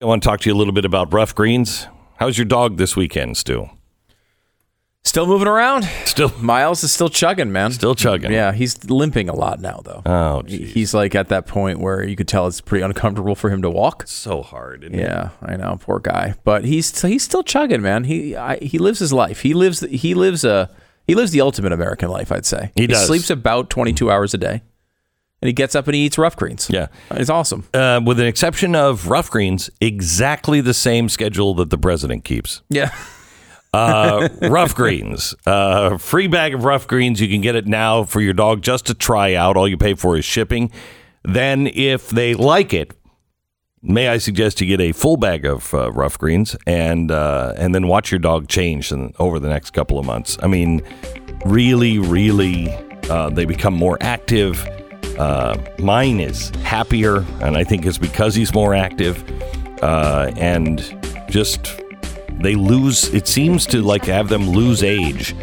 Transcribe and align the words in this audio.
I 0.00 0.06
want 0.06 0.22
to 0.22 0.28
talk 0.28 0.40
to 0.40 0.48
you 0.50 0.54
a 0.54 0.56
little 0.58 0.72
bit 0.72 0.84
about 0.84 1.12
rough 1.12 1.34
greens. 1.34 1.88
How's 2.16 2.38
your 2.38 2.44
dog 2.44 2.76
this 2.76 2.94
weekend, 2.94 3.36
Stu? 3.36 3.68
Still 5.02 5.26
moving 5.26 5.48
around. 5.48 5.84
Still, 6.04 6.32
Miles 6.40 6.84
is 6.84 6.92
still 6.92 7.08
chugging, 7.08 7.50
man. 7.50 7.72
still 7.72 7.96
chugging. 7.96 8.30
Yeah, 8.30 8.52
he's 8.52 8.88
limping 8.88 9.28
a 9.28 9.34
lot 9.34 9.58
now, 9.60 9.80
though. 9.84 10.02
Oh, 10.06 10.42
geez. 10.42 10.72
he's 10.72 10.94
like 10.94 11.16
at 11.16 11.28
that 11.30 11.46
point 11.46 11.80
where 11.80 12.04
you 12.06 12.14
could 12.14 12.28
tell 12.28 12.46
it's 12.46 12.60
pretty 12.60 12.84
uncomfortable 12.84 13.34
for 13.34 13.50
him 13.50 13.60
to 13.62 13.70
walk. 13.70 14.04
so 14.06 14.40
hard. 14.42 14.84
isn't 14.84 14.94
it? 14.94 15.02
Yeah, 15.02 15.30
I 15.42 15.56
know, 15.56 15.78
poor 15.80 15.98
guy. 15.98 16.34
But 16.44 16.64
he's 16.64 17.00
he's 17.02 17.24
still 17.24 17.42
chugging, 17.42 17.82
man. 17.82 18.04
He 18.04 18.36
I, 18.36 18.58
he 18.58 18.78
lives 18.78 19.00
his 19.00 19.12
life. 19.12 19.40
He 19.40 19.52
lives 19.52 19.80
he 19.80 20.14
lives 20.14 20.44
a 20.44 20.70
he 21.08 21.14
lives 21.16 21.32
the 21.32 21.40
ultimate 21.40 21.72
American 21.72 22.08
life, 22.10 22.30
I'd 22.30 22.46
say. 22.46 22.70
He 22.76 22.86
does. 22.86 23.04
sleeps 23.06 23.30
about 23.30 23.68
twenty 23.70 23.92
two 23.92 24.10
hours 24.12 24.32
a 24.34 24.38
day, 24.38 24.62
and 25.40 25.46
he 25.48 25.52
gets 25.52 25.74
up 25.74 25.86
and 25.86 25.94
he 25.94 26.04
eats 26.06 26.18
rough 26.18 26.36
greens. 26.36 26.68
Yeah. 26.70 26.88
it's 27.10 27.30
awesome. 27.30 27.64
Uh, 27.72 28.00
with 28.04 28.18
an 28.20 28.26
exception 28.26 28.74
of 28.74 29.08
rough 29.08 29.30
greens, 29.30 29.70
exactly 29.80 30.60
the 30.60 30.74
same 30.74 31.08
schedule 31.08 31.54
that 31.54 31.70
the 31.70 31.78
president 31.78 32.24
keeps. 32.24 32.62
Yeah, 32.68 32.90
Uh, 33.72 34.28
rough 34.42 34.74
greens, 34.74 35.34
uh, 35.46 35.96
free 35.98 36.26
bag 36.26 36.54
of 36.54 36.64
rough 36.64 36.86
greens. 36.88 37.20
You 37.20 37.28
can 37.28 37.40
get 37.42 37.54
it 37.54 37.66
now 37.66 38.02
for 38.04 38.20
your 38.20 38.32
dog 38.32 38.62
just 38.62 38.86
to 38.86 38.94
try 38.94 39.34
out. 39.34 39.56
All 39.56 39.68
you 39.68 39.76
pay 39.76 39.94
for 39.94 40.16
is 40.16 40.24
shipping. 40.24 40.70
Then, 41.22 41.66
if 41.66 42.08
they 42.08 42.32
like 42.34 42.72
it, 42.72 42.92
may 43.82 44.08
I 44.08 44.16
suggest 44.18 44.60
you 44.62 44.66
get 44.66 44.80
a 44.80 44.92
full 44.92 45.18
bag 45.18 45.44
of 45.44 45.72
uh, 45.74 45.92
rough 45.92 46.18
greens 46.18 46.56
and 46.66 47.10
uh, 47.12 47.52
and 47.58 47.74
then 47.74 47.86
watch 47.86 48.10
your 48.10 48.18
dog 48.20 48.48
change 48.48 48.90
in, 48.90 49.12
over 49.18 49.38
the 49.38 49.48
next 49.48 49.70
couple 49.72 49.98
of 49.98 50.06
months. 50.06 50.38
I 50.42 50.46
mean, 50.46 50.80
really, 51.44 51.98
really, 51.98 52.72
uh, 53.10 53.28
they 53.30 53.44
become 53.44 53.74
more 53.74 53.98
active. 54.00 54.66
Uh, 55.18 55.58
mine 55.78 56.20
is 56.20 56.50
happier, 56.62 57.24
and 57.40 57.56
I 57.56 57.64
think 57.64 57.84
it's 57.84 57.98
because 57.98 58.34
he's 58.34 58.54
more 58.54 58.74
active, 58.74 59.24
uh, 59.82 60.30
and 60.36 60.78
just 61.28 61.80
they 62.40 62.54
lose. 62.54 63.12
It 63.12 63.26
seems 63.26 63.66
to 63.66 63.82
like 63.82 64.04
have 64.04 64.28
them 64.28 64.50
lose 64.50 64.82
age. 64.82 65.34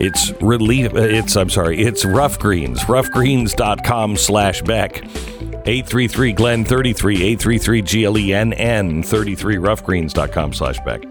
It's 0.00 0.32
relief. 0.40 0.94
It's 0.94 1.36
I'm 1.36 1.50
sorry. 1.50 1.80
It's 1.80 2.04
Rough 2.04 2.38
Greens. 2.38 2.80
Roughgreens.com 2.80 4.16
slash 4.16 4.62
Beck. 4.62 5.04
833 5.66 6.32
Glenn 6.32 6.64
33 6.64 7.16
833 7.16 7.82
G 7.82 8.04
L 8.04 8.18
E 8.18 8.32
N 8.32 8.52
N 8.54 9.02
33 9.02 9.56
roughgreens.com 9.56 10.54
slash 10.54 10.78
Beck. 10.86 11.02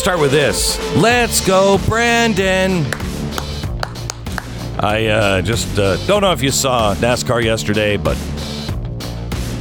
Start 0.00 0.18
with 0.18 0.30
this. 0.30 0.78
Let's 0.96 1.46
go, 1.46 1.78
Brandon. 1.86 2.86
I 4.78 5.08
uh, 5.08 5.42
just 5.42 5.78
uh, 5.78 5.98
don't 6.06 6.22
know 6.22 6.32
if 6.32 6.42
you 6.42 6.50
saw 6.50 6.94
NASCAR 6.94 7.44
yesterday, 7.44 7.98
but 7.98 8.16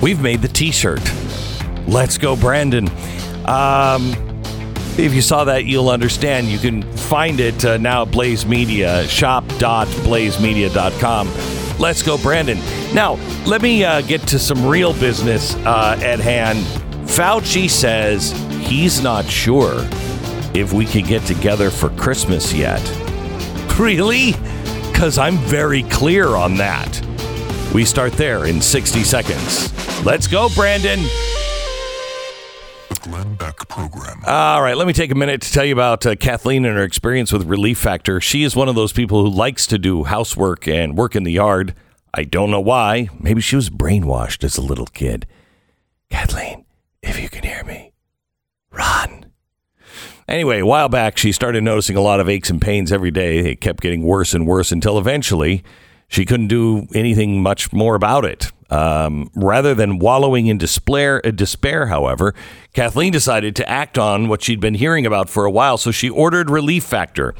we've 0.01 0.21
made 0.21 0.41
the 0.41 0.47
T-shirt. 0.47 1.01
Let's 1.87 2.17
go, 2.17 2.37
Brandon. 2.37 2.87
Um, 3.45 4.13
if 4.97 5.13
you 5.13 5.21
saw 5.21 5.43
that, 5.43 5.65
you'll 5.65 5.89
understand. 5.89 6.47
You 6.47 6.57
can 6.57 6.83
find 6.93 7.41
it 7.41 7.65
uh, 7.65 7.75
now 7.75 8.03
at 8.03 8.11
Blaze 8.11 8.45
Media, 8.45 9.05
shop.blazemedia.com. 9.09 11.27
Let's 11.79 12.01
go, 12.01 12.17
Brandon. 12.17 12.57
Now, 12.93 13.15
let 13.45 13.61
me 13.61 13.83
uh, 13.83 13.99
get 14.03 14.21
to 14.27 14.39
some 14.39 14.65
real 14.65 14.93
business 14.93 15.55
uh, 15.55 15.99
at 16.01 16.21
hand. 16.21 16.59
Fauci 17.09 17.69
says 17.69 18.31
he's 18.61 19.03
not 19.03 19.25
sure 19.25 19.85
if 20.59 20.73
we 20.73 20.85
could 20.85 21.05
get 21.05 21.23
together 21.25 21.69
for 21.69 21.89
Christmas 21.91 22.53
yet. 22.53 22.81
Really? 23.79 24.33
Because 24.91 25.17
I'm 25.17 25.37
very 25.37 25.83
clear 25.83 26.35
on 26.35 26.55
that. 26.55 27.01
We 27.73 27.85
start 27.85 28.11
there 28.11 28.45
in 28.45 28.59
60 28.61 29.03
seconds. 29.05 29.71
Let's 30.03 30.27
go, 30.27 30.49
Brandon. 30.53 30.99
The 32.89 32.99
Glenn 33.01 33.35
Beck 33.35 33.55
Program. 33.69 34.21
All 34.27 34.61
right, 34.61 34.75
let 34.75 34.85
me 34.85 34.91
take 34.91 35.11
a 35.11 35.15
minute 35.15 35.41
to 35.43 35.51
tell 35.53 35.63
you 35.63 35.71
about 35.71 36.05
uh, 36.05 36.15
Kathleen 36.15 36.65
and 36.65 36.75
her 36.75 36.83
experience 36.83 37.31
with 37.31 37.47
Relief 37.47 37.77
Factor. 37.77 38.19
She 38.19 38.43
is 38.43 38.53
one 38.53 38.67
of 38.67 38.75
those 38.75 38.91
people 38.91 39.23
who 39.23 39.29
likes 39.29 39.65
to 39.67 39.77
do 39.77 40.03
housework 40.03 40.67
and 40.67 40.97
work 40.97 41.15
in 41.15 41.23
the 41.23 41.31
yard. 41.31 41.73
I 42.13 42.25
don't 42.25 42.51
know 42.51 42.59
why. 42.59 43.07
Maybe 43.17 43.39
she 43.39 43.55
was 43.55 43.69
brainwashed 43.69 44.43
as 44.43 44.57
a 44.57 44.61
little 44.61 44.87
kid. 44.87 45.25
Kathleen, 46.09 46.65
if 47.01 47.17
you 47.17 47.29
can 47.29 47.43
hear 47.43 47.48
me, 47.48 47.48
run. 47.48 47.48
Anyway, 50.29 50.59
a 50.59 50.65
while 50.65 50.89
back, 50.89 51.17
she 51.17 51.31
started 51.31 51.63
noticing 51.63 51.95
a 51.95 52.01
lot 52.01 52.19
of 52.19 52.29
aches 52.29 52.51
and 52.51 52.61
pains 52.61 52.91
every 52.91 53.09
day. 53.09 53.39
It 53.39 53.61
kept 53.61 53.81
getting 53.81 54.03
worse 54.03 54.35
and 54.35 54.45
worse 54.45 54.71
until 54.71 54.99
eventually 54.99 55.63
she 56.07 56.23
couldn't 56.23 56.49
do 56.49 56.87
anything 56.93 57.41
much 57.41 57.73
more 57.73 57.95
about 57.95 58.25
it. 58.25 58.51
Um, 58.69 59.31
rather 59.33 59.73
than 59.73 59.97
wallowing 59.97 60.45
in 60.45 60.59
despair, 60.59 61.19
uh, 61.25 61.31
despair, 61.31 61.87
however, 61.87 62.35
Kathleen 62.73 63.11
decided 63.11 63.55
to 63.55 63.67
act 63.67 63.97
on 63.97 64.27
what 64.27 64.43
she'd 64.43 64.59
been 64.59 64.75
hearing 64.75 65.07
about 65.07 65.31
for 65.31 65.45
a 65.45 65.51
while, 65.51 65.79
so 65.79 65.89
she 65.89 66.11
ordered 66.11 66.51
Relief 66.51 66.83
Factor. 66.83 67.33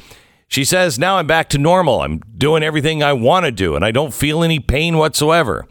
She 0.48 0.64
says, 0.64 0.98
Now 0.98 1.18
I'm 1.18 1.28
back 1.28 1.48
to 1.50 1.58
normal. 1.58 2.00
I'm 2.00 2.18
doing 2.36 2.64
everything 2.64 3.04
I 3.04 3.12
want 3.12 3.46
to 3.46 3.52
do, 3.52 3.76
and 3.76 3.84
I 3.84 3.92
don't 3.92 4.12
feel 4.12 4.42
any 4.42 4.58
pain 4.58 4.98
whatsoever. 4.98 5.68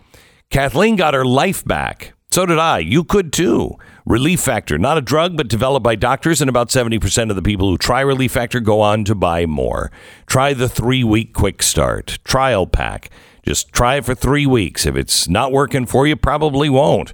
Kathleen 0.50 0.96
got 0.96 1.14
her 1.14 1.26
life 1.26 1.66
back. 1.66 2.14
So 2.32 2.46
did 2.46 2.60
I. 2.60 2.80
You 2.80 3.04
could 3.04 3.34
too. 3.34 3.78
Relief 4.10 4.40
Factor, 4.40 4.80
not 4.80 4.98
a 4.98 5.02
drug, 5.02 5.38
but 5.38 5.48
developed 5.48 5.84
by 5.84 5.94
doctors, 5.94 6.42
and 6.42 6.50
about 6.50 6.70
70% 6.70 7.30
of 7.30 7.36
the 7.36 7.44
people 7.44 7.70
who 7.70 7.78
try 7.78 8.02
Relief 8.02 8.32
Factor 8.32 8.60
go 8.60 8.82
on 8.82 9.04
to 9.04 9.14
buy 9.14 9.46
more. 9.46 9.92
Try 10.26 10.56
the 10.56 10.68
three 10.68 11.04
week 11.04 11.32
quick 11.32 11.62
start 11.62 12.18
trial 12.24 12.66
pack. 12.66 13.12
Just 13.44 13.72
try 13.72 13.98
it 13.98 14.06
for 14.06 14.16
three 14.16 14.48
weeks. 14.48 14.88
If 14.88 14.96
it's 14.96 15.30
not 15.30 15.52
working 15.52 15.86
for 15.86 16.08
you, 16.08 16.16
probably 16.16 16.72
won't. 16.72 17.14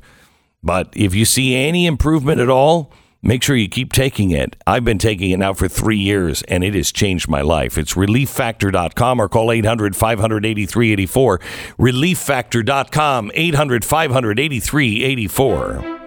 But 0.63 0.93
if 0.95 1.13
you 1.13 1.25
see 1.25 1.53
any 1.53 1.85
improvement 1.85 2.39
at 2.39 2.49
all, 2.49 2.93
make 3.21 3.43
sure 3.43 3.57
you 3.57 3.67
keep 3.67 3.91
taking 3.91 4.31
it. 4.31 4.55
I've 4.65 4.85
been 4.85 4.97
taking 4.97 5.31
it 5.31 5.37
now 5.37 5.53
for 5.53 5.67
three 5.67 5.97
years, 5.97 6.43
and 6.43 6.63
it 6.63 6.75
has 6.75 6.93
changed 6.93 7.27
my 7.27 7.41
life. 7.41 7.77
It's 7.77 7.95
relieffactor.com 7.95 9.19
or 9.19 9.27
call 9.27 9.51
800 9.51 9.97
583 9.97 10.93
84. 10.93 11.39
Relieffactor.com, 11.77 13.31
800 13.33 13.83
583 13.83 15.03
84. 15.03 16.04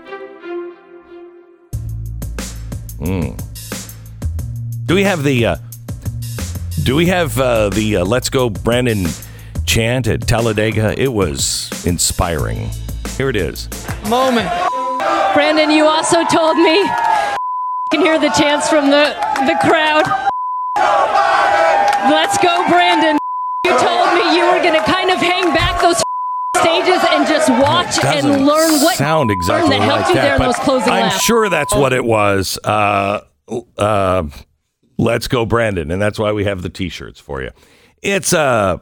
Do 3.01 4.95
we 4.95 5.05
have 5.05 5.23
the 5.23 5.47
uh, 5.47 5.57
Do 6.83 6.97
we 6.97 7.07
have 7.07 7.39
uh, 7.39 7.69
the 7.71 7.99
uh, 7.99 8.05
Let's 8.05 8.31
Go 8.31 8.51
Brandon 8.51 9.07
chant 9.67 10.07
at 10.07 10.27
Talladega? 10.27 11.01
It 11.01 11.13
was 11.13 11.71
inspiring. 11.87 12.71
Here 13.17 13.29
it 13.29 13.37
is. 13.37 13.69
moment. 14.09 14.49
Brandon, 15.35 15.71
you 15.71 15.87
also 15.87 16.25
told 16.25 16.57
me 16.57 16.85
can 17.91 18.01
hear 18.01 18.19
the 18.19 18.31
chants 18.31 18.69
from 18.69 18.91
the 18.91 19.17
the 19.47 19.57
crowd. 19.63 20.05
Let's 22.11 22.37
go, 22.39 22.67
Brandon. 22.69 23.19
You 23.65 23.79
told 23.79 24.15
me 24.15 24.37
you 24.37 24.45
were 24.45 24.63
gonna 24.63 24.85
kind 24.85 25.11
of 25.11 25.19
hang 25.19 25.55
back 25.55 25.81
those 25.81 26.03
stages 26.57 27.03
and 27.11 27.27
just 27.27 27.49
watch 27.51 27.97
Doesn't 28.01 28.31
and 28.33 28.47
learn 28.47 28.81
what 28.83 28.97
sound 28.97 29.31
exactly 29.31 29.79
that 29.79 29.83
helped 29.83 30.01
like 30.03 30.09
you 30.09 30.15
that, 30.15 30.23
there 30.23 30.37
in 30.37 30.43
those 30.43 30.57
closing 30.57 30.93
I'm 30.93 31.03
laps. 31.05 31.23
sure 31.23 31.49
that's 31.49 31.75
what 31.75 31.93
it 31.93 32.05
was. 32.05 32.59
Uh, 32.65 33.21
uh, 33.77 34.25
let's 34.97 35.29
go, 35.29 35.47
Brandon, 35.47 35.91
and 35.91 36.01
that's 36.01 36.19
why 36.19 36.33
we 36.33 36.45
have 36.45 36.63
the 36.63 36.69
T-shirts 36.69 37.21
for 37.21 37.43
you. 37.43 37.51
It's 38.03 38.33
uh 38.33 38.79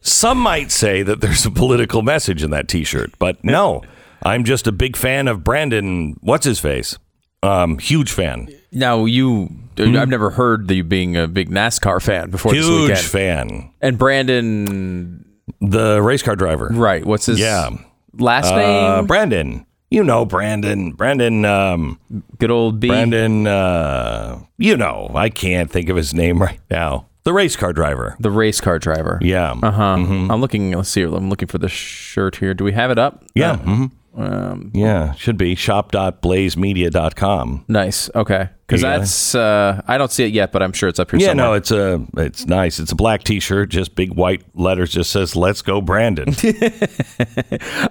some 0.00 0.38
might 0.38 0.70
say 0.72 1.02
that 1.02 1.20
there's 1.20 1.46
a 1.46 1.50
political 1.50 2.02
message 2.02 2.42
in 2.42 2.50
that 2.50 2.68
T-shirt, 2.68 3.12
but 3.18 3.42
no, 3.44 3.82
I'm 4.22 4.44
just 4.44 4.66
a 4.66 4.72
big 4.72 4.96
fan 4.96 5.28
of 5.28 5.44
Brandon. 5.44 6.16
What's 6.20 6.44
his 6.44 6.58
face? 6.58 6.98
Um, 7.44 7.78
huge 7.78 8.12
fan, 8.12 8.48
Now 8.70 9.04
you, 9.04 9.48
I've 9.76 10.08
never 10.08 10.30
heard 10.30 10.70
you 10.70 10.84
being 10.84 11.16
a 11.16 11.26
big 11.26 11.50
NASCAR 11.50 12.00
fan 12.00 12.30
before 12.30 12.52
this 12.52 12.64
huge 12.64 12.82
weekend. 12.90 12.98
fan. 13.04 13.70
And 13.80 13.98
Brandon, 13.98 15.24
The 15.60 16.00
race 16.02 16.22
car 16.22 16.36
driver, 16.36 16.68
right? 16.72 17.04
What's 17.04 17.26
his 17.26 17.38
Yeah. 17.40 17.70
last 18.18 18.52
Uh, 18.52 18.56
name? 18.96 19.06
Brandon. 19.06 19.66
You 19.90 20.02
know 20.04 20.24
Brandon. 20.24 20.92
Brandon. 20.92 21.44
Um, 21.44 21.98
Good 22.38 22.50
old 22.50 22.80
B. 22.80 22.88
Brandon, 22.88 23.46
uh, 23.46 24.38
you 24.56 24.76
know, 24.76 25.10
I 25.14 25.28
can't 25.28 25.70
think 25.70 25.88
of 25.90 25.96
his 25.96 26.14
name 26.14 26.40
right 26.40 26.60
now. 26.70 27.06
The 27.24 27.32
race 27.32 27.54
car 27.56 27.72
driver. 27.72 28.16
The 28.18 28.30
race 28.30 28.60
car 28.60 28.78
driver. 28.78 29.18
Yeah. 29.22 29.54
Uh 29.62 29.70
huh. 29.70 29.82
I'm 29.94 30.40
looking. 30.40 30.72
Let's 30.72 30.88
see. 30.88 31.02
I'm 31.02 31.28
looking 31.28 31.46
for 31.48 31.58
the 31.58 31.68
shirt 31.68 32.36
here. 32.36 32.54
Do 32.54 32.64
we 32.64 32.72
have 32.72 32.90
it 32.90 32.98
up? 32.98 33.22
Yeah. 33.34 33.52
Uh, 33.52 33.56
mhm. 33.58 33.90
Yeah. 34.16 35.12
Should 35.14 35.36
be 35.38 35.54
shop.blazemedia.com. 35.54 37.64
nice. 37.68 38.10
Okay. 38.14 38.48
Because 38.66 38.82
it? 38.82 38.86
that's. 38.86 39.34
Uh, 39.34 39.82
I 39.86 39.98
don't 39.98 40.10
see 40.10 40.24
it 40.24 40.32
yet, 40.32 40.50
but 40.52 40.62
I'm 40.62 40.72
sure 40.72 40.88
it's 40.88 40.98
up 40.98 41.10
here 41.10 41.20
Yeah, 41.20 41.28
somewhere. 41.28 41.46
no, 41.46 41.52
it's 41.54 41.70
a 41.70 42.06
it's 42.16 42.46
nice. 42.46 42.78
It's 42.78 42.92
a 42.92 42.96
black 42.96 43.22
T-shirt, 43.24 43.68
just 43.68 43.94
big 43.94 44.14
white 44.14 44.42
letters. 44.54 44.92
Just 44.92 45.10
says 45.10 45.36
"Let's 45.36 45.60
go, 45.60 45.80
Brandon." 45.82 46.28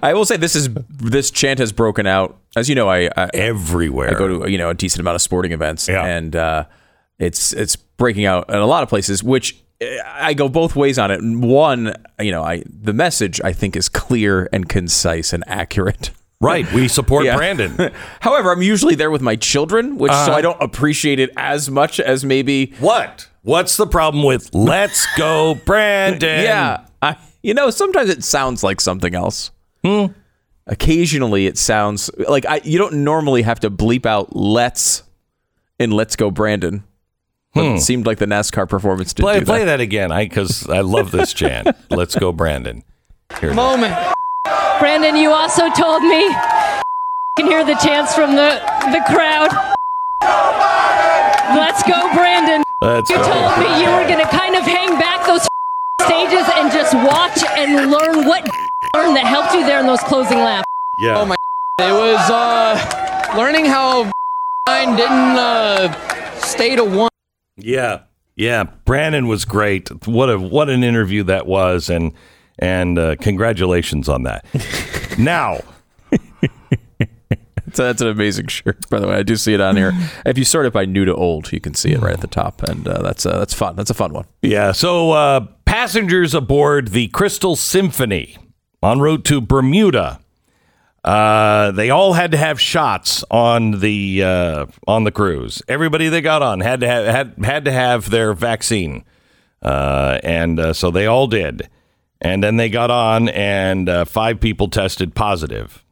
I 0.02 0.12
will 0.14 0.24
say 0.24 0.36
this 0.36 0.56
is 0.56 0.68
this 0.90 1.30
chant 1.30 1.60
has 1.60 1.70
broken 1.72 2.06
out. 2.06 2.38
As 2.56 2.68
you 2.68 2.74
know, 2.74 2.88
I 2.88 3.08
I, 3.16 3.30
Everywhere. 3.34 4.10
I 4.10 4.14
go 4.18 4.42
to 4.44 4.50
you 4.50 4.58
know 4.58 4.70
a 4.70 4.74
decent 4.74 5.00
amount 5.00 5.14
of 5.16 5.22
sporting 5.22 5.52
events, 5.52 5.88
Yeah. 5.88 6.04
and 6.04 6.34
uh, 6.34 6.64
it's 7.18 7.52
it's 7.52 7.76
breaking 7.76 8.24
out 8.24 8.48
in 8.50 8.56
a 8.56 8.66
lot 8.66 8.82
of 8.82 8.88
places. 8.88 9.22
Which 9.22 9.54
uh, 9.54 9.58
I 10.06 10.34
go 10.34 10.48
both 10.48 10.76
ways 10.76 10.98
on 10.98 11.10
it. 11.10 11.20
One, 11.22 11.94
you 12.20 12.30
know, 12.32 12.42
I 12.42 12.62
the 12.66 12.92
message 12.92 13.40
I 13.44 13.52
think 13.52 13.76
is 13.76 13.88
clear 13.88 14.48
and 14.52 14.68
concise 14.68 15.32
and 15.32 15.44
accurate. 15.46 16.10
right. 16.40 16.70
We 16.72 16.88
support 16.88 17.24
Yeah. 17.24 17.36
Brandon. 17.36 17.92
However, 18.20 18.50
I'm 18.52 18.62
usually 18.62 18.94
there 18.94 19.10
with 19.10 19.22
my 19.22 19.36
children, 19.36 19.96
which 19.98 20.12
Uh-huh. 20.12 20.26
so 20.26 20.32
I 20.32 20.40
don't 20.40 20.60
appreciate 20.62 21.18
it 21.20 21.30
as 21.36 21.70
much 21.70 22.00
as 22.00 22.24
maybe. 22.24 22.72
what? 22.80 23.28
What's 23.42 23.76
the 23.76 23.86
problem 23.88 24.22
with 24.24 24.54
"Let's 24.54 25.04
go, 25.16 25.54
Brandon"? 25.66 26.44
Yeah, 26.44 26.86
I, 27.00 27.16
you 27.42 27.54
know, 27.54 27.70
sometimes 27.70 28.08
it 28.10 28.22
sounds 28.22 28.62
like 28.62 28.80
something 28.80 29.14
else. 29.16 29.50
Hmm. 29.84 30.06
Occasionally, 30.68 31.46
it 31.46 31.58
sounds 31.58 32.08
like 32.28 32.46
I. 32.46 32.60
You 32.62 32.78
don't 32.78 33.02
normally 33.04 33.42
have 33.42 33.58
to 33.60 33.70
bleep 33.70 34.06
out 34.06 34.36
"Let's" 34.36 35.02
in 35.80 35.90
"Let's 35.90 36.14
Go, 36.14 36.30
Brandon." 36.30 36.84
But 37.54 37.64
it 37.66 37.80
seemed 37.80 38.06
like 38.06 38.18
the 38.18 38.26
NASCAR 38.26 38.66
performance 38.68 39.12
did 39.12 39.22
Hmm. 39.22 39.26
Play 39.26 39.38
do 39.40 39.44
play 39.46 39.58
that. 39.60 39.76
that 39.76 39.80
again, 39.80 40.10
I 40.10 40.24
because 40.24 40.66
I 40.68 40.80
love 40.80 41.10
this 41.10 41.32
chant. 41.34 41.68
"Let's 41.90 42.14
go, 42.14 42.32
Brandon." 42.32 42.82
Here. 43.40 43.52
Brandon, 43.52 45.16
you 45.16 45.30
also 45.30 45.68
told 45.70 46.02
me. 46.02 46.28
can 47.38 47.46
hear 47.46 47.64
the 47.64 47.74
chants 47.76 48.14
from 48.14 48.36
the 48.36 48.60
the 48.92 49.02
crowd. 49.12 49.50
Let's 51.56 51.82
go, 51.82 52.12
Brandon. 52.14 52.62
Let's 52.80 53.10
You 53.10 53.16
go. 53.16 53.22
told 53.24 53.58
me 53.58 53.82
you 53.82 53.90
were 53.90 54.06
gonna 54.08 54.28
kind 54.28 54.56
of 54.56 54.62
hang 54.64 54.98
back 54.98 55.26
those 55.26 55.46
stages 56.02 56.46
and 56.56 56.72
just 56.72 56.94
watch 56.94 57.38
and 57.58 57.90
learn 57.90 58.26
what 58.26 58.48
learn 58.94 59.14
that 59.14 59.24
helped 59.26 59.52
you 59.54 59.64
there 59.64 59.80
in 59.80 59.86
those 59.86 60.00
closing 60.00 60.38
laps. 60.38 60.66
Yeah. 60.98 61.18
Oh 61.18 61.24
my! 61.26 61.36
It 61.78 61.92
was 61.92 62.30
uh, 62.30 63.34
learning 63.36 63.66
how 63.66 64.10
nine 64.66 64.96
didn't 64.96 65.36
uh, 65.38 65.92
stay 66.40 66.76
to 66.76 66.84
one. 66.84 67.10
Yeah, 67.56 68.00
yeah. 68.36 68.64
Brandon 68.84 69.26
was 69.26 69.44
great. 69.44 69.88
What 70.06 70.30
a 70.30 70.38
what 70.38 70.68
an 70.68 70.82
interview 70.82 71.22
that 71.24 71.46
was, 71.46 71.90
and 71.90 72.12
and 72.58 72.98
uh, 72.98 73.16
congratulations 73.16 74.08
on 74.08 74.22
that. 74.24 74.44
now, 75.18 75.60
So 77.74 77.84
that's 77.86 78.02
an 78.02 78.08
amazing 78.08 78.48
shirt, 78.48 78.88
by 78.90 79.00
the 79.00 79.08
way. 79.08 79.14
I 79.14 79.22
do 79.22 79.34
see 79.34 79.54
it 79.54 79.60
on 79.60 79.76
here. 79.76 79.92
If 80.26 80.36
you 80.36 80.44
sort 80.44 80.66
it 80.66 80.74
by 80.74 80.84
new 80.84 81.06
to 81.06 81.14
old, 81.14 81.50
you 81.52 81.60
can 81.60 81.72
see 81.74 81.92
it 81.92 82.00
right 82.00 82.12
at 82.12 82.20
the 82.20 82.26
top, 82.26 82.62
and 82.62 82.86
uh, 82.86 83.00
that's 83.00 83.24
uh, 83.24 83.38
that's 83.38 83.54
fun. 83.54 83.76
That's 83.76 83.88
a 83.90 83.94
fun 83.94 84.12
one. 84.12 84.26
yeah. 84.42 84.72
So 84.72 85.12
uh, 85.12 85.46
passengers 85.64 86.34
aboard 86.34 86.88
the 86.88 87.08
Crystal 87.08 87.56
Symphony 87.56 88.36
en 88.82 89.00
route 89.00 89.24
to 89.26 89.40
Bermuda. 89.40 90.20
Uh, 91.04 91.72
they 91.72 91.90
all 91.90 92.12
had 92.12 92.30
to 92.30 92.36
have 92.36 92.60
shots 92.60 93.24
on 93.30 93.80
the 93.80 94.22
uh, 94.22 94.66
on 94.86 95.04
the 95.04 95.10
cruise. 95.10 95.60
Everybody 95.66 96.08
they 96.08 96.20
got 96.20 96.42
on 96.42 96.60
had 96.60 96.80
to 96.80 96.86
have 96.86 97.06
had 97.06 97.44
had 97.44 97.64
to 97.64 97.72
have 97.72 98.10
their 98.10 98.34
vaccine, 98.34 99.04
uh, 99.62 100.20
and 100.22 100.60
uh, 100.60 100.72
so 100.72 100.90
they 100.90 101.06
all 101.06 101.26
did. 101.26 101.68
And 102.20 102.40
then 102.40 102.56
they 102.56 102.68
got 102.68 102.88
on, 102.92 103.28
and 103.30 103.88
uh, 103.88 104.04
five 104.04 104.38
people 104.38 104.68
tested 104.68 105.12
positive. 105.12 105.84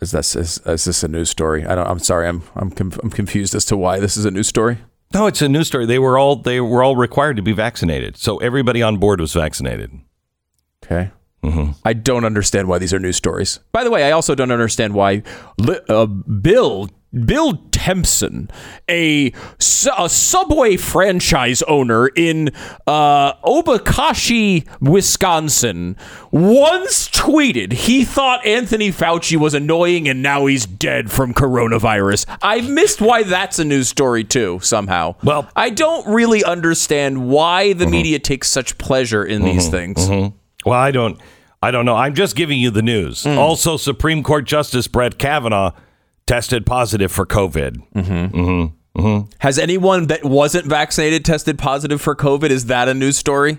Is 0.00 0.12
this 0.12 0.34
is, 0.34 0.58
is 0.64 0.84
this 0.84 1.02
a 1.04 1.08
news 1.08 1.28
story? 1.28 1.66
I 1.66 1.74
don't. 1.74 1.86
I'm 1.86 1.98
sorry. 1.98 2.26
I'm 2.26 2.42
I'm 2.56 2.70
conf- 2.70 2.98
I'm 3.02 3.10
confused 3.10 3.54
as 3.54 3.66
to 3.66 3.76
why 3.76 4.00
this 4.00 4.16
is 4.16 4.24
a 4.24 4.30
news 4.30 4.48
story. 4.48 4.78
No, 5.12 5.26
it's 5.26 5.42
a 5.42 5.48
news 5.48 5.66
story. 5.66 5.84
They 5.84 5.98
were 5.98 6.16
all 6.18 6.36
they 6.36 6.58
were 6.60 6.82
all 6.82 6.96
required 6.96 7.36
to 7.36 7.42
be 7.42 7.52
vaccinated, 7.52 8.16
so 8.16 8.38
everybody 8.38 8.82
on 8.82 8.96
board 8.96 9.20
was 9.20 9.34
vaccinated. 9.34 9.90
Okay. 10.82 11.10
I 11.42 11.92
don't 11.94 12.24
understand 12.24 12.68
why 12.68 12.78
these 12.78 12.92
are 12.92 12.98
news 12.98 13.16
stories. 13.16 13.60
By 13.72 13.82
the 13.84 13.90
way, 13.90 14.04
I 14.04 14.10
also 14.10 14.34
don't 14.34 14.50
understand 14.50 14.94
why 14.94 15.22
li- 15.58 15.80
uh, 15.88 16.06
Bill 16.06 16.88
Bill 17.24 17.54
Tempson, 17.72 18.48
a, 18.88 19.32
su- 19.58 19.90
a 19.98 20.08
Subway 20.08 20.76
franchise 20.76 21.60
owner 21.62 22.06
in 22.06 22.50
uh, 22.86 23.32
Obakashi, 23.42 24.64
Wisconsin, 24.80 25.96
once 26.30 27.08
tweeted 27.08 27.72
he 27.72 28.04
thought 28.04 28.46
Anthony 28.46 28.90
Fauci 28.92 29.36
was 29.36 29.54
annoying 29.54 30.08
and 30.08 30.22
now 30.22 30.46
he's 30.46 30.66
dead 30.66 31.10
from 31.10 31.34
coronavirus. 31.34 32.26
I 32.42 32.60
missed 32.60 33.00
why 33.00 33.24
that's 33.24 33.58
a 33.58 33.64
news 33.64 33.88
story 33.88 34.22
too. 34.22 34.60
Somehow, 34.62 35.16
Well- 35.24 35.48
I 35.56 35.70
don't 35.70 36.06
really 36.06 36.44
understand 36.44 37.28
why 37.28 37.72
the 37.72 37.86
media 37.88 38.20
takes 38.20 38.48
such 38.48 38.78
pleasure 38.78 39.24
in 39.24 39.42
these 39.42 39.68
things. 39.68 40.08
Well, 40.64 40.78
I 40.78 40.90
don't, 40.90 41.20
I 41.62 41.70
don't 41.70 41.84
know. 41.84 41.96
I'm 41.96 42.14
just 42.14 42.36
giving 42.36 42.58
you 42.58 42.70
the 42.70 42.82
news. 42.82 43.24
Hmm. 43.24 43.38
Also, 43.38 43.76
Supreme 43.76 44.22
Court 44.22 44.44
Justice 44.46 44.86
Brett 44.88 45.18
Kavanaugh 45.18 45.72
tested 46.26 46.64
positive 46.66 47.10
for 47.12 47.26
COVID. 47.26 47.76
Mm-hmm. 47.94 48.12
Mm-hmm. 48.12 49.00
Mm-hmm. 49.00 49.30
Has 49.38 49.58
anyone 49.58 50.06
that 50.08 50.24
wasn't 50.24 50.66
vaccinated 50.66 51.24
tested 51.24 51.58
positive 51.58 52.00
for 52.00 52.14
COVID? 52.16 52.50
Is 52.50 52.66
that 52.66 52.88
a 52.88 52.94
news 52.94 53.16
story? 53.16 53.58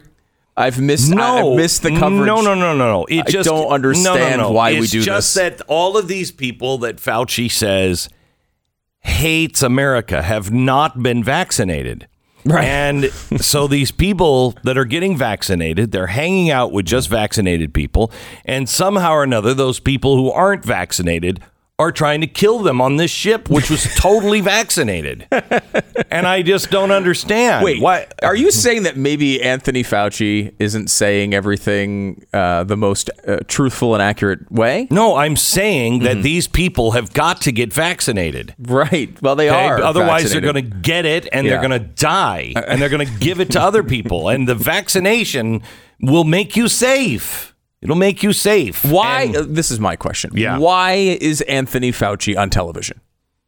I've 0.57 0.80
missed. 0.81 1.13
I- 1.13 1.39
I've 1.39 1.56
missed 1.56 1.81
the 1.83 1.89
coverage. 1.98 2.25
No, 2.25 2.42
no, 2.42 2.53
no, 2.53 2.75
no, 2.75 2.92
no. 2.92 3.06
It 3.06 3.21
I 3.27 3.30
just 3.31 3.48
don't 3.50 3.68
understand 3.71 4.38
no, 4.38 4.44
no, 4.44 4.50
no. 4.50 4.51
why 4.51 4.74
we 4.74 4.80
It's 4.80 4.92
do 4.92 5.01
just 5.01 5.33
that 5.36 5.62
all 5.68 5.98
of 5.98 6.07
these 6.09 6.31
people 6.31 6.77
that 6.80 6.98
Fauci 6.98 7.50
says 7.50 8.09
hates 9.00 9.63
America 9.63 10.21
have 10.21 10.51
not 10.51 11.01
been 11.01 11.24
vaccinated. 11.24 12.07
Right. 12.44 12.66
And 12.66 13.06
so 13.40 13.68
these 13.68 13.92
people 13.92 14.56
that 14.64 14.78
are 14.78 14.86
getting 14.86 15.18
vaccinated, 15.18 15.92
they're 15.92 16.08
hanging 16.08 16.50
out 16.50 16.72
with 16.72 16.86
just 16.86 17.10
vaccinated 17.10 17.74
people, 17.74 18.12
and 18.46 18.68
somehow 18.68 19.12
or 19.12 19.24
another, 19.24 19.54
those 19.54 19.80
people 19.80 20.16
who 20.16 20.32
aren't 20.32 20.66
vaccinated 20.66 21.40
are 21.81 21.92
trying 21.92 22.22
to 22.22 22.28
kill 22.28 22.60
them 22.60 22.80
on 22.80 22.95
this 22.98 23.12
ship, 23.12 23.50
which 23.50 23.69
was 23.69 23.83
totally 23.98 24.39
vaccinated. 24.42 25.28
And 26.12 26.28
I 26.28 26.42
just 26.42 26.69
don't 26.72 26.92
understand. 26.92 27.63
Wait, 27.66 27.81
why? 27.81 28.07
Are 28.22 28.36
you 28.36 28.51
saying 28.51 28.83
that 28.83 28.98
maybe 28.98 29.42
Anthony 29.42 29.83
Fauci 29.83 30.54
isn't 30.60 30.89
saying 30.89 31.33
everything 31.33 32.25
uh, 32.33 32.63
the 32.63 32.77
most 32.77 33.10
uh, 33.27 33.38
truthful 33.48 33.94
and 33.96 34.01
accurate 34.01 34.51
way? 34.51 34.88
No, 34.91 35.15
I'm 35.15 35.36
saying 35.36 36.00
that 36.03 36.12
Mm-hmm. 36.12 36.22
these 36.24 36.48
people 36.48 36.91
have 36.91 37.13
got 37.13 37.41
to 37.41 37.51
get 37.51 37.74
vaccinated. 37.74 38.53
Right. 38.60 39.20
Well, 39.22 39.36
they 39.36 39.50
Okay? 39.50 39.65
are. 39.67 39.82
Otherwise, 39.82 40.32
they're 40.32 40.41
going 40.41 40.56
to 40.56 40.62
get 40.62 41.06
it 41.06 41.27
and 41.32 41.46
Yeah. 41.46 41.51
they're 41.60 41.67
going 41.70 41.82
to 41.82 41.88
die 41.88 42.53
and 42.67 42.82
they're 42.82 42.89
going 42.89 43.08
to 43.08 43.13
give 43.20 43.39
it 43.39 43.50
to 43.51 43.62
other 43.62 43.82
people. 43.84 44.29
And 44.29 44.48
the 44.48 44.56
vaccination 44.56 45.63
will 46.01 46.24
make 46.25 46.56
you 46.56 46.67
safe. 46.67 47.50
It'll 47.82 47.96
make 47.96 48.22
you 48.24 48.32
safe. 48.34 48.86
Why? 48.86 49.24
And- 49.24 49.36
uh, 49.36 49.46
this 49.48 49.72
is 49.72 49.80
my 49.80 49.96
question. 49.96 50.32
Yeah. 50.36 50.58
Why 50.60 50.94
is 50.94 51.42
Anthony 51.42 51.92
Fauci 51.92 52.38
on 52.38 52.50
television? 52.50 53.02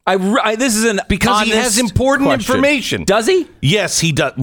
I, 0.05 0.15
I 0.43 0.55
this 0.55 0.75
is 0.75 0.83
an 0.83 0.99
Because 1.07 1.45
he 1.45 1.51
has 1.51 1.79
important 1.79 2.27
question. 2.27 2.55
information. 2.55 3.03
Does 3.05 3.27
he? 3.27 3.47
yes, 3.61 3.99
he 3.99 4.11
does. 4.11 4.33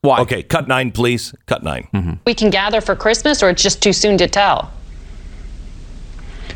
Why? 0.00 0.20
Okay, 0.20 0.42
cut 0.42 0.66
nine, 0.66 0.90
please. 0.90 1.32
Cut 1.46 1.62
9 1.62 1.88
mm-hmm. 1.94 2.12
we 2.26 2.34
can 2.34 2.50
gather 2.50 2.80
for 2.80 2.96
Christmas, 2.96 3.40
or 3.40 3.50
it's 3.50 3.62
just 3.62 3.80
too 3.80 3.92
soon 3.92 4.18
to 4.18 4.26
tell? 4.26 4.72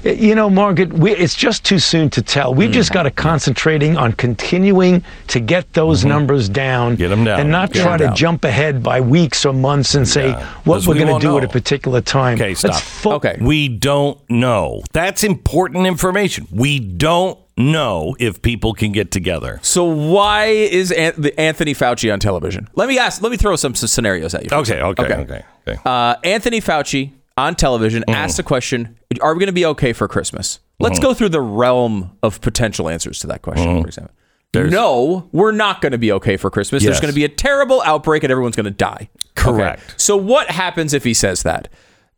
You 0.06 0.34
know, 0.34 0.48
Margaret, 0.48 0.92
we, 0.92 1.12
it's 1.12 1.34
just 1.34 1.64
too 1.64 1.78
soon 1.78 2.10
to 2.10 2.22
tell. 2.22 2.54
We've 2.54 2.70
just 2.70 2.92
got 2.92 3.04
to 3.04 3.10
concentrating 3.10 3.96
on 3.96 4.12
continuing 4.12 5.02
to 5.28 5.40
get 5.40 5.72
those 5.72 6.04
numbers 6.04 6.48
down, 6.48 6.96
Get 6.96 7.10
'em 7.10 7.24
down. 7.24 7.40
and 7.40 7.50
not 7.50 7.72
Get 7.72 7.82
try 7.82 7.92
'em 7.94 7.98
to 7.98 8.04
down. 8.06 8.16
jump 8.16 8.44
ahead 8.44 8.82
by 8.82 9.00
weeks 9.00 9.44
or 9.44 9.52
months 9.52 9.94
and 9.94 10.06
say 10.06 10.28
Yeah. 10.28 10.46
what 10.64 10.76
'Cause 10.76 10.88
we're 10.88 10.94
we 10.94 11.00
going 11.00 11.20
to 11.20 11.26
do 11.26 11.36
at 11.38 11.44
a 11.44 11.48
particular 11.48 12.00
time. 12.00 12.34
Okay, 12.34 12.54
stop. 12.54 12.74
fo- 12.80 13.12
Okay. 13.14 13.36
We 13.40 13.68
don't 13.68 14.18
know. 14.30 14.82
That's 14.92 15.24
important 15.24 15.86
information. 15.86 16.46
We 16.52 16.78
don't 16.78 17.38
know 17.58 18.14
if 18.18 18.42
people 18.42 18.74
can 18.74 18.92
get 18.92 19.10
together. 19.10 19.58
So 19.62 19.84
why 19.84 20.46
is 20.46 20.92
An- 20.92 21.14
the 21.16 21.38
Anthony 21.40 21.74
Fauci 21.74 22.12
on 22.12 22.18
television? 22.20 22.68
Let 22.74 22.86
me 22.88 22.98
ask. 22.98 23.22
Let 23.22 23.30
me 23.30 23.38
throw 23.38 23.56
some 23.56 23.72
s- 23.72 23.90
scenarios 23.90 24.34
at 24.34 24.42
you. 24.44 24.48
for 24.50 24.56
a 24.56 24.58
Okay, 24.60 24.80
okay, 24.82 25.02
okay. 25.14 25.42
okay. 25.66 25.78
Uh, 25.84 26.14
Anthony 26.22 26.60
Fauci 26.60 27.12
on 27.36 27.54
television 27.54 28.04
mm. 28.08 28.14
asked 28.14 28.36
the 28.36 28.42
question: 28.42 28.98
Are 29.20 29.34
we 29.34 29.38
going 29.38 29.46
to 29.46 29.52
be 29.52 29.66
okay 29.66 29.92
for 29.92 30.08
Christmas? 30.08 30.60
Let's 30.78 30.98
mm. 30.98 31.02
go 31.02 31.14
through 31.14 31.30
the 31.30 31.40
realm 31.40 32.16
of 32.22 32.40
potential 32.40 32.88
answers 32.88 33.20
to 33.20 33.26
that 33.28 33.42
question. 33.42 33.66
Mm. 33.66 33.82
For 33.82 33.86
example, 33.88 34.14
no, 34.54 35.28
we're 35.32 35.52
not 35.52 35.80
going 35.80 35.92
to 35.92 35.98
be 35.98 36.12
okay 36.12 36.36
for 36.36 36.50
Christmas. 36.50 36.82
There's 36.82 37.00
going 37.00 37.12
to 37.12 37.16
be 37.16 37.24
a 37.24 37.28
terrible 37.28 37.82
outbreak 37.82 38.22
and 38.24 38.30
everyone's 38.30 38.56
going 38.56 38.64
to 38.64 38.70
die. 38.70 39.10
Correct. 39.34 39.82
Okay. 39.82 39.92
So 39.96 40.16
what 40.16 40.50
happens 40.50 40.94
if 40.94 41.04
he 41.04 41.14
says 41.14 41.42
that? 41.42 41.68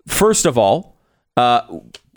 First 0.06 0.46
of 0.46 0.56
all, 0.56 0.96
uh, 1.36 1.62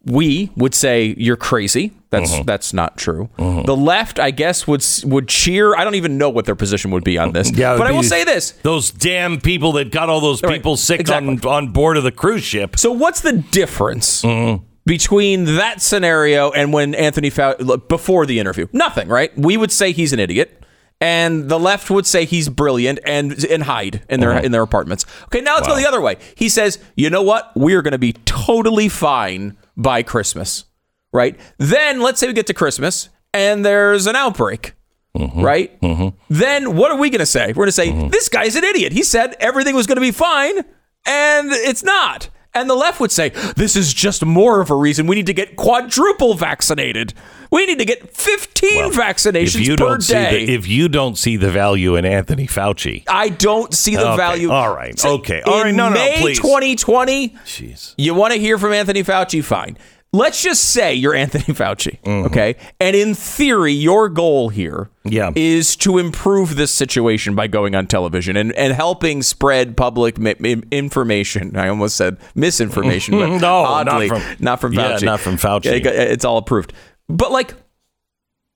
we 0.06 0.52
would 0.56 0.74
say 0.74 1.16
you're 1.18 1.38
crazy. 1.38 1.94
That's 2.12 2.32
Mm-hmm. 2.34 2.44
that's 2.46 2.74
not 2.74 2.98
true. 2.98 3.30
The 3.38 3.76
left, 3.76 4.20
I 4.20 4.32
guess, 4.32 4.68
would 4.68 4.86
would 5.06 5.28
cheer. 5.30 5.76
I 5.76 5.84
don't 5.86 5.96
even 5.96 6.18
know 6.18 6.30
what 6.30 6.46
their 6.46 6.56
position 6.56 6.92
would 6.92 7.04
be 7.06 7.18
on 7.18 7.32
this. 7.32 7.50
Yeah, 7.56 7.78
but 7.78 7.88
I 7.88 7.92
will 7.94 8.04
say 8.04 8.24
this: 8.26 8.52
Those 8.64 8.92
damn 8.92 9.40
people 9.40 9.72
that 9.74 9.92
got 9.92 10.10
all 10.10 10.20
those 10.20 10.44
Right, 10.44 10.54
people 10.56 10.76
sick 10.78 11.00
exactly. 11.00 11.30
on, 11.30 11.46
on 11.48 11.68
board 11.70 11.96
of 11.98 12.04
the 12.04 12.12
cruise 12.12 12.44
ship. 12.44 12.78
So 12.78 12.92
what's 12.92 13.22
the 13.22 13.34
difference 13.52 14.22
Mm-hmm. 14.24 14.64
between 14.86 15.46
that 15.56 15.82
scenario 15.82 16.52
and 16.52 16.74
when 16.74 16.94
Anthony 16.96 17.32
Fauci 17.32 17.88
before 17.88 18.26
the 18.26 18.40
interview? 18.40 18.68
Nothing, 18.74 19.08
right? 19.08 19.32
We 19.38 19.56
would 19.56 19.72
say 19.72 19.94
he's 19.94 20.12
an 20.12 20.20
idiot, 20.20 20.64
and 21.00 21.48
the 21.48 21.60
left 21.60 21.90
would 21.90 22.06
say 22.06 22.26
he's 22.26 22.50
brilliant 22.50 23.00
and 23.06 23.42
and 23.46 23.64
hide 23.64 24.04
in 24.10 24.20
their 24.20 24.38
in 24.38 24.52
their 24.52 24.64
apartments. 24.64 25.06
Okay, 25.26 25.40
now 25.40 25.56
let's 25.56 25.68
go 25.68 25.78
the 25.78 25.88
other 25.88 26.02
way. 26.02 26.18
He 26.36 26.50
says, 26.50 26.78
"You 26.96 27.10
know 27.10 27.22
what? 27.24 27.52
We 27.56 27.74
are 27.76 27.82
going 27.82 27.94
to 27.94 27.98
be 27.98 28.14
totally 28.26 28.90
fine 28.90 29.56
by 29.78 30.04
Christmas." 30.04 30.66
Right? 31.14 31.40
Then 31.58 32.02
let's 32.02 32.20
say 32.20 32.28
we 32.28 32.34
get 32.34 32.48
to 32.48 32.54
Christmas 32.54 33.10
and 33.34 33.66
there's 33.66 34.08
an 34.08 34.16
outbreak. 34.16 34.74
Mm-hmm. 35.18 35.42
Right? 35.42 35.82
Mm-hmm. 35.82 36.18
Then 36.30 36.76
what 36.78 36.92
are 36.92 36.98
we 36.98 37.10
going 37.10 37.20
to 37.20 37.26
say? 37.26 37.48
We're 37.48 37.54
going 37.54 37.68
to 37.68 37.72
say, 37.74 37.90
mm-hmm. 37.90 38.08
this 38.10 38.30
guy's 38.30 38.56
an 38.56 38.64
idiot. 38.64 38.94
He 38.94 39.04
said 39.04 39.36
everything 39.42 39.76
was 39.76 39.86
going 39.86 39.98
to 39.98 40.02
be 40.02 40.12
fine, 40.12 40.60
and 41.06 41.52
it's 41.52 41.84
not. 41.84 42.30
And 42.54 42.70
the 42.70 42.76
left 42.76 43.00
would 43.00 43.12
say, 43.12 43.30
this 43.56 43.76
is 43.78 43.94
just 43.94 44.26
more 44.26 44.60
of 44.62 44.70
a 44.70 44.76
reason 44.76 45.08
we 45.08 45.16
need 45.16 45.26
to 45.28 45.34
get 45.34 45.56
quadruple 45.56 46.34
vaccinated. 46.34 47.14
We 47.50 47.66
need 47.66 47.80
to 47.80 47.86
get 47.86 48.16
15 48.16 48.92
vaccinations 48.92 49.56
if 49.56 49.68
you 49.68 49.76
per 49.76 49.86
don't 49.86 50.02
see 50.02 50.14
day. 50.14 50.46
the, 50.46 50.54
if 50.54 50.68
you 50.68 50.90
don't 50.90 51.18
see 51.18 51.38
the 51.38 51.50
value 51.50 51.96
in 51.96 52.04
Anthony 52.06 52.48
Fauci, 52.48 53.04
I 53.08 53.30
don't 53.30 53.74
see 53.74 53.96
the 53.96 54.06
Okay, 54.08 54.18
value. 54.18 54.52
all 54.52 54.74
right, 54.74 54.98
So 55.00 55.16
okay, 55.16 55.42
all 55.42 55.62
right, 55.62 55.70
in 55.70 55.76
no, 55.78 55.90
no, 55.90 55.96
May 55.96 56.20
please. 56.22 56.38
2020, 56.40 57.30
jeez, 57.46 57.96
you 57.98 58.14
want 58.14 58.34
to 58.34 58.40
hear 58.40 58.58
from 58.58 58.74
Anthony 58.74 59.04
Fauci? 59.04 59.44
Fine. 59.44 59.78
Let's 60.14 60.44
just 60.44 60.66
say 60.66 60.94
you're 60.94 61.16
Anthony 61.16 61.44
Fauci, 61.54 61.98
okay? 62.26 62.58
And 62.82 62.98
in 62.98 63.16
theory, 63.16 63.72
your 63.72 64.10
goal 64.10 64.50
here 64.50 64.90
is 65.06 65.08
Mm-hmm. 65.12 65.14
Yeah. 65.14 65.62
to 65.84 65.98
improve 65.98 66.58
this 66.58 66.70
situation 66.72 67.34
by 67.34 67.48
going 67.48 67.76
on 67.76 67.88
television 67.88 68.36
and, 68.36 68.52
and 68.54 68.74
helping 68.74 69.24
spread 69.24 69.78
public 69.78 70.18
mi- 70.20 70.62
information. 70.70 71.56
I 71.56 71.70
almost 71.70 71.96
said 71.96 72.18
misinformation, 72.36 73.18
but 73.18 73.30
No, 73.42 73.84
not 73.84 74.08
from- 74.08 74.22
not 74.40 74.60
from 74.60 74.74
Fauci. 74.74 75.02
yeah, 75.02 75.06
not 75.06 75.20
from 75.22 75.38
Fauci. 75.38 75.66
Yeah, 75.66 75.72
it 75.72 75.80
got- 75.80 75.96
It's 75.96 76.26
all 76.26 76.38
approved. 76.38 76.74
But 77.08 77.32
like 77.32 77.54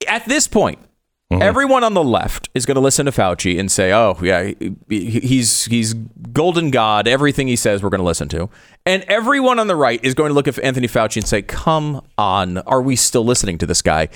at 0.10 0.26
this 0.26 0.48
point, 0.50 0.80
Mm-hmm. 1.34 1.42
everyone 1.42 1.84
on 1.84 1.96
the 1.96 2.04
left 2.04 2.50
is 2.54 2.68
going 2.68 2.76
to 2.76 2.82
listen 2.82 3.08
to 3.08 3.12
Fauci 3.12 3.60
and 3.60 3.72
say, 3.72 3.92
"Oh, 3.92 4.16
yeah, 4.22 4.52
he- 4.60 4.76
he- 4.90 5.20
he's 5.22 5.66
he's 5.66 5.96
golden 5.96 6.70
god. 6.70 7.08
Everything 7.08 7.48
he 7.48 7.56
says, 7.56 7.82
we're 7.82 7.90
going 7.90 8.00
to 8.00 8.06
listen 8.06 8.30
to." 8.30 8.48
And 8.86 9.04
everyone 9.08 9.58
on 9.58 9.66
the 9.66 9.76
right 9.76 10.00
is 10.06 10.14
going 10.14 10.30
to 10.30 10.36
look 10.36 10.48
at 10.48 10.60
Anthony 10.60 10.88
Fauci 10.88 11.18
and 11.18 11.28
say, 11.28 11.42
"Come 11.42 12.04
on, 12.20 12.60
are 12.60 12.80
we 12.80 12.96
still 12.96 13.26
listening 13.26 13.58
to 13.58 13.66
this 13.66 13.82
guy? 13.82 14.10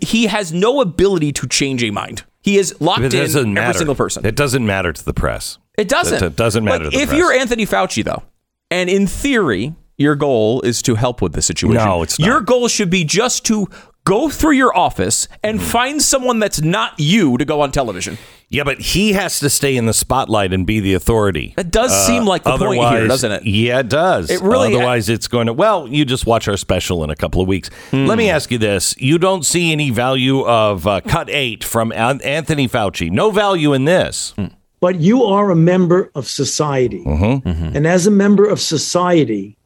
He 0.00 0.28
has 0.28 0.50
no 0.50 0.80
ability 0.80 1.32
to 1.32 1.46
change 1.46 1.84
a 1.84 1.90
mind. 1.90 2.24
He 2.42 2.56
is 2.56 2.74
locked 2.80 3.02
in 3.02 3.10
doesn't 3.10 3.58
every 3.58 3.74
single 3.74 3.94
person. 3.94 4.24
It 4.24 4.34
doesn't 4.34 4.64
matter 4.64 4.94
to 4.94 5.04
the 5.04 5.12
press. 5.12 5.58
It 5.76 5.88
doesn't. 5.90 6.22
It, 6.22 6.36
doesn't 6.36 6.64
matter 6.64 6.84
Like, 6.84 6.92
to 6.92 6.96
the 6.96 7.02
if 7.02 7.08
press. 7.10 7.18
you're 7.18 7.32
Anthony 7.34 7.66
Fauci, 7.66 8.02
though, 8.02 8.22
and 8.70 8.88
in 8.88 9.06
theory, 9.06 9.74
your 9.98 10.14
goal 10.16 10.62
is 10.62 10.80
to 10.82 10.94
help 10.94 11.20
with 11.20 11.34
the 11.34 11.42
situation. 11.42 11.84
No, 11.84 12.02
it's 12.02 12.18
not. 12.18 12.24
Your 12.26 12.40
goal 12.40 12.68
should 12.68 12.88
be 12.88 13.04
just 13.04 13.44
to 13.46 13.68
go 14.06 14.30
through 14.30 14.52
your 14.52 14.74
office 14.76 15.28
and 15.42 15.58
Mm-hmm. 15.58 15.68
find 15.68 16.00
someone 16.02 16.38
that's 16.38 16.62
not 16.62 16.94
you 16.98 17.36
to 17.36 17.44
go 17.44 17.60
on 17.60 17.70
television. 17.72 18.16
yeah, 18.48 18.62
but 18.64 18.78
he 18.80 19.12
has 19.12 19.40
to 19.40 19.50
stay 19.50 19.76
in 19.76 19.86
the 19.86 19.92
spotlight 19.92 20.52
and 20.54 20.64
be 20.66 20.78
the 20.80 20.94
authority. 20.94 21.52
That 21.56 21.70
does 21.72 21.92
seem 22.06 22.24
like 22.24 22.44
the 22.44 22.56
point 22.56 22.80
here, 22.80 23.04
Uh, 23.04 23.08
doesn't 23.08 23.32
it? 23.32 23.44
Yeah, 23.44 23.80
it 23.80 23.88
does. 23.88 24.30
It 24.30 24.40
really- 24.40 24.74
Otherwise, 24.74 25.08
it's 25.08 25.26
going 25.28 25.48
to. 25.48 25.52
Well, 25.52 25.88
you 25.88 26.04
just 26.04 26.24
watch 26.26 26.46
our 26.48 26.56
special 26.56 27.02
in 27.04 27.10
a 27.10 27.16
couple 27.16 27.40
of 27.42 27.48
weeks. 27.48 27.68
Hmm. 27.90 28.06
Let 28.06 28.16
me 28.18 28.30
ask 28.30 28.50
you 28.52 28.58
this: 28.58 28.94
You 28.98 29.18
don't 29.18 29.44
see 29.44 29.72
any 29.72 29.90
value 29.90 30.46
of 30.46 30.86
uh, 30.86 31.00
cut 31.00 31.28
eight 31.28 31.64
from 31.64 31.90
An- 31.92 32.22
Anthony 32.22 32.68
Fauci? 32.68 33.10
No 33.10 33.30
value 33.30 33.72
in 33.74 33.84
this. 33.84 34.32
Hmm. 34.36 34.46
but 34.80 35.00
you 35.00 35.24
are 35.24 35.50
a 35.50 35.56
member 35.56 36.10
of 36.14 36.28
society. 36.28 37.02
And 37.06 37.86
as 37.86 38.06
a 38.06 38.10
member 38.10 38.44
of 38.44 38.60
society, 38.60 39.56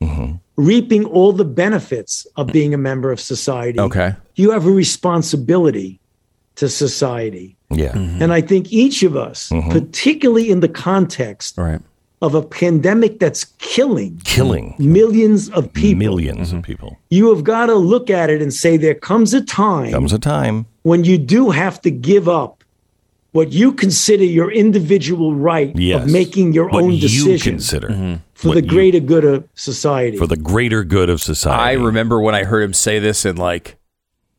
reaping 0.60 1.04
all 1.06 1.32
the 1.32 1.44
benefits 1.44 2.26
of 2.36 2.46
being 2.48 2.74
a 2.74 2.78
member 2.78 3.10
of 3.10 3.20
society, 3.20 3.80
Okay. 3.80 4.14
you 4.36 4.50
have 4.50 4.66
a 4.66 4.70
responsibility 4.70 6.00
to 6.56 6.68
society. 6.68 7.56
Yeah. 7.70 7.92
Mm-hmm. 7.92 8.22
And 8.22 8.32
I 8.32 8.40
think 8.40 8.72
each 8.72 9.02
of 9.02 9.16
us, 9.16 9.48
mm-hmm. 9.48 9.70
particularly 9.70 10.50
in 10.50 10.60
the 10.60 10.68
context 10.68 11.56
Right. 11.56 11.80
of 12.20 12.34
a 12.34 12.42
pandemic 12.42 13.18
that's 13.18 13.44
killing 13.58 14.20
Killing 14.24 14.74
millions 14.78 15.48
of 15.50 15.72
people, 15.72 16.16
1000000s 16.18 16.40
of 16.42 16.48
mm-hmm. 16.48 16.60
people. 16.60 16.98
you 17.10 17.32
have 17.34 17.44
got 17.44 17.66
to 17.66 17.74
look 17.76 18.10
at 18.10 18.28
it 18.28 18.42
and 18.42 18.52
say 18.52 18.76
there 18.76 18.94
comes 18.94 19.32
a 19.34 19.40
time 19.40 19.92
Comes 19.92 20.12
a 20.12 20.18
time. 20.18 20.66
when 20.82 21.04
you 21.04 21.16
do 21.16 21.50
have 21.50 21.80
to 21.82 21.90
give 21.90 22.28
up 22.28 22.59
what 23.32 23.52
you 23.52 23.72
consider 23.72 24.24
your 24.24 24.50
individual 24.50 25.34
right 25.34 25.74
Yes. 25.76 26.04
of 26.04 26.10
making 26.10 26.52
your 26.52 26.68
what 26.68 26.82
own 26.84 26.92
you 26.92 27.00
decision 27.00 27.52
consider 27.54 27.88
for 27.88 27.92
mm-hmm. 27.94 28.48
what 28.48 28.54
the 28.54 28.62
you- 28.62 28.68
greater 28.68 29.00
good 29.00 29.24
of 29.24 29.48
society. 29.54 30.16
for 30.16 30.26
the 30.26 30.36
greater 30.36 30.84
good 30.84 31.08
of 31.10 31.20
society. 31.20 31.60
I 31.62 31.72
remember 31.82 32.20
when 32.20 32.34
I 32.34 32.44
heard 32.44 32.62
him 32.62 32.72
say 32.72 32.98
this 32.98 33.24
in 33.24 33.36
like 33.36 33.76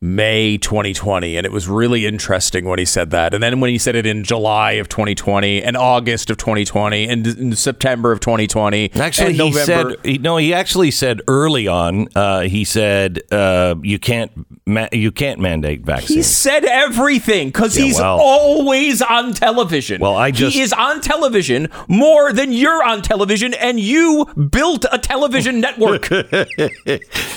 May 0.04 0.58
2020, 0.58 1.36
and 1.36 1.46
it 1.46 1.52
was 1.52 1.68
really 1.68 2.06
interesting 2.06 2.64
when 2.64 2.80
he 2.80 2.84
said 2.84 3.10
that. 3.10 3.32
And 3.34 3.40
then 3.42 3.60
when 3.60 3.70
he 3.70 3.78
said 3.78 3.94
it 3.94 4.04
in 4.04 4.24
July 4.24 4.72
of 4.72 4.88
2020, 4.88 5.62
and 5.62 5.76
August 5.76 6.28
of 6.28 6.38
2020, 6.38 7.06
and 7.08 7.56
September 7.56 8.10
of 8.10 8.18
2020, 8.18 8.92
Actually, 8.94 9.34
he 9.34 9.38
November. 9.38 9.64
said 9.94 9.96
he, 10.04 10.18
no. 10.18 10.38
He 10.38 10.52
actually 10.52 10.90
said 10.90 11.20
early 11.28 11.68
on. 11.68 12.08
Uh, 12.16 12.40
he 12.40 12.64
said 12.64 13.20
uh, 13.30 13.76
you 13.80 14.00
can't 14.00 14.32
ma- 14.66 14.88
you 14.90 15.12
can't 15.12 15.38
mandate 15.38 15.84
vaccines. 15.86 16.10
He 16.16 16.22
said 16.22 16.64
everything 16.64 17.48
because 17.48 17.78
Yeah, 17.78 17.84
he's 17.84 17.98
well- 17.98 18.18
always 18.20 19.02
on 19.02 19.32
television. 19.34 20.00
Well, 20.00 20.16
I 20.16 20.32
just- 20.32 20.56
he 20.56 20.62
is 20.62 20.72
on 20.72 21.00
television 21.00 21.68
more 21.86 22.32
than 22.32 22.50
you're 22.52 22.82
on 22.84 23.02
television, 23.02 23.54
and 23.54 23.78
you 23.78 24.24
built 24.50 24.84
a 24.90 24.98
television 24.98 25.60
network. 25.66 26.08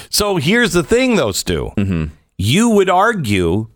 So 0.09 0.37
here's 0.37 0.73
the 0.73 0.83
thing, 0.83 1.15
though, 1.15 1.31
Stu. 1.31 1.71
Mm-hmm. 1.77 2.05
You 2.37 2.69
would 2.69 2.89
argue 2.89 3.67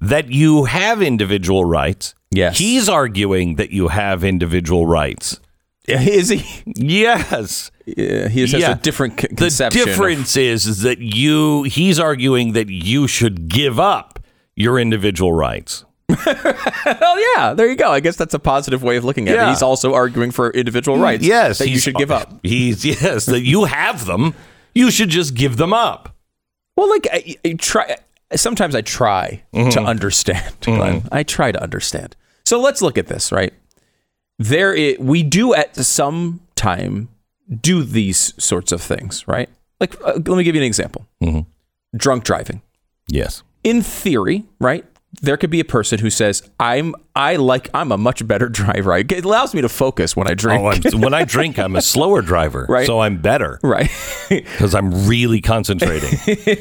that 0.00 0.30
you 0.30 0.64
have 0.64 1.02
individual 1.02 1.64
rights. 1.64 2.14
Yes. 2.30 2.58
He's 2.58 2.88
arguing 2.88 3.56
that 3.56 3.70
you 3.70 3.88
have 3.88 4.24
individual 4.24 4.86
rights. 4.86 5.40
is 5.86 6.28
he? 6.28 6.62
Yes. 6.76 7.70
Yeah, 7.86 8.28
he 8.28 8.40
has 8.42 8.52
Yeah. 8.52 8.72
a 8.72 8.74
different 8.76 9.20
c- 9.20 9.26
The 9.28 9.34
conception. 9.36 9.80
of- 9.82 9.86
difference 9.86 10.36
is, 10.36 10.66
is 10.66 10.80
that 10.82 10.98
you. 11.00 11.64
He's 11.64 11.98
arguing 11.98 12.52
that 12.52 12.68
you 12.70 13.08
should 13.08 13.48
give 13.48 13.80
up 13.80 14.20
your 14.54 14.78
individual 14.78 15.32
rights. 15.32 15.84
oh 16.10 17.34
yeah, 17.36 17.54
there 17.54 17.68
you 17.68 17.76
go. 17.76 17.90
I 17.90 18.00
guess 18.00 18.16
that's 18.16 18.34
a 18.34 18.38
positive 18.38 18.82
way 18.82 18.96
of 18.96 19.04
looking 19.04 19.28
at 19.28 19.36
it. 19.36 19.48
He's 19.48 19.62
also 19.62 19.94
arguing 19.94 20.30
for 20.30 20.50
individual 20.50 20.98
rights. 20.98 21.24
Yes, 21.24 21.58
that 21.58 21.68
you 21.68 21.78
should 21.78 21.94
give 21.96 22.10
up. 22.10 22.38
He's 22.42 22.84
yes 22.84 23.26
that 23.26 23.42
you 23.42 23.64
have 23.64 24.06
them. 24.06 24.34
You 24.74 24.90
should 24.90 25.08
just 25.08 25.34
give 25.34 25.56
them 25.56 25.72
up. 25.72 26.14
Well, 26.80 26.88
like 26.88 27.06
I, 27.12 27.36
I 27.44 27.52
try. 27.58 27.96
Sometimes 28.34 28.74
I 28.74 28.80
try 28.80 29.42
Mm-hmm. 29.52 29.68
to 29.70 29.80
understand. 29.82 30.54
Glenn. 30.62 31.02
I 31.12 31.22
try 31.24 31.52
to 31.52 31.62
understand. 31.62 32.16
So 32.46 32.58
let's 32.58 32.80
look 32.80 32.96
at 32.96 33.06
this. 33.06 33.30
Right 33.32 33.52
there, 34.38 34.74
i 34.74 34.96
we 34.98 35.22
do 35.22 35.52
at 35.52 35.76
some 35.76 36.40
time 36.56 37.08
do 37.60 37.82
these 37.82 38.32
sorts 38.42 38.72
of 38.72 38.80
things. 38.80 39.28
Right. 39.28 39.50
Like, 39.78 39.94
uh, 40.02 40.12
let 40.14 40.28
me 40.28 40.42
give 40.42 40.54
you 40.54 40.62
an 40.62 40.66
example. 40.66 41.06
Mm-hmm. 41.22 41.40
Drunk 41.98 42.24
driving. 42.24 42.62
Yes. 43.08 43.42
in 43.62 43.82
theory, 43.82 44.44
right? 44.58 44.86
There 45.22 45.36
could 45.36 45.50
be 45.50 45.58
a 45.58 45.64
person 45.64 45.98
who 45.98 46.08
says, 46.08 46.48
"I'm 46.60 46.94
I 47.16 47.34
like 47.36 47.68
I'm 47.74 47.90
a 47.90 47.98
much 47.98 48.24
better 48.26 48.48
driver. 48.60 48.92
I- 48.94 48.98
It 49.00 49.24
allows 49.24 49.54
me 49.54 49.60
to 49.60 49.68
focus 49.68 50.14
when 50.16 50.28
I 50.28 50.34
drink." 50.34 50.62
Oh, 50.62 50.98
when 50.98 51.12
I 51.14 51.24
drink, 51.24 51.58
I'm 51.58 51.74
a 51.74 51.82
slower 51.82 52.22
driver, 52.22 52.64
Right. 52.68 52.86
so 52.86 53.00
I'm 53.00 53.20
better 53.20 53.58
right, 53.64 53.90
because 54.28 54.72
I'm 54.74 55.08
really 55.08 55.40
concentrating. 55.40 56.16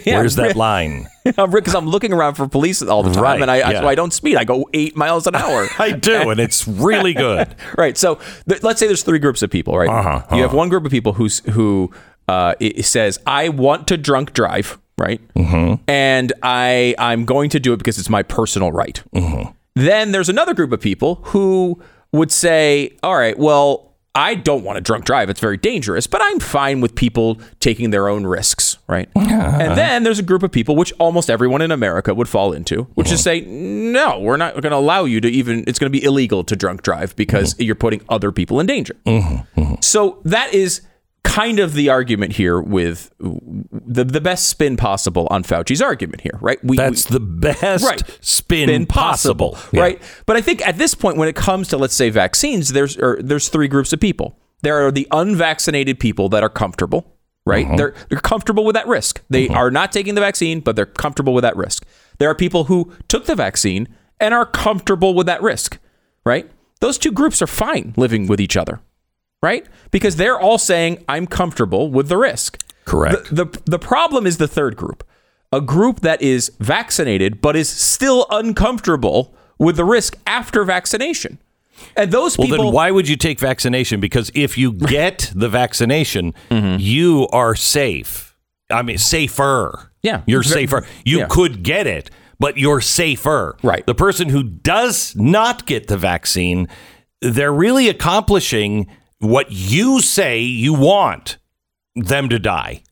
Where's 0.05 0.35
that 0.37 0.55
line? 0.55 1.07
because 1.23 1.75
I'm 1.75 1.87
looking 1.87 2.11
around 2.11 2.33
for 2.35 2.47
police 2.47 2.81
all 2.81 3.03
the 3.03 3.11
time, 3.13 3.23
Right, 3.23 3.41
and 3.43 3.51
I, 3.51 3.57
yeah. 3.57 3.81
so 3.81 3.87
I 3.87 3.93
don't 3.93 4.11
speed. 4.11 4.35
I 4.35 4.45
go 4.45 4.67
eight 4.73 4.97
miles 4.97 5.27
an 5.27 5.35
hour. 5.35 5.67
I 5.77 5.91
do, 5.91 6.31
and 6.31 6.39
it's 6.39 6.67
really 6.67 7.13
good. 7.13 7.55
right. 7.77 7.95
So 7.97 8.19
th- 8.49 8.63
let's 8.63 8.79
say 8.79 8.87
there's 8.87 9.03
three 9.03 9.19
groups 9.19 9.43
of 9.43 9.51
people, 9.51 9.77
right? 9.77 9.87
Uh-huh, 9.89 10.35
You 10.35 10.41
have 10.41 10.53
one 10.55 10.69
group 10.69 10.85
of 10.85 10.91
people 10.91 11.13
who's 11.13 11.39
who 11.51 11.91
uh, 12.27 12.55
it 12.59 12.83
says, 12.85 13.19
"I 13.27 13.49
want 13.49 13.87
to 13.89 13.97
drunk 13.97 14.33
drive," 14.33 14.79
right? 14.99 15.21
Mm-hmm. 15.33 15.81
And 15.87 16.33
I 16.43 16.93
I'm 16.97 17.25
going 17.25 17.49
to 17.51 17.59
do 17.59 17.73
it 17.73 17.77
because 17.77 17.97
it's 17.97 18.09
my 18.09 18.23
personal 18.23 18.71
right. 18.71 19.01
Mm-hmm. 19.15 19.51
Then 19.75 20.11
there's 20.11 20.29
another 20.29 20.53
group 20.53 20.71
of 20.71 20.81
people 20.81 21.15
who 21.25 21.81
would 22.11 22.31
say, 22.31 22.97
"All 23.01 23.15
right, 23.15 23.37
well." 23.37 23.85
I 24.15 24.33
don't 24.33 24.63
want 24.63 24.75
to 24.75 24.81
drunk 24.81 25.05
drive. 25.05 25.29
It's 25.29 25.39
very 25.39 25.55
dangerous, 25.55 26.07
but 26.07 26.19
I'm 26.21 26.39
fine 26.39 26.81
with 26.81 26.95
people 26.95 27.39
taking 27.59 27.91
their 27.91 28.09
own 28.09 28.25
risks, 28.25 28.79
right? 28.87 29.07
And 29.15 29.77
then 29.77 30.03
there's 30.03 30.17
a 30.17 30.23
group 30.23 30.41
of 30.41 30.51
people, 30.51 30.75
which 30.75 30.91
almost 30.99 31.29
everyone 31.29 31.61
in 31.61 31.71
America 31.71 32.13
would 32.13 32.27
fall 32.27 32.51
into, 32.51 32.83
which 32.95 33.11
is 33.11 33.23
say, 33.23 33.41
no, 33.41 34.19
we're 34.19 34.35
not 34.35 34.55
going 34.55 34.71
to 34.71 34.77
allow 34.77 35.05
you 35.05 35.21
to 35.21 35.29
even, 35.29 35.63
it's 35.67 35.77
going 35.77 35.91
to 35.91 35.97
be 35.97 36.03
illegal 36.03 36.43
to 36.45 36.55
drunk 36.55 36.81
drive 36.81 37.15
because 37.15 37.55
you're 37.59 37.75
putting 37.75 38.01
other 38.09 38.31
people 38.31 38.59
in 38.59 38.65
danger. 38.65 38.95
So 39.81 40.19
that 40.25 40.53
is 40.55 40.81
kind 41.23 41.59
of 41.59 41.73
the 41.73 41.89
argument 41.89 42.33
here 42.33 42.59
with 42.61 43.11
the 43.19 44.03
the 44.03 44.21
best 44.21 44.49
spin 44.49 44.77
possible 44.77 45.27
on 45.29 45.43
Fauci's 45.43 45.81
argument 45.81 46.21
here, 46.21 46.37
right? 46.41 46.59
We, 46.63 46.77
That's 46.77 47.05
the 47.05 47.19
best 47.19 47.83
Right. 47.85 48.01
spin, 48.21 48.67
been 48.67 48.85
possible, 48.85 49.51
possible, 49.51 49.77
Yeah. 49.77 49.81
right? 49.81 50.01
But 50.25 50.37
I 50.37 50.41
think 50.41 50.65
at 50.67 50.77
this 50.77 50.95
point, 50.95 51.17
when 51.17 51.27
it 51.27 51.35
comes 51.35 51.67
to 51.69 51.77
let's 51.77 51.93
say 51.95 52.09
vaccines, 52.09 52.69
there's 52.69 52.97
or, 52.97 53.19
there's 53.21 53.49
three 53.49 53.67
groups 53.67 53.93
of 53.93 53.99
people. 53.99 54.37
There 54.61 54.85
are 54.85 54.91
the 54.91 55.07
unvaccinated 55.11 55.99
people 55.99 56.29
that 56.29 56.43
are 56.43 56.49
comfortable, 56.49 57.15
right? 57.45 57.65
Uh-huh. 57.65 57.75
They're 57.77 57.93
they're 58.09 58.19
comfortable 58.19 58.63
with 58.65 58.73
that 58.75 58.87
risk. 58.87 59.21
They 59.29 59.47
are 59.49 59.71
not 59.71 59.91
taking 59.91 60.15
the 60.15 60.21
vaccine, 60.21 60.59
but 60.61 60.75
they're 60.75 60.85
comfortable 60.85 61.33
with 61.33 61.43
that 61.43 61.55
risk. 61.55 61.85
There 62.17 62.29
are 62.29 62.35
people 62.35 62.65
who 62.65 62.91
took 63.07 63.25
the 63.25 63.35
vaccine 63.35 63.87
and 64.19 64.33
are 64.33 64.45
comfortable 64.45 65.13
with 65.13 65.27
that 65.27 65.41
risk, 65.41 65.77
right? 66.25 66.49
Those 66.81 66.97
two 66.97 67.11
groups 67.11 67.41
are 67.41 67.47
fine 67.47 67.93
living 67.97 68.27
with 68.27 68.39
each 68.41 68.57
other, 68.57 68.81
right? 69.41 69.65
Because 69.91 70.15
they're 70.15 70.39
all 70.39 70.57
saying 70.57 71.03
I'm 71.07 71.27
comfortable 71.27 71.89
with 71.89 72.09
the 72.09 72.17
risk. 72.17 72.61
Correct. 72.85 73.29
The, 73.29 73.45
the 73.45 73.61
the 73.65 73.79
problem 73.79 74.25
is 74.25 74.37
the 74.37 74.47
third 74.47 74.75
group, 74.75 75.03
a 75.51 75.61
group 75.61 75.99
that 76.01 76.21
is 76.21 76.51
vaccinated 76.59 77.41
but 77.41 77.55
is 77.55 77.69
still 77.69 78.25
uncomfortable 78.31 79.33
with 79.57 79.75
the 79.75 79.85
risk 79.85 80.17
after 80.25 80.63
vaccination. 80.63 81.39
And 81.95 82.11
those 82.11 82.37
Well, 82.37 82.47
people 82.47 82.65
then 82.65 82.73
why 82.73 82.91
would 82.91 83.07
you 83.07 83.15
take 83.15 83.39
vaccination? 83.39 83.99
Because 83.99 84.31
if 84.33 84.57
you 84.57 84.73
get 84.97 85.31
the 85.35 85.49
vaccination, 85.49 86.33
mm-hmm. 86.49 86.79
you 86.79 87.27
are 87.31 87.55
safe. 87.55 88.35
I 88.69 88.81
mean, 88.81 88.97
safer. 88.97 89.91
Yeah. 90.01 90.21
You're 90.25 90.43
safer. 90.43 90.85
You 91.03 91.19
yeah. 91.19 91.27
could 91.29 91.63
get 91.63 91.87
it, 91.87 92.09
but 92.39 92.57
you're 92.57 92.81
safer. 92.81 93.57
Right. 93.63 93.85
The 93.85 93.95
person 93.95 94.29
who 94.29 94.43
does 94.43 95.15
not 95.15 95.65
get 95.65 95.87
the 95.87 95.97
vaccine, 95.97 96.67
they're 97.21 97.53
really 97.53 97.89
accomplishing 97.89 98.87
what 99.19 99.47
you 99.51 100.01
say 100.01 100.39
you 100.41 100.73
want 100.73 101.37
them 101.95 102.29
to 102.29 102.39
die. 102.39 102.83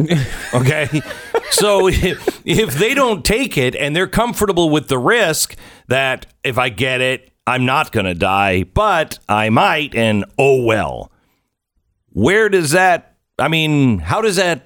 Okay. 0.53 1.01
so 1.51 1.87
if, 1.87 2.41
if 2.45 2.73
they 2.75 2.93
don't 2.93 3.23
take 3.23 3.57
it 3.57 3.75
and 3.75 3.95
they're 3.95 4.07
comfortable 4.07 4.69
with 4.69 4.87
the 4.89 4.97
risk 4.97 5.55
that 5.87 6.25
if 6.43 6.57
I 6.57 6.69
get 6.69 6.99
it, 7.01 7.31
I'm 7.45 7.65
not 7.65 7.91
going 7.93 8.05
to 8.07 8.13
die, 8.13 8.63
but 8.63 9.19
I 9.29 9.49
might, 9.49 9.95
and 9.95 10.25
oh 10.37 10.63
well. 10.63 11.11
Where 12.09 12.49
does 12.49 12.71
that, 12.71 13.15
I 13.39 13.47
mean, 13.47 13.99
how 13.99 14.21
does 14.21 14.35
that, 14.35 14.65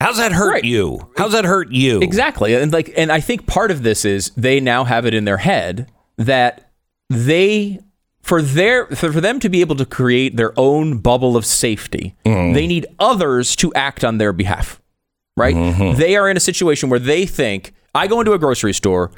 how's 0.00 0.18
that 0.18 0.32
hurt 0.32 0.50
Right. 0.52 0.64
you? 0.64 1.10
How's 1.16 1.32
that 1.32 1.46
hurt 1.46 1.70
you? 1.72 2.00
Exactly. 2.02 2.54
And 2.54 2.70
like 2.72 2.92
and 2.96 3.10
I 3.10 3.20
think 3.20 3.46
part 3.46 3.70
of 3.70 3.82
this 3.84 4.04
is 4.04 4.32
they 4.36 4.60
now 4.60 4.84
have 4.84 5.06
it 5.06 5.14
in 5.14 5.24
their 5.24 5.38
head 5.38 5.90
that 6.18 6.70
they 7.08 7.80
for 8.24 8.40
their 8.40 8.86
for, 8.86 9.10
them 9.10 9.38
to 9.38 9.50
be 9.50 9.60
able 9.60 9.76
to 9.76 9.84
create 9.84 10.36
their 10.36 10.58
own 10.58 10.98
bubble 10.98 11.36
of 11.36 11.44
safety, 11.44 12.16
mm. 12.24 12.54
they 12.54 12.66
need 12.66 12.86
others 12.98 13.54
to 13.56 13.72
act 13.74 14.02
on 14.02 14.18
their 14.18 14.32
behalf. 14.32 14.80
Right? 15.36 15.54
Mm-hmm. 15.54 15.98
They 15.98 16.16
are 16.16 16.28
in 16.28 16.36
a 16.36 16.40
situation 16.40 16.88
where 16.88 16.98
they 16.98 17.26
think 17.26 17.74
I 17.94 18.06
go 18.06 18.20
into 18.20 18.32
a 18.32 18.38
grocery 18.38 18.72
store, 18.72 19.10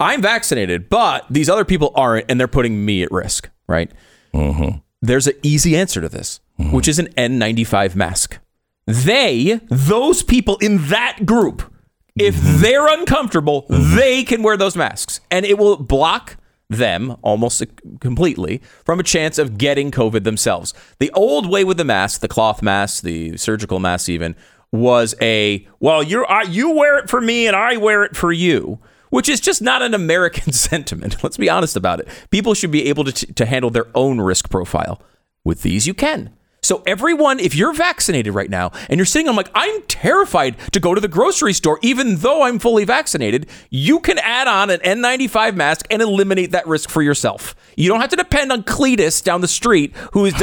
I'm 0.00 0.22
vaccinated, 0.22 0.88
but 0.88 1.26
these 1.28 1.50
other 1.50 1.64
people 1.64 1.92
aren't 1.94 2.30
and 2.30 2.40
they're 2.40 2.48
putting 2.48 2.84
me 2.84 3.02
at 3.02 3.10
risk, 3.10 3.50
right? 3.68 3.90
Mm-hmm. 4.32 4.78
There's 5.02 5.26
an 5.26 5.34
easy 5.42 5.76
answer 5.76 6.00
to 6.00 6.08
this, 6.08 6.40
mm-hmm. 6.58 6.72
which 6.72 6.88
is 6.88 6.98
an 6.98 7.08
N95 7.14 7.94
mask. 7.94 8.38
They, 8.86 9.60
those 9.68 10.22
people 10.22 10.56
in 10.58 10.88
that 10.88 11.26
group, 11.26 11.70
if 12.16 12.34
they're 12.40 12.86
uncomfortable, 12.86 13.66
they 13.68 14.24
can 14.24 14.42
wear 14.42 14.56
those 14.56 14.76
masks 14.76 15.20
and 15.30 15.44
it 15.44 15.58
will 15.58 15.76
block 15.76 16.36
them 16.76 17.16
almost 17.22 17.62
completely 18.00 18.60
from 18.84 19.00
a 19.00 19.02
chance 19.02 19.38
of 19.38 19.58
getting 19.58 19.90
COVID 19.90 20.24
themselves. 20.24 20.74
The 20.98 21.10
old 21.12 21.48
way 21.48 21.64
with 21.64 21.76
the 21.76 21.84
mask, 21.84 22.20
the 22.20 22.28
cloth 22.28 22.62
mask, 22.62 23.02
the 23.02 23.36
surgical 23.36 23.78
mask, 23.78 24.08
even, 24.08 24.36
was 24.72 25.14
a 25.20 25.66
well, 25.80 26.02
you're 26.02 26.26
you 26.48 26.70
wear 26.70 26.98
it 26.98 27.08
for 27.08 27.20
me 27.20 27.46
and 27.46 27.54
I 27.54 27.76
wear 27.76 28.04
it 28.04 28.16
for 28.16 28.32
you. 28.32 28.78
Which 29.10 29.28
is 29.28 29.38
just 29.38 29.62
not 29.62 29.80
an 29.80 29.94
American 29.94 30.52
sentiment. 30.52 31.22
Let's 31.22 31.36
be 31.36 31.48
honest 31.48 31.76
about 31.76 32.00
it. 32.00 32.08
People 32.30 32.52
should 32.52 32.72
be 32.72 32.88
able 32.88 33.04
to, 33.04 33.12
to 33.12 33.46
handle 33.46 33.70
their 33.70 33.86
own 33.94 34.20
risk 34.20 34.50
profile. 34.50 35.00
With 35.44 35.62
these, 35.62 35.86
you 35.86 35.94
can. 35.94 36.30
So 36.64 36.82
everyone, 36.86 37.38
if 37.40 37.54
you're 37.54 37.74
vaccinated 37.74 38.34
right 38.34 38.48
now 38.48 38.72
and 38.88 38.98
you're 38.98 39.04
sitting, 39.04 39.28
I'm 39.28 39.36
like, 39.36 39.50
I'm 39.54 39.82
terrified 39.82 40.56
to 40.72 40.80
go 40.80 40.94
to 40.94 41.00
the 41.00 41.08
grocery 41.08 41.52
store, 41.52 41.78
even 41.82 42.16
though 42.16 42.42
I'm 42.42 42.58
fully 42.58 42.84
vaccinated. 42.84 43.46
You 43.70 44.00
can 44.00 44.18
add 44.18 44.48
on 44.48 44.70
an 44.70 44.80
N95 44.80 45.54
mask 45.54 45.86
and 45.90 46.00
eliminate 46.00 46.52
that 46.52 46.66
risk 46.66 46.88
for 46.88 47.02
yourself. 47.02 47.54
You 47.76 47.88
don't 47.88 48.00
have 48.00 48.10
to 48.10 48.16
depend 48.16 48.50
on 48.50 48.62
Cletus 48.62 49.22
down 49.22 49.40
the 49.42 49.48
street 49.48 49.94
who 50.12 50.24
is 50.24 50.34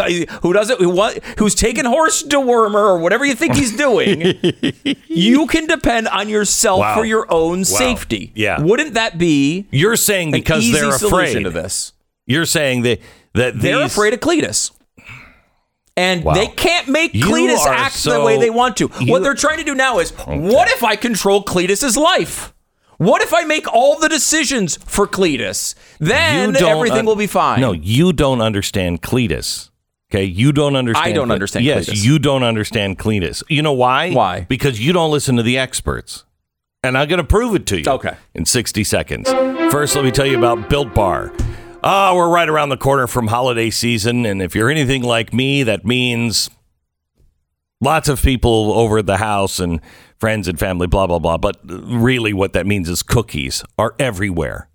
who 0.44 0.54
doesn't 0.54 0.80
who 0.80 0.90
what 0.90 1.24
who's 1.40 1.56
taking 1.56 1.86
horse 1.86 2.22
dewormer 2.24 2.76
or 2.76 3.00
whatever 3.00 3.26
you 3.26 3.34
think 3.36 3.56
he's 3.56 3.76
doing. 3.76 4.22
you 5.08 5.48
can 5.48 5.66
depend 5.66 6.08
on 6.08 6.30
yourself 6.30 6.80
Wow. 6.82 6.96
for 6.96 7.06
your 7.06 7.26
own 7.32 7.66
safety. 7.66 8.32
Yeah. 8.36 8.62
wouldn't 8.62 8.94
that 8.94 9.18
be 9.18 9.68
You're 9.72 9.96
saying 9.96 10.32
because 10.32 10.72
they're 10.72 10.94
afraid 10.96 11.44
to 11.44 11.50
this? 11.50 11.94
You're 12.28 12.46
saying 12.46 12.84
that 12.84 13.00
that 13.34 13.60
They're 13.60 13.80
these, 13.82 13.92
afraid 13.94 14.14
of 14.14 14.20
Cletus. 14.20 14.72
And 15.98 16.24
Wow. 16.24 16.34
they 16.34 16.48
can't 16.48 16.88
make 16.88 17.14
You 17.14 17.26
Cletus 17.26 17.66
act 17.66 17.96
so- 17.96 18.12
the 18.14 18.22
way 18.22 18.38
they 18.40 18.50
want 18.50 18.78
to. 18.78 18.90
you- 19.00 19.12
what 19.12 19.24
they're 19.24 19.34
trying 19.34 19.58
to 19.58 19.64
do 19.64 19.76
now 19.76 20.00
is 20.00 20.12
what 20.26 20.70
if 20.70 20.84
I 20.84 20.96
control 20.96 21.44
Cletus's 21.44 21.98
life? 21.98 22.54
What 22.98 23.22
if 23.24 23.34
I 23.34 23.44
make 23.44 23.68
all 23.74 23.98
the 24.00 24.08
decisions 24.08 24.78
for 24.86 25.08
Cletus? 25.08 25.74
Then 26.00 26.56
everything 26.56 27.00
un- 27.00 27.06
will 27.06 27.16
be 27.16 27.28
fine. 27.28 27.60
No, 27.60 27.72
you 27.72 28.14
don't 28.14 28.42
understand 28.42 29.02
Cletus. 29.02 29.70
Okay, 30.14 30.24
you 30.26 30.52
don't 30.52 30.76
understand. 30.76 31.10
I 31.10 31.14
don't 31.14 31.28
Cle- 31.28 31.34
understand 31.34 31.66
Yes, 31.66 31.88
Cletus. 31.90 32.04
you 32.04 32.20
don't 32.20 32.44
understand 32.44 33.00
Cletus. 33.00 33.44
You 33.50 33.62
know 33.62 33.72
why? 33.74 34.12
Why? 34.12 34.46
Because 34.48 34.80
you 34.80 34.94
don't 34.94 35.10
listen 35.10 35.36
to 35.38 35.44
the 35.44 35.58
experts. 35.58 36.26
And 36.84 36.98
I'm 36.98 37.08
going 37.08 37.18
to 37.20 37.24
prove 37.24 37.56
it 37.56 37.66
to 37.68 37.78
you. 37.80 37.84
Okay. 37.88 38.14
In 38.36 38.46
60 38.46 38.84
seconds. 38.84 39.30
First, 39.72 39.96
let 39.96 40.04
me 40.04 40.12
tell 40.12 40.26
you 40.26 40.38
about 40.38 40.70
Built 40.70 40.94
Bar. 40.94 41.32
Ah, 41.84 42.14
we're 42.16 42.30
right 42.30 42.48
around 42.48 42.70
the 42.70 42.78
corner 42.78 43.08
from 43.08 43.28
holiday 43.28 43.70
season, 43.70 44.26
and 44.26 44.42
if 44.42 44.54
you're 44.54 44.70
anything 44.70 45.02
like 45.02 45.34
me, 45.34 45.64
that 45.64 45.84
means 45.84 46.50
lots 47.80 48.08
of 48.08 48.22
people 48.22 48.74
over 48.74 49.00
at 49.00 49.08
the 49.08 49.18
house 49.18 49.60
and 49.60 49.82
friends 50.20 50.48
and 50.48 50.60
family, 50.60 50.86
blah 50.86 51.08
blah 51.08 51.20
blah. 51.20 51.38
But 51.38 51.60
really, 51.64 52.34
what 52.34 52.54
that 52.54 52.68
means 52.68 52.88
is 52.88 53.02
cookies 53.02 53.64
are 53.80 53.96
everywhere 53.98 54.70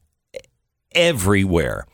everywhere. 0.97 1.87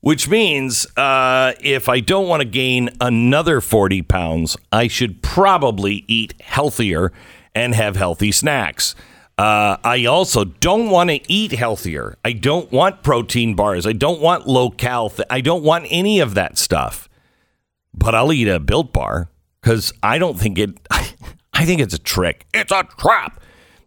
Which 0.00 0.28
means 0.28 0.86
uh, 0.96 1.54
if 1.60 1.88
I 1.88 2.00
don't 2.00 2.28
want 2.28 2.42
to 2.42 2.48
gain 2.48 2.90
another 3.00 3.60
40 3.60 4.02
pounds, 4.02 4.56
I 4.70 4.86
should 4.86 5.22
probably 5.22 6.04
eat 6.06 6.40
healthier 6.40 7.12
and 7.54 7.74
have 7.74 7.96
healthy 7.96 8.30
snacks. 8.30 8.94
Uh, 9.38 9.76
I 9.84 10.04
also 10.06 10.44
don't 10.44 10.90
want 10.90 11.10
to 11.10 11.32
eat 11.32 11.52
healthier. 11.52 12.18
I 12.24 12.32
don't 12.32 12.70
want 12.72 13.04
protein 13.04 13.54
bars. 13.54 13.86
I 13.86 13.92
don't 13.92 14.20
want 14.20 14.48
low 14.48 14.68
cal. 14.68 15.10
Th- 15.10 15.28
I 15.30 15.40
don't 15.40 15.62
want 15.62 15.86
any 15.90 16.18
of 16.18 16.34
that 16.34 16.58
stuff. 16.58 17.08
But 17.94 18.16
I'll 18.16 18.32
eat 18.32 18.48
a 18.48 18.58
built 18.58 18.92
bar 18.92 19.30
because 19.62 19.92
I 20.02 20.18
don't 20.18 20.38
think 20.38 20.58
it, 20.58 20.70
I 20.90 21.64
think 21.64 21.80
it's 21.80 21.94
a 21.94 21.98
trick. 21.98 22.46
It's 22.52 22.72
a 22.72 22.82
trap. 22.98 23.40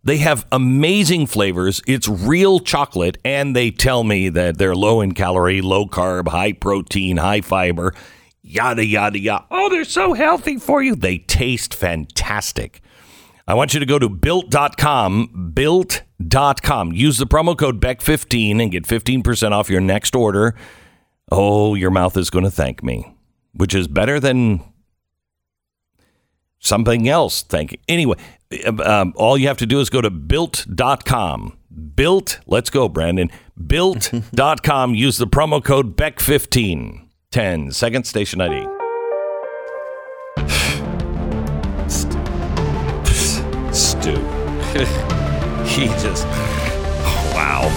They 0.04 0.18
have 0.18 0.48
amazing 0.52 1.28
flavors. 1.28 1.82
It's 1.86 2.08
real 2.08 2.60
chocolate, 2.60 3.18
and 3.24 3.56
they 3.56 3.72
tell 3.72 4.04
me 4.04 4.30
that 4.30 4.58
they're 4.58 4.76
low 4.76 5.02
in 5.02 5.14
calorie, 5.14 5.62
low 5.62 5.86
carb, 5.86 6.30
high 6.30 6.54
protein, 6.54 7.18
high 7.18 7.42
fiber, 7.42 7.94
yada, 8.42 8.84
yada, 8.84 9.20
yada. 9.20 9.46
Oh, 9.52 9.70
they're 9.70 9.84
so 9.84 10.14
healthy 10.14 10.58
for 10.58 10.82
you. 10.82 10.96
They 10.96 11.20
taste 11.20 11.76
fantastic. 11.76 12.82
I 13.48 13.54
want 13.54 13.74
you 13.74 13.80
to 13.80 13.86
go 13.86 14.00
to 14.00 14.10
built.com, 14.10 15.52
built.com. 15.54 16.92
Use 16.94 17.18
the 17.18 17.26
promo 17.26 17.58
code 17.58 17.82
BECK15 17.82 18.62
and 18.62 18.72
get 18.72 18.86
15% 18.86 19.52
off 19.52 19.70
your 19.70 19.82
next 19.82 20.16
order. 20.16 20.56
Oh, 21.32 21.76
your 21.76 21.92
mouth 21.92 22.18
is 22.18 22.30
going 22.30 22.46
to 22.46 22.52
thank 22.52 22.84
me, 22.84 23.16
which 23.54 23.74
is 23.74 23.88
better 23.88 24.20
than 24.20 24.62
something 26.60 27.08
else. 27.08 27.42
Thank 27.42 27.72
you. 27.72 27.78
Anyway, 27.88 28.18
um, 28.84 29.14
all 29.16 29.38
you 29.38 29.48
have 29.48 29.58
to 29.58 29.66
do 29.66 29.80
is 29.80 29.90
go 29.90 30.02
to 30.02 30.10
built.com. 30.10 31.58
Built, 31.96 32.40
let's 32.48 32.70
go, 32.70 32.90
Brandon. 32.90 33.30
Built.com. 33.66 34.96
Use 34.96 35.18
the 35.18 35.28
promo 35.28 35.64
code 35.64 35.96
BECK15. 35.96 37.08
10 37.32 37.72
second 37.72 38.06
station 38.06 38.42
ID. 38.42 38.81
Stu. 44.02 44.16
he 45.64 45.86
just. 46.02 46.26
Wow. 47.36 47.68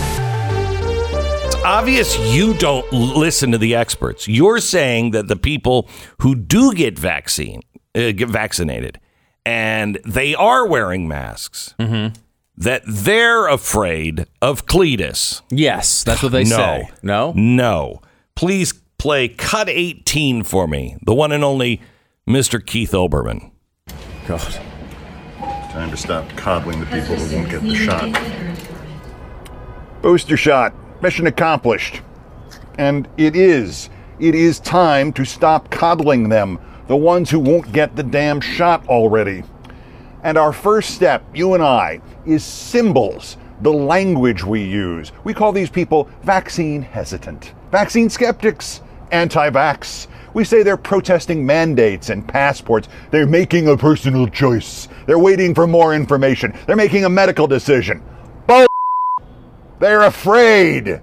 It's 1.45 1.57
obvious 1.57 2.19
you 2.19 2.55
don't 2.55 2.91
listen 2.91 3.53
to 3.53 3.59
the 3.59 3.75
experts. 3.75 4.27
You're 4.27 4.61
saying 4.61 5.11
that 5.11 5.29
the 5.29 5.37
people 5.37 5.87
who 6.23 6.35
do 6.35 6.73
get 6.73 6.99
vaccine, 6.99 7.61
uh, 7.95 8.13
get 8.13 8.31
vaccinated, 8.31 8.99
and 9.45 10.01
they 10.07 10.35
are 10.35 10.67
wearing 10.67 11.07
masks, 11.07 11.75
that 12.57 12.83
they're 12.87 13.47
afraid 13.47 14.25
of 14.41 14.65
Cletus. 14.65 15.43
Yes, 15.51 16.05
that's 16.05 16.23
what 16.23 16.33
they 16.33 16.47
say. 16.47 16.57
no. 16.57 16.57
say. 16.57 16.91
No? 17.03 17.33
No. 17.37 18.01
Please 18.35 18.73
play 18.97 19.29
cut 19.29 19.69
18 19.69 20.43
for 20.43 20.67
me. 20.67 20.97
The 21.05 21.15
one 21.15 21.33
and 21.33 21.45
only 21.45 21.83
Mr. 22.27 22.65
Keith 22.65 22.93
Olbermann. 22.93 23.51
God. 24.27 24.59
Time 25.75 25.91
to 25.91 25.97
stop 25.97 26.29
coddling 26.37 26.79
the 26.79 26.87
people 26.87 27.17
who 27.17 27.35
won't 27.35 27.51
get 27.51 27.61
the 27.61 27.75
shot. 27.75 28.23
Booster 30.03 30.37
shot. 30.37 30.73
Mission 31.03 31.27
accomplished. 31.27 32.01
And 32.79 33.09
it 33.17 33.35
is. 33.35 33.91
It 34.21 34.37
is 34.37 34.61
time 34.61 35.13
to 35.15 35.25
stop 35.25 35.71
coddling 35.71 36.29
them, 36.29 36.61
the 36.87 36.95
ones 36.95 37.29
who 37.29 37.41
won't 37.41 37.73
get 37.73 37.97
the 37.97 38.05
damn 38.05 38.41
shot 38.41 38.87
already. 38.87 39.43
And 40.23 40.39
our 40.39 40.53
first 40.53 40.95
step, 40.95 41.25
you 41.35 41.55
and 41.55 41.63
I, 41.65 42.01
is 42.25 42.45
symbols, 42.45 43.37
the 43.63 43.73
language 43.73 44.45
we 44.45 44.63
use. 44.63 45.11
We 45.25 45.35
call 45.35 45.51
these 45.51 45.71
people 45.71 46.09
vaccine 46.23 46.83
hesitant, 46.83 47.53
vaccine 47.73 48.09
skeptics, 48.09 48.81
anti 49.11 49.51
vax. 49.51 50.07
We 50.35 50.45
say 50.45 50.63
they're 50.63 50.77
protesting 50.77 51.47
mandates 51.47 52.11
and 52.11 52.27
passports. 52.27 52.89
They're 53.11 53.27
making 53.27 53.69
a 53.69 53.77
personal 53.77 54.27
choice. 54.27 54.89
They're 55.07 55.19
waiting 55.19 55.55
for 55.55 55.67
more 55.67 55.95
information. 55.95 56.53
They're 56.67 56.77
making 56.77 57.05
a 57.05 57.09
medical 57.09 57.47
decision. 57.47 58.03
Bull. 58.47 58.67
They're 59.79 60.03
afraid. 60.03 61.01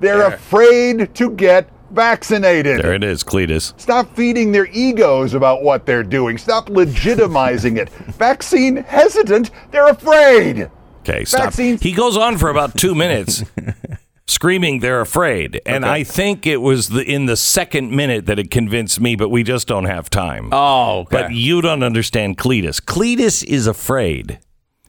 They're 0.00 0.26
afraid 0.26 1.14
to 1.14 1.30
get 1.30 1.70
vaccinated. 1.90 2.82
There 2.82 2.92
it 2.92 3.04
is, 3.04 3.24
Cletus. 3.24 3.78
Stop 3.80 4.14
feeding 4.14 4.52
their 4.52 4.66
egos 4.66 5.32
about 5.34 5.62
what 5.62 5.86
they're 5.86 6.02
doing. 6.02 6.36
Stop 6.36 6.66
legitimizing 6.68 7.78
it. 7.78 7.88
Vaccine 8.18 8.76
hesitant, 8.76 9.50
they're 9.70 9.88
afraid. 9.88 10.70
Okay, 11.00 11.24
stop. 11.24 11.44
Vaccines- 11.44 11.80
He 11.82 11.92
goes 11.92 12.16
on 12.16 12.36
for 12.38 12.50
about 12.50 12.76
two 12.76 12.94
minutes. 12.94 13.44
Screaming, 14.26 14.80
they're 14.80 15.02
afraid, 15.02 15.60
and 15.66 15.84
I 15.84 16.02
think 16.02 16.46
it 16.46 16.56
was 16.62 16.88
the 16.88 17.02
in 17.02 17.26
the 17.26 17.36
second 17.36 17.90
minute 17.90 18.24
that 18.26 18.38
it 18.38 18.50
convinced 18.50 18.98
me. 18.98 19.16
But 19.16 19.28
we 19.28 19.42
just 19.42 19.68
don't 19.68 19.84
have 19.84 20.08
time. 20.08 20.48
Oh, 20.50 21.00
okay. 21.00 21.08
But 21.22 21.32
you 21.34 21.60
don't 21.60 21.82
understand 21.82 22.38
Cletus. 22.38 22.80
Cletus 22.80 23.44
is 23.44 23.66
afraid, 23.66 24.38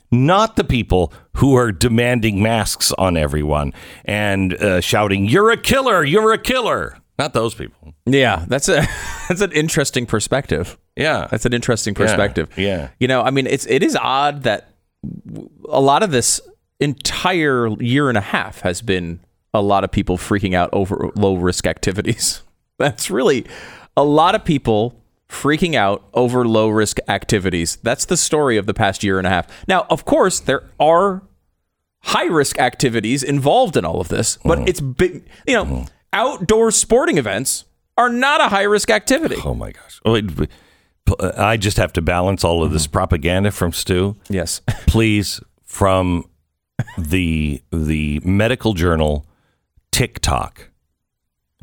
not 0.09 0.55
the 0.55 0.63
people 0.63 1.11
who 1.37 1.53
are 1.57 1.73
demanding 1.73 2.41
masks 2.41 2.93
on 2.97 3.17
everyone 3.17 3.73
and 4.05 4.53
uh, 4.53 4.79
shouting, 4.79 5.25
"You're 5.25 5.51
a 5.51 5.57
killer! 5.57 6.05
You're 6.05 6.31
a 6.31 6.37
killer!" 6.37 6.97
Not 7.19 7.33
those 7.33 7.53
people. 7.53 7.93
Yeah, 8.05 8.45
that's 8.47 8.69
a 8.69 8.87
that's 9.27 9.41
an 9.41 9.51
interesting 9.51 10.05
perspective. 10.05 10.77
Yeah, 10.95 11.27
That's 11.29 11.45
an 11.45 11.51
interesting 11.51 11.93
perspective. 11.93 12.49
yeah. 12.57 12.87
You 13.01 13.09
know, 13.09 13.21
I 13.21 13.31
mean, 13.31 13.47
it's 13.47 13.65
it 13.65 13.83
is 13.83 13.97
odd 13.97 14.43
that 14.43 14.69
a 15.67 15.81
lot 15.81 16.03
of 16.03 16.11
this 16.11 16.39
entire 16.79 17.67
year 17.81 18.07
and 18.07 18.17
a 18.17 18.21
half 18.21 18.61
has 18.61 18.81
been 18.81 19.19
a 19.55 19.61
lot 19.61 19.83
of 19.83 19.91
people 19.91 20.17
freaking 20.17 20.53
out 20.53 20.69
over 20.73 21.09
low 21.15 21.35
risk 21.35 21.65
activities. 21.65 22.41
That's 22.77 23.09
really 23.09 23.45
a 23.97 24.03
lot 24.03 24.35
of 24.35 24.43
people 24.45 25.01
freaking 25.29 25.73
out 25.75 26.03
over 26.13 26.45
low 26.47 26.69
risk 26.69 26.99
activities. 27.07 27.77
That's 27.81 28.05
the 28.05 28.17
story 28.17 28.57
of 28.57 28.67
the 28.67 28.73
past 28.73 29.03
year 29.03 29.17
and 29.17 29.25
a 29.25 29.29
half. 29.31 29.47
Now, 29.67 29.87
of 29.89 30.05
course, 30.05 30.39
there 30.39 30.63
are 30.79 31.23
high 32.03 32.25
risk 32.27 32.59
activities 32.59 33.23
involved 33.23 33.75
in 33.75 33.85
all 33.85 33.99
of 33.99 34.09
this, 34.09 34.37
but 34.45 34.59
Mm-hmm. 34.59 34.67
it's 34.67 34.81
big, 34.81 35.23
you 35.47 35.53
know, 35.55 35.85
outdoor 36.13 36.69
sporting 36.71 37.17
events 37.17 37.65
are 37.97 38.09
not 38.09 38.41
a 38.41 38.49
high 38.49 38.63
risk 38.63 38.89
activity. 38.91 39.37
Oh 39.43 39.55
my 39.55 39.71
gosh! 39.71 39.99
Oh, 40.05 40.13
wait, 40.13 40.37
wait. 40.37 40.49
P- 41.05 41.15
uh, 41.19 41.31
I 41.37 41.57
just 41.57 41.77
have 41.77 41.93
to 41.93 42.01
balance 42.01 42.43
all 42.43 42.61
of 42.63 42.71
this 42.71 42.87
propaganda 42.87 43.51
from 43.51 43.71
Stu. 43.71 44.15
Yes. 44.29 44.61
Please, 44.87 45.39
from 45.63 46.25
the 46.97 47.61
the 47.71 48.19
medical 48.23 48.73
journal 48.73 49.25
TikTok. 49.95 50.71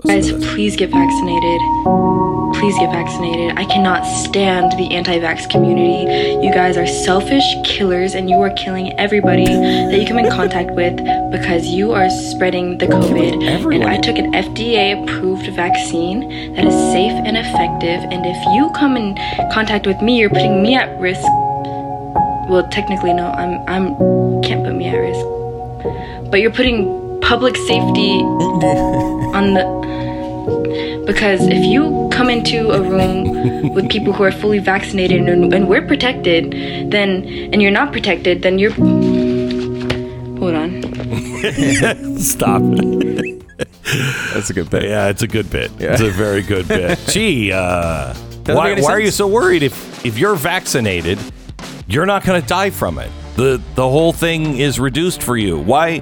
Guys, 0.06 0.32
please 0.32 0.74
get 0.74 0.88
vaccinated. 0.88 1.60
Please 2.54 2.74
get 2.78 2.90
vaccinated. 2.90 3.58
I 3.58 3.66
cannot 3.66 4.06
stand 4.06 4.72
the 4.78 4.90
anti 4.94 5.18
vax 5.18 5.50
community. 5.50 6.10
You 6.42 6.50
guys 6.50 6.78
are 6.78 6.86
selfish 6.86 7.44
killers 7.62 8.14
and 8.14 8.30
you 8.30 8.36
are 8.36 8.48
killing 8.54 8.98
everybody 8.98 9.44
that 9.44 10.00
you 10.00 10.06
come 10.08 10.16
in 10.16 10.30
contact 10.30 10.70
with 10.70 10.96
because 11.30 11.66
you 11.66 11.92
are 11.92 12.08
spreading 12.08 12.78
the 12.78 12.86
COVID. 12.86 13.74
And 13.74 13.84
I 13.84 13.98
took 13.98 14.16
an 14.16 14.32
FDA 14.32 15.02
approved 15.02 15.44
vaccine 15.54 16.54
that 16.54 16.64
is 16.64 16.72
safe 16.90 17.12
and 17.12 17.36
effective. 17.36 18.00
And 18.10 18.24
if 18.24 18.54
you 18.54 18.72
come 18.74 18.96
in 18.96 19.14
contact 19.52 19.86
with 19.86 20.00
me, 20.00 20.18
you're 20.18 20.30
putting 20.30 20.62
me 20.62 20.74
at 20.74 20.88
risk. 20.98 21.20
Well, 22.48 22.66
technically, 22.72 23.12
no, 23.12 23.26
I'm, 23.26 23.60
I'm, 23.68 24.42
can't 24.42 24.64
put 24.64 24.74
me 24.74 24.86
at 24.86 24.96
risk. 24.96 26.30
But 26.30 26.40
you're 26.40 26.50
putting 26.50 27.01
public 27.22 27.56
safety 27.56 28.20
on 29.38 29.54
the 29.54 29.82
because 31.06 31.40
if 31.48 31.64
you 31.64 32.08
come 32.12 32.30
into 32.30 32.70
a 32.70 32.80
room 32.80 33.72
with 33.74 33.88
people 33.90 34.12
who 34.12 34.22
are 34.22 34.32
fully 34.32 34.58
vaccinated 34.58 35.28
and, 35.28 35.52
and 35.52 35.68
we're 35.68 35.86
protected 35.86 36.52
then 36.90 37.24
and 37.52 37.60
you're 37.62 37.70
not 37.72 37.92
protected 37.92 38.42
then 38.42 38.58
you're 38.58 38.72
hold 40.38 40.54
on 40.54 40.82
Stop. 42.18 42.62
That's 44.32 44.48
a 44.50 44.52
good 44.54 44.70
bit. 44.70 44.84
Yeah, 44.84 45.08
it's 45.08 45.22
a 45.22 45.26
good 45.26 45.50
bit. 45.50 45.72
It's 45.78 46.00
a 46.00 46.10
very 46.10 46.42
good 46.42 46.68
bit. 46.68 46.98
Gee, 47.08 47.50
uh, 47.52 48.14
why, 48.46 48.80
why 48.80 48.92
are 48.92 49.00
you 49.00 49.10
so 49.10 49.26
worried? 49.26 49.64
If 49.64 50.06
if 50.06 50.18
you're 50.18 50.36
vaccinated, 50.36 51.18
you're 51.88 52.06
not 52.06 52.24
going 52.24 52.40
to 52.40 52.46
die 52.46 52.70
from 52.70 52.98
it. 52.98 53.10
the 53.34 53.60
The 53.74 53.88
whole 53.88 54.12
thing 54.12 54.58
is 54.58 54.78
reduced 54.78 55.22
for 55.22 55.36
you. 55.36 55.58
Why? 55.58 56.00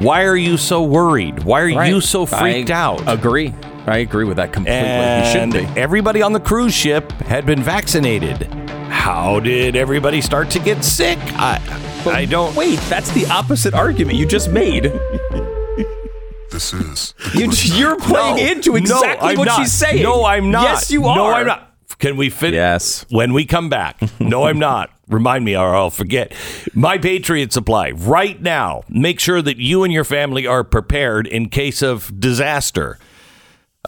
Why 0.00 0.24
are 0.24 0.36
you 0.36 0.56
so 0.56 0.82
worried? 0.82 1.42
Why 1.42 1.60
are 1.60 1.86
you 1.86 2.00
so 2.00 2.24
freaked 2.24 2.70
I 2.70 2.74
out? 2.74 3.02
Agree. 3.06 3.52
I 3.86 3.98
agree 3.98 4.24
with 4.24 4.38
that 4.38 4.52
completely. 4.52 4.80
and 4.80 5.26
you 5.26 5.32
shouldn't 5.32 5.74
be. 5.74 5.80
everybody 5.80 6.22
on 6.22 6.32
the 6.32 6.40
cruise 6.40 6.72
ship 6.72 7.10
had 7.12 7.44
been 7.44 7.62
vaccinated. 7.62 8.44
How 8.88 9.40
did 9.40 9.76
everybody 9.76 10.20
start 10.20 10.50
to 10.52 10.58
get 10.58 10.82
sick? 10.84 11.18
I 11.34 11.60
I 12.06 12.24
don't 12.24 12.54
Wait, 12.56 12.78
that's 12.88 13.10
the 13.12 13.26
opposite 13.26 13.74
argument 13.74 14.16
you 14.16 14.26
just 14.26 14.50
made. 14.50 14.84
This 16.50 16.72
is 16.72 17.14
You, 17.34 17.50
you're 17.76 17.96
playing 17.96 18.36
No, 18.36 18.52
into 18.52 18.76
exactly 18.76 19.30
I'm 19.30 19.38
what 19.38 19.44
not. 19.46 19.60
she's 19.60 19.72
saying. 19.72 20.02
No, 20.02 20.24
I'm 20.24 20.50
not. 20.50 20.62
Yes, 20.64 20.90
you 20.90 21.04
are. 21.06 21.16
No, 21.16 21.26
I'm 21.30 21.46
not. 21.46 21.74
Can 21.98 22.16
we 22.16 22.30
fit? 22.30 22.54
Yes. 22.54 23.04
When 23.10 23.32
we 23.34 23.44
come 23.44 23.68
back. 23.68 24.00
No, 24.18 24.46
I'm 24.46 24.58
not. 24.58 24.90
Remind 25.10 25.44
me 25.44 25.56
or 25.56 25.74
I'll 25.74 25.90
forget. 25.90 26.32
My 26.72 26.96
Patriot 26.98 27.52
Supply 27.52 27.90
right 27.90 28.40
now. 28.40 28.82
Make 28.88 29.20
sure 29.20 29.42
that 29.42 29.58
you 29.58 29.84
and 29.84 29.92
your 29.92 30.04
family 30.04 30.46
are 30.46 30.64
prepared 30.64 31.26
in 31.26 31.48
case 31.48 31.82
of 31.82 32.18
disaster. 32.20 32.98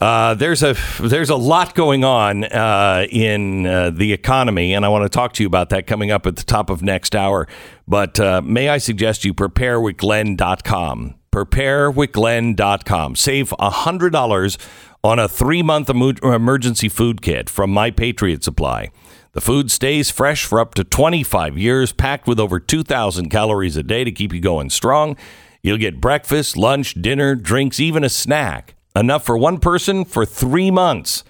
Uh, 0.00 0.34
there's 0.34 0.62
a 0.62 0.74
there's 1.00 1.30
a 1.30 1.36
lot 1.36 1.74
going 1.74 2.02
on 2.02 2.44
uh, 2.44 3.06
in 3.10 3.66
uh, 3.66 3.90
the 3.90 4.12
economy, 4.12 4.72
and 4.72 4.84
I 4.84 4.88
want 4.88 5.04
to 5.04 5.08
talk 5.08 5.34
to 5.34 5.42
you 5.42 5.46
about 5.46 5.68
that 5.68 5.86
coming 5.86 6.10
up 6.10 6.26
at 6.26 6.36
the 6.36 6.42
top 6.42 6.70
of 6.70 6.82
next 6.82 7.14
hour. 7.14 7.46
But 7.86 8.18
uh, 8.18 8.40
may 8.42 8.68
I 8.68 8.78
suggest 8.78 9.24
you 9.24 9.34
preparewithglenn.com. 9.34 11.14
Preparewithglenn.com. 11.30 13.16
Save 13.16 13.50
$100 13.50 14.58
on 15.04 15.18
a 15.18 15.28
three 15.28 15.62
month 15.62 15.90
emergency 15.90 16.88
food 16.88 17.22
kit 17.22 17.50
from 17.50 17.70
My 17.70 17.90
Patriot 17.90 18.42
Supply. 18.42 18.90
The 19.32 19.40
food 19.40 19.70
stays 19.70 20.10
fresh 20.10 20.44
for 20.44 20.60
up 20.60 20.74
to 20.74 20.84
25 20.84 21.56
years, 21.56 21.90
packed 21.90 22.26
with 22.26 22.38
over 22.38 22.60
2,000 22.60 23.30
calories 23.30 23.78
a 23.78 23.82
day 23.82 24.04
to 24.04 24.12
keep 24.12 24.34
you 24.34 24.40
going 24.40 24.68
strong. 24.68 25.16
You'll 25.62 25.78
get 25.78 26.02
breakfast, 26.02 26.54
lunch, 26.58 26.94
dinner, 27.00 27.34
drinks, 27.34 27.80
even 27.80 28.04
a 28.04 28.10
snack. 28.10 28.74
Enough 28.94 29.24
for 29.24 29.38
one 29.38 29.58
person 29.58 30.04
for 30.04 30.26
three 30.26 30.70
months. 30.70 31.24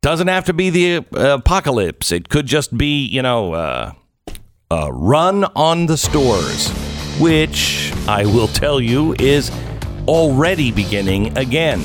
Doesn't 0.00 0.28
have 0.28 0.46
to 0.46 0.54
be 0.54 0.70
the 0.70 0.96
uh, 1.14 1.34
apocalypse. 1.34 2.10
It 2.10 2.30
could 2.30 2.46
just 2.46 2.78
be, 2.78 3.04
you 3.04 3.20
know, 3.20 3.52
uh, 3.52 3.92
a 4.70 4.90
run 4.90 5.44
on 5.56 5.84
the 5.84 5.98
stores, 5.98 6.70
which 7.18 7.92
I 8.08 8.24
will 8.24 8.48
tell 8.48 8.80
you 8.80 9.14
is 9.18 9.50
already 10.08 10.72
beginning 10.72 11.36
again. 11.36 11.80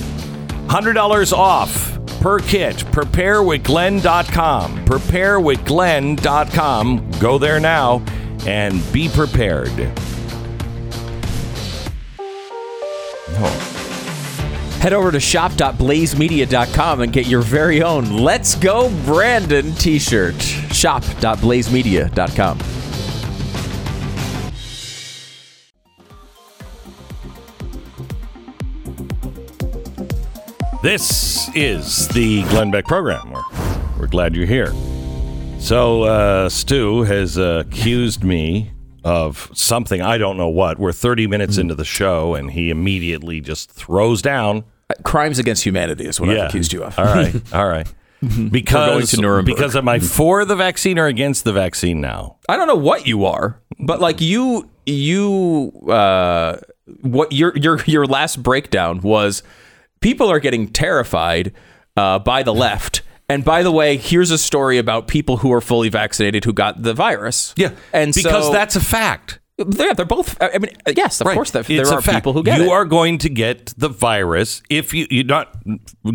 $100 0.68 1.34
off 1.34 2.01
per 2.22 2.40
kit. 2.40 2.78
Preparewithglenn.com. 2.78 4.86
Preparewithglenn.com. 4.86 7.12
Go 7.20 7.38
there 7.38 7.60
now 7.60 8.02
and 8.48 8.82
be 8.94 9.10
prepared. 9.10 9.92
Head 14.82 14.94
over 14.94 15.12
to 15.12 15.20
shop.blazemedia.com 15.20 17.02
and 17.02 17.14
get 17.14 17.28
your 17.28 17.42
very 17.42 17.84
own 17.84 18.18
Let's 18.18 18.56
Go 18.56 18.90
Brandon 19.06 19.74
t 19.74 20.00
shirt. 20.00 20.42
Shop.blazemedia.com. 20.42 22.81
This 30.82 31.48
is 31.56 32.08
the 32.10 32.42
Glenn 32.44 32.72
Beck 32.72 32.86
program. 32.86 33.32
We're, 33.32 33.44
we're 34.00 34.08
glad 34.08 34.36
you're 34.36 34.48
here. 34.48 34.74
So, 35.60 36.04
uh, 36.04 36.50
Stu 36.50 37.04
has 37.04 37.38
uh, 37.38 37.64
accused 37.68 38.24
me 38.24 38.72
of 39.04 39.52
something. 39.54 40.02
I 40.02 40.18
don't 40.18 40.38
know 40.38 40.48
what. 40.50 40.80
We're 40.80 40.92
30 40.92 41.28
minutes 41.28 41.60
into 41.60 41.76
the 41.76 41.86
show, 41.86 42.34
and 42.34 42.50
he 42.50 42.72
immediately 42.72 43.42
just 43.42 43.70
throws 43.72 44.24
down. 44.24 44.64
Crimes 45.04 45.38
against 45.38 45.64
humanity 45.64 46.06
is 46.08 46.20
what 46.20 46.30
I've 46.32 46.38
Yeah. 46.38 46.48
accused 46.48 46.74
you 46.74 46.84
of. 46.84 46.98
All 46.98 47.06
right. 47.06 47.36
All 47.54 47.68
right. 47.68 47.88
because 48.52 49.12
to 49.12 49.22
Nuremberg. 49.22 49.56
because 49.56 49.76
am 49.76 49.88
I 49.88 50.00
for 50.00 50.46
the 50.46 50.56
vaccine 50.56 50.98
or 50.98 51.06
against 51.06 51.44
the 51.44 51.54
vaccine 51.54 52.02
now? 52.02 52.38
I 52.50 52.58
don't 52.58 52.68
know 52.68 52.76
what 52.76 53.06
you 53.06 53.26
are, 53.26 53.60
but 53.80 54.00
like 54.02 54.20
you, 54.20 54.68
you, 54.88 55.72
uh, 55.90 56.58
what 57.02 57.32
your 57.32 57.56
your 57.58 57.84
your 57.86 58.06
last 58.06 58.42
breakdown 58.44 59.02
was, 59.02 59.42
people 60.02 60.30
are 60.30 60.40
getting 60.40 60.68
terrified 60.68 61.54
uh, 61.96 62.20
by 62.20 62.44
the 62.44 62.54
left. 62.54 63.02
And 63.30 63.46
by 63.46 63.64
the 63.64 63.72
way, 63.72 63.96
here's 63.96 64.30
a 64.32 64.38
story 64.38 64.78
about 64.78 65.08
people 65.08 65.38
who 65.38 65.54
are 65.54 65.62
fully 65.62 65.88
vaccinated 65.88 66.44
who 66.44 66.52
got 66.52 66.84
the 66.84 66.94
virus. 66.94 67.54
Yeah, 67.56 67.72
and 67.94 68.14
because 68.14 68.48
so, 68.48 68.52
that's 68.52 68.76
a 68.76 68.82
fact. 68.82 69.40
yeah, 69.58 69.94
they're 69.94 70.06
both. 70.06 70.36
I 70.42 70.58
mean, 70.58 70.72
yes, 70.98 71.22
of 71.22 71.28
Right. 71.28 71.36
course, 71.36 71.54
It's 71.56 71.68
there 71.68 71.88
are 71.88 72.02
fact. 72.02 72.18
people 72.18 72.34
who 72.34 72.44
get 72.44 72.58
you 72.60 72.66
it. 72.66 72.72
are 72.72 72.84
going 72.84 73.20
to 73.20 73.30
get 73.30 73.74
the 73.78 73.88
virus 73.88 74.62
if 74.70 74.94
you 74.94 75.08
you're 75.10 75.24
not 75.24 75.56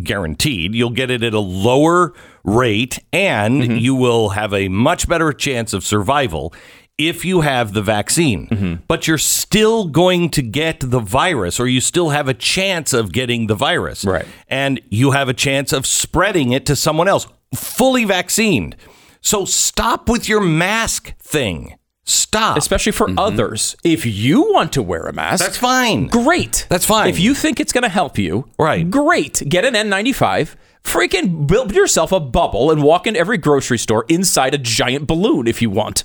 guaranteed 0.02 0.74
you'll 0.74 0.90
get 0.90 1.10
it 1.10 1.22
at 1.22 1.32
a 1.32 1.38
lower 1.40 2.12
rate 2.44 2.98
and 3.12 3.62
Mm-hmm. 3.62 3.76
you 3.76 3.94
will 3.94 4.30
have 4.30 4.52
a 4.52 4.68
much 4.68 5.08
better 5.08 5.32
chance 5.32 5.72
of 5.72 5.84
survival 5.84 6.52
if 6.98 7.24
you 7.24 7.42
have 7.42 7.72
the 7.74 7.82
vaccine 7.82 8.46
Mm-hmm. 8.48 8.74
but 8.88 9.06
you're 9.06 9.18
still 9.18 9.86
going 9.88 10.30
to 10.30 10.42
get 10.42 10.80
the 10.80 11.00
virus 11.00 11.60
or 11.60 11.66
you 11.66 11.80
still 11.80 12.10
have 12.10 12.28
a 12.28 12.34
chance 12.34 12.92
of 12.92 13.12
getting 13.12 13.46
the 13.48 13.54
virus 13.54 14.04
Right. 14.04 14.26
and 14.48 14.80
you 14.88 15.10
have 15.10 15.28
a 15.28 15.34
chance 15.34 15.72
of 15.72 15.84
spreading 15.86 16.52
it 16.52 16.64
to 16.66 16.76
someone 16.76 17.08
else 17.08 17.26
fully 17.54 18.04
vaccinated 18.04 18.76
so 19.20 19.44
stop 19.44 20.08
with 20.08 20.28
your 20.28 20.40
mask 20.40 21.16
thing 21.18 21.76
stop 22.04 22.56
especially 22.56 22.92
for 22.92 23.08
others. 23.18 23.74
If 23.82 24.06
you 24.06 24.52
want 24.52 24.72
to 24.74 24.82
wear 24.82 25.02
a 25.02 25.12
mask, 25.12 25.44
That's 25.44 25.58
fine. 25.58 26.06
Great. 26.06 26.66
That's 26.70 26.86
fine. 26.86 27.08
If 27.08 27.18
you 27.18 27.34
think 27.34 27.58
it's 27.58 27.72
going 27.72 27.82
to 27.82 27.88
help 27.88 28.16
you, 28.16 28.48
Right. 28.58 28.88
Great. 28.88 29.42
Get 29.48 29.64
an 29.64 29.74
N95. 29.74 30.54
Freaking 30.84 31.48
build 31.48 31.74
yourself 31.74 32.12
a 32.12 32.20
bubble 32.20 32.70
and 32.70 32.84
walk 32.84 33.08
into 33.08 33.18
every 33.18 33.38
grocery 33.38 33.76
store 33.78 34.04
inside 34.08 34.54
a 34.54 34.58
giant 34.58 35.08
balloon 35.08 35.48
if 35.48 35.60
you 35.60 35.68
want. 35.68 36.04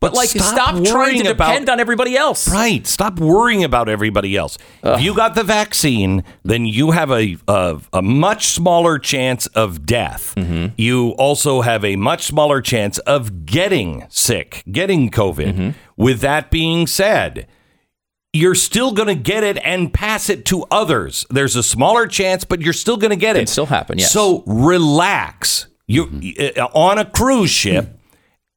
But, 0.00 0.14
like, 0.14 0.30
stop 0.30 0.44
stop, 0.44 0.84
trying 0.84 1.22
to 1.24 1.30
about- 1.32 1.50
depend 1.50 1.68
on 1.68 1.78
everybody 1.78 2.16
else. 2.16 2.48
Right. 2.48 2.86
Stop 2.86 3.20
worrying 3.20 3.62
about 3.62 3.88
everybody 3.90 4.34
else. 4.34 4.56
If 4.82 5.02
you 5.02 5.14
got 5.14 5.34
the 5.34 5.44
vaccine, 5.44 6.24
then 6.42 6.64
you 6.64 6.92
have 6.92 7.10
a 7.10 7.36
a, 7.46 7.80
a 7.92 8.00
much 8.00 8.46
smaller 8.46 8.98
chance 8.98 9.46
of 9.48 9.84
death. 9.84 10.34
Mm-hmm. 10.36 10.74
You 10.78 11.10
also 11.10 11.60
have 11.60 11.84
a 11.84 11.96
much 11.96 12.24
smaller 12.24 12.62
chance 12.62 12.98
of 13.00 13.44
getting 13.44 14.06
sick, 14.08 14.62
getting 14.70 15.10
COVID. 15.10 15.52
Mm-hmm. 15.52 15.70
With 15.98 16.20
that 16.20 16.50
being 16.50 16.86
said, 16.86 17.46
you're 18.32 18.54
still 18.54 18.92
going 18.92 19.08
to 19.08 19.14
get 19.14 19.44
it 19.44 19.58
and 19.58 19.92
pass 19.92 20.30
it 20.30 20.46
to 20.46 20.64
others. 20.70 21.26
There's 21.28 21.56
a 21.56 21.62
smaller 21.62 22.06
chance, 22.06 22.44
but 22.44 22.62
you're 22.62 22.72
still 22.72 22.96
going 22.96 23.10
to 23.10 23.16
get 23.16 23.36
it. 23.36 23.42
It 23.42 23.48
still 23.50 23.66
happen, 23.66 23.98
yes. 23.98 24.12
So 24.12 24.44
relax. 24.46 25.66
You 25.86 26.06
mm-hmm. 26.06 26.60
uh, 26.60 26.68
on 26.72 26.98
a 26.98 27.04
cruise 27.04 27.50
ship. 27.50 27.99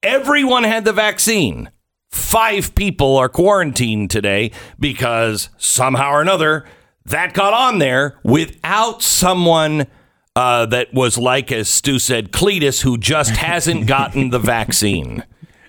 Everyone 0.03 0.63
had 0.63 0.85
the 0.85 0.93
vaccine. 0.93 1.71
Five 2.11 2.75
people 2.75 3.17
are 3.17 3.29
quarantined 3.29 4.11
today 4.11 4.51
because 4.79 5.49
somehow 5.57 6.11
or 6.11 6.21
another 6.21 6.65
that 7.05 7.33
got 7.33 7.53
on 7.53 7.79
there 7.79 8.19
without 8.23 9.01
someone 9.01 9.87
uh, 10.35 10.65
that 10.67 10.93
was 10.93 11.17
like, 11.17 11.51
as 11.51 11.67
Stu 11.69 11.99
said, 11.99 12.31
Cletus, 12.31 12.81
who 12.81 12.97
just 12.97 13.31
hasn't 13.37 13.87
gotten 13.87 14.29
the 14.29 14.39
vaccine. 14.39 15.23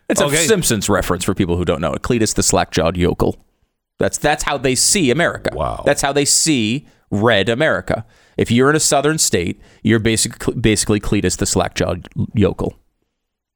It's 0.09 0.21
Okay. 0.21 0.37
a 0.37 0.39
Simpsons 0.49 0.89
reference 0.89 1.25
for 1.25 1.35
people 1.35 1.57
who 1.57 1.65
don't 1.65 1.81
know 1.81 1.95
it. 1.95 2.03
Cletus 2.03 2.35
the 2.35 2.43
slack-jawed 2.43 2.97
yokel. 2.97 3.37
That's 3.99 4.19
that's 4.19 4.43
how 4.43 4.59
they 4.59 4.75
see 4.75 5.11
America. 5.11 5.51
Wow. 5.55 5.83
That's 5.87 6.03
how 6.03 6.13
they 6.13 6.25
see 6.25 6.87
red 7.11 7.49
America. 7.49 8.05
If 8.37 8.51
you're 8.51 8.69
in 8.69 8.77
a 8.77 8.81
southern 8.81 9.19
state, 9.19 9.61
you're 9.83 10.01
basically 10.01 10.55
basically 10.57 11.01
Cletus 11.01 11.39
the 11.39 11.47
slack-jawed 11.47 12.09
yokel. 12.35 12.77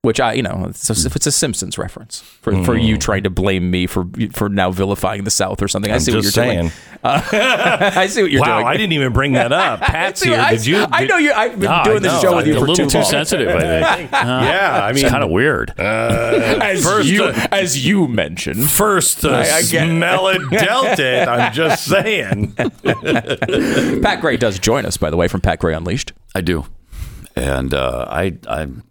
Which 0.03 0.21
I, 0.21 0.35
you 0.35 0.43
know, 0.45 0.67
it's 0.69 0.89
a, 0.89 1.07
if 1.09 1.17
it's 1.17 1.27
a 1.27 1.33
Simpsons 1.33 1.77
reference 1.77 2.21
for, 2.21 2.63
for 2.65 2.77
you 2.77 2.97
trying 2.99 3.25
to 3.25 3.31
blame 3.31 3.69
me 3.69 3.89
for 3.89 4.07
for 4.33 4.49
now 4.49 4.71
vilifying 4.71 5.25
the 5.25 5.31
South 5.31 5.61
or 5.61 5.67
something. 5.67 5.91
I 5.91 5.95
I'm 5.97 6.01
see 6.01 6.13
what 6.13 6.17
you're 6.19 6.23
just 6.23 6.37
doing. 6.37 6.69
saying. 6.69 6.73
Uh, 7.03 7.21
I 7.97 8.07
see 8.07 8.23
what 8.23 8.31
you're 8.31 8.41
wow, 8.41 8.59
doing. 8.59 8.67
I 8.69 8.77
didn't 8.77 8.93
even 8.93 9.13
bring 9.13 9.33
that 9.33 9.53
up. 9.53 9.81
Pat's 9.83 10.21
See, 10.21 10.29
here. 10.29 10.39
I- 10.39 10.53
Did 10.55 10.67
you? 10.67 10.87
I 10.89 11.05
know 11.07 11.17
you. 11.17 11.33
I've 11.33 11.59
been 11.59 11.69
No, 11.69 11.83
doing 11.83 12.03
this 12.03 12.13
know. 12.13 12.21
show 12.21 12.37
with 12.37 12.47
you 12.47 12.53
a 12.55 12.61
for 12.61 12.69
little 12.69 12.77
too 12.77 12.87
too 12.91 12.99
long. 12.99 13.11
sensitive, 13.11 13.49
I 13.49 13.97
think. 13.97 14.13
Yeah, 14.13 14.81
I 14.85 14.93
mean, 14.93 15.03
it's 15.05 15.11
kind 15.11 15.25
of 15.25 15.31
weird. 15.31 15.75
As 15.81 16.81
First, 16.85 17.09
you 17.09 17.25
uh, 17.25 17.47
as 17.51 17.85
you 17.85 18.07
mentioned. 18.07 18.71
First, 18.71 19.25
uh, 19.25 19.31
I- 19.31 19.41
I 19.41 19.63
smell 19.63 20.29
it, 20.29 20.49
dealt 20.51 21.01
it. 21.01 21.27
I'm 21.27 21.53
just 21.53 21.85
saying. 21.85 22.53
Pat 22.53 24.21
Gray 24.21 24.37
does 24.37 24.61
join 24.61 24.87
us, 24.87 24.97
by 24.97 25.11
the 25.11 25.17
way, 25.17 25.27
from 25.27 25.41
Pat 25.41 25.59
Gray 25.59 25.75
Unleashed. 25.75 26.13
I 26.37 26.41
do, 26.41 26.67
and 27.35 27.75
uh, 27.75 28.07
I 28.09 28.39
I'm 28.49 28.85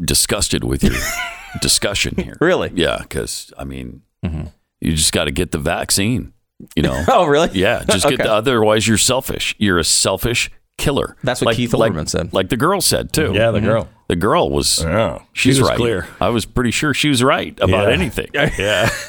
disgusted 0.00 0.64
with 0.64 0.82
your 0.82 0.94
discussion 1.60 2.16
here. 2.16 2.36
Really? 2.40 2.70
Yeah, 2.74 2.98
because 3.00 3.52
I 3.58 3.64
mean, 3.64 4.02
mm-hmm. 4.24 4.46
you 4.80 4.94
just 4.94 5.12
got 5.12 5.24
to 5.24 5.30
get 5.30 5.50
the 5.50 5.58
vaccine. 5.58 6.32
You 6.76 6.82
know. 6.82 7.04
Oh, 7.08 7.26
really? 7.26 7.50
Yeah, 7.52 7.84
just 7.88 8.04
get. 8.04 8.14
Okay. 8.14 8.24
The, 8.24 8.32
otherwise, 8.32 8.86
you're 8.86 8.98
selfish. 8.98 9.54
You're 9.58 9.78
a 9.78 9.84
selfish 9.84 10.50
killer. 10.80 11.16
That's 11.22 11.40
what 11.42 11.54
Keith 11.54 11.72
like, 11.74 11.92
Olbermann 11.92 12.08
said. 12.08 12.32
Like 12.32 12.48
the 12.48 12.56
girl 12.56 12.80
said 12.80 13.12
too. 13.12 13.32
Yeah, 13.34 13.52
the 13.52 13.60
girl. 13.60 13.88
The 14.08 14.16
girl 14.16 14.50
was. 14.50 14.82
Yeah, 14.82 15.20
she 15.32 15.50
she's 15.50 15.60
was 15.60 15.68
right. 15.68 15.76
clear. 15.76 16.08
I 16.20 16.30
was 16.30 16.44
pretty 16.44 16.72
sure 16.72 16.92
she 16.92 17.08
was 17.08 17.22
right 17.22 17.56
about 17.60 17.86
Yeah. 17.88 17.94
anything. 17.94 18.26
Yeah. 18.34 18.90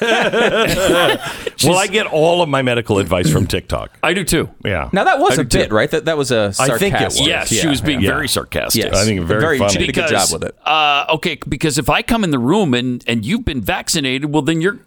well, 1.64 1.76
I 1.78 1.88
get 1.90 2.06
all 2.06 2.40
of 2.42 2.48
my 2.48 2.62
medical 2.62 2.98
advice 2.98 3.30
from 3.30 3.46
TikTok. 3.48 3.98
I 4.02 4.14
do 4.14 4.22
too. 4.24 4.48
Yeah. 4.64 4.90
Now 4.92 5.04
that 5.04 5.18
was 5.18 5.38
I 5.38 5.42
a 5.42 5.44
do 5.44 5.58
bit, 5.58 5.68
too. 5.70 5.74
right? 5.74 5.90
That 5.90 6.04
that 6.04 6.16
was 6.16 6.30
a 6.30 6.52
I 6.60 6.78
think 6.78 6.94
it 7.00 7.04
was. 7.04 7.20
Yes, 7.20 7.50
Yeah, 7.50 7.62
she 7.62 7.68
was 7.68 7.80
being 7.80 8.00
yeah. 8.00 8.10
very 8.10 8.28
sarcastic. 8.28 8.84
Yes. 8.84 8.94
I 8.94 9.04
think 9.04 9.22
very 9.22 9.58
funny. 9.58 9.72
She 9.72 9.78
did 9.78 9.88
a 9.88 9.92
good 9.92 10.08
job 10.08 10.28
with 10.32 10.44
it. 10.44 10.56
Uh, 10.64 11.06
okay, 11.14 11.38
because 11.48 11.78
if 11.78 11.88
I 11.90 12.02
come 12.02 12.22
in 12.24 12.30
the 12.30 12.38
room 12.38 12.72
and 12.74 13.02
and 13.08 13.24
you've 13.24 13.44
been 13.44 13.60
vaccinated, 13.60 14.32
well, 14.32 14.42
then 14.42 14.60
you're, 14.60 14.78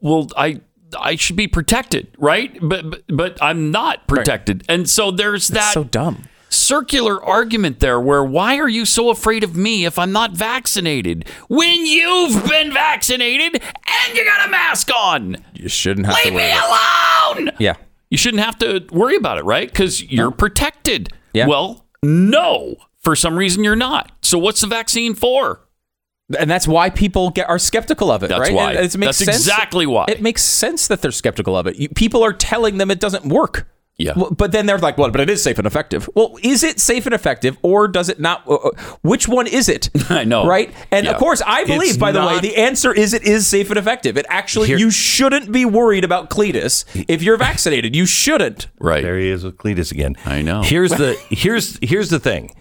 well, 0.00 0.28
I 0.36 0.60
I 0.98 1.16
should 1.16 1.36
be 1.36 1.46
protected, 1.48 2.08
right? 2.18 2.56
But 2.60 2.90
but, 2.90 3.02
but 3.08 3.42
I'm 3.42 3.70
not 3.70 4.06
protected, 4.06 4.64
and 4.68 4.88
so 4.88 5.10
there's 5.10 5.48
that 5.48 5.54
That's 5.54 5.72
so 5.74 5.84
dumb. 5.84 6.24
circular 6.48 7.22
argument 7.24 7.80
there 7.80 7.98
where 8.00 8.22
why 8.24 8.58
are 8.58 8.68
you 8.68 8.84
so 8.84 9.10
afraid 9.10 9.42
of 9.44 9.56
me 9.56 9.84
if 9.84 9.98
I'm 9.98 10.12
not 10.12 10.32
vaccinated 10.32 11.26
when 11.48 11.86
you've 11.86 12.46
been 12.48 12.72
vaccinated 12.72 13.54
and 13.62 14.16
you 14.16 14.24
got 14.24 14.46
a 14.46 14.50
mask 14.50 14.90
on? 14.94 15.36
You 15.54 15.68
shouldn't 15.68 16.06
have 16.06 16.16
to 16.20 16.24
Leave 16.24 16.34
worry. 16.34 16.44
me 16.44 17.46
alone. 17.46 17.50
Yeah. 17.58 17.74
You 18.10 18.18
shouldn't 18.18 18.42
have 18.42 18.58
to 18.58 18.86
worry 18.92 19.16
about 19.16 19.38
it, 19.38 19.44
right? 19.44 19.66
Because 19.68 20.02
you're 20.02 20.30
protected. 20.30 21.08
Yeah. 21.32 21.46
Well, 21.46 21.86
no. 22.02 22.76
For 23.00 23.16
some 23.16 23.36
reason, 23.36 23.64
you're 23.64 23.74
not. 23.74 24.12
So, 24.20 24.36
what's 24.38 24.60
the 24.60 24.66
vaccine 24.66 25.14
for? 25.14 25.60
And 26.38 26.50
that's 26.50 26.66
why 26.68 26.90
people 26.90 27.30
get 27.30 27.48
are 27.48 27.58
skeptical 27.58 28.10
of 28.10 28.22
it, 28.22 28.28
That's 28.28 28.40
right? 28.40 28.52
why. 28.54 28.72
And 28.74 28.84
it 28.84 28.96
makes 28.98 29.18
That's 29.18 29.18
sense. 29.18 29.36
exactly 29.36 29.86
why. 29.86 30.06
It 30.08 30.20
makes 30.22 30.42
sense 30.42 30.86
that 30.88 31.02
they're 31.02 31.10
skeptical 31.12 31.56
of 31.56 31.66
it. 31.66 31.76
You, 31.76 31.88
people 31.88 32.22
are 32.22 32.32
telling 32.32 32.78
them 32.78 32.90
it 32.90 33.00
doesn't 33.00 33.26
work. 33.26 33.68
Yeah. 33.98 34.14
Well, 34.16 34.30
But 34.30 34.52
then 34.52 34.64
they're 34.66 34.78
like, 34.78 34.96
well, 34.96 35.10
but 35.10 35.20
it 35.20 35.28
is 35.30 35.42
safe 35.42 35.58
and 35.58 35.66
effective. 35.66 36.08
Well, 36.14 36.36
is 36.42 36.64
it 36.64 36.80
safe 36.80 37.04
and 37.06 37.14
effective 37.14 37.58
or 37.62 37.86
does 37.86 38.08
it 38.08 38.18
not? 38.18 38.42
uh, 38.48 38.54
uh, 38.54 38.70
Which 39.02 39.28
one 39.28 39.46
is 39.46 39.68
it? 39.68 39.90
I 40.10 40.24
know. 40.24 40.46
Right? 40.46 40.72
And 40.90 41.04
Yeah. 41.04 41.12
of 41.12 41.18
course, 41.18 41.42
I 41.46 41.64
believe, 41.64 41.90
It's 41.90 41.98
by 41.98 42.10
the 42.10 42.24
way, 42.26 42.40
the 42.40 42.56
answer 42.56 42.92
is 42.92 43.12
it 43.12 43.22
is 43.22 43.46
safe 43.46 43.68
and 43.68 43.78
effective. 43.78 44.16
It 44.16 44.24
actually, 44.30 44.68
Here- 44.68 44.78
you 44.78 44.90
shouldn't 44.90 45.52
be 45.52 45.64
worried 45.66 46.04
about 46.04 46.30
Cletus 46.30 46.84
if 47.06 47.22
you're 47.22 47.36
vaccinated. 47.36 47.94
You 47.94 48.06
shouldn't. 48.06 48.68
Right. 48.80 49.02
There 49.04 49.18
he 49.18 49.28
is 49.28 49.44
with 49.44 49.58
Cletus 49.58 49.92
again. 49.92 50.16
I 50.24 50.40
know. 50.42 50.62
Here's 50.62 50.90
the 50.92 51.16
here's 51.28 51.78
here's 51.82 52.08
the 52.08 52.18
thing. 52.18 52.54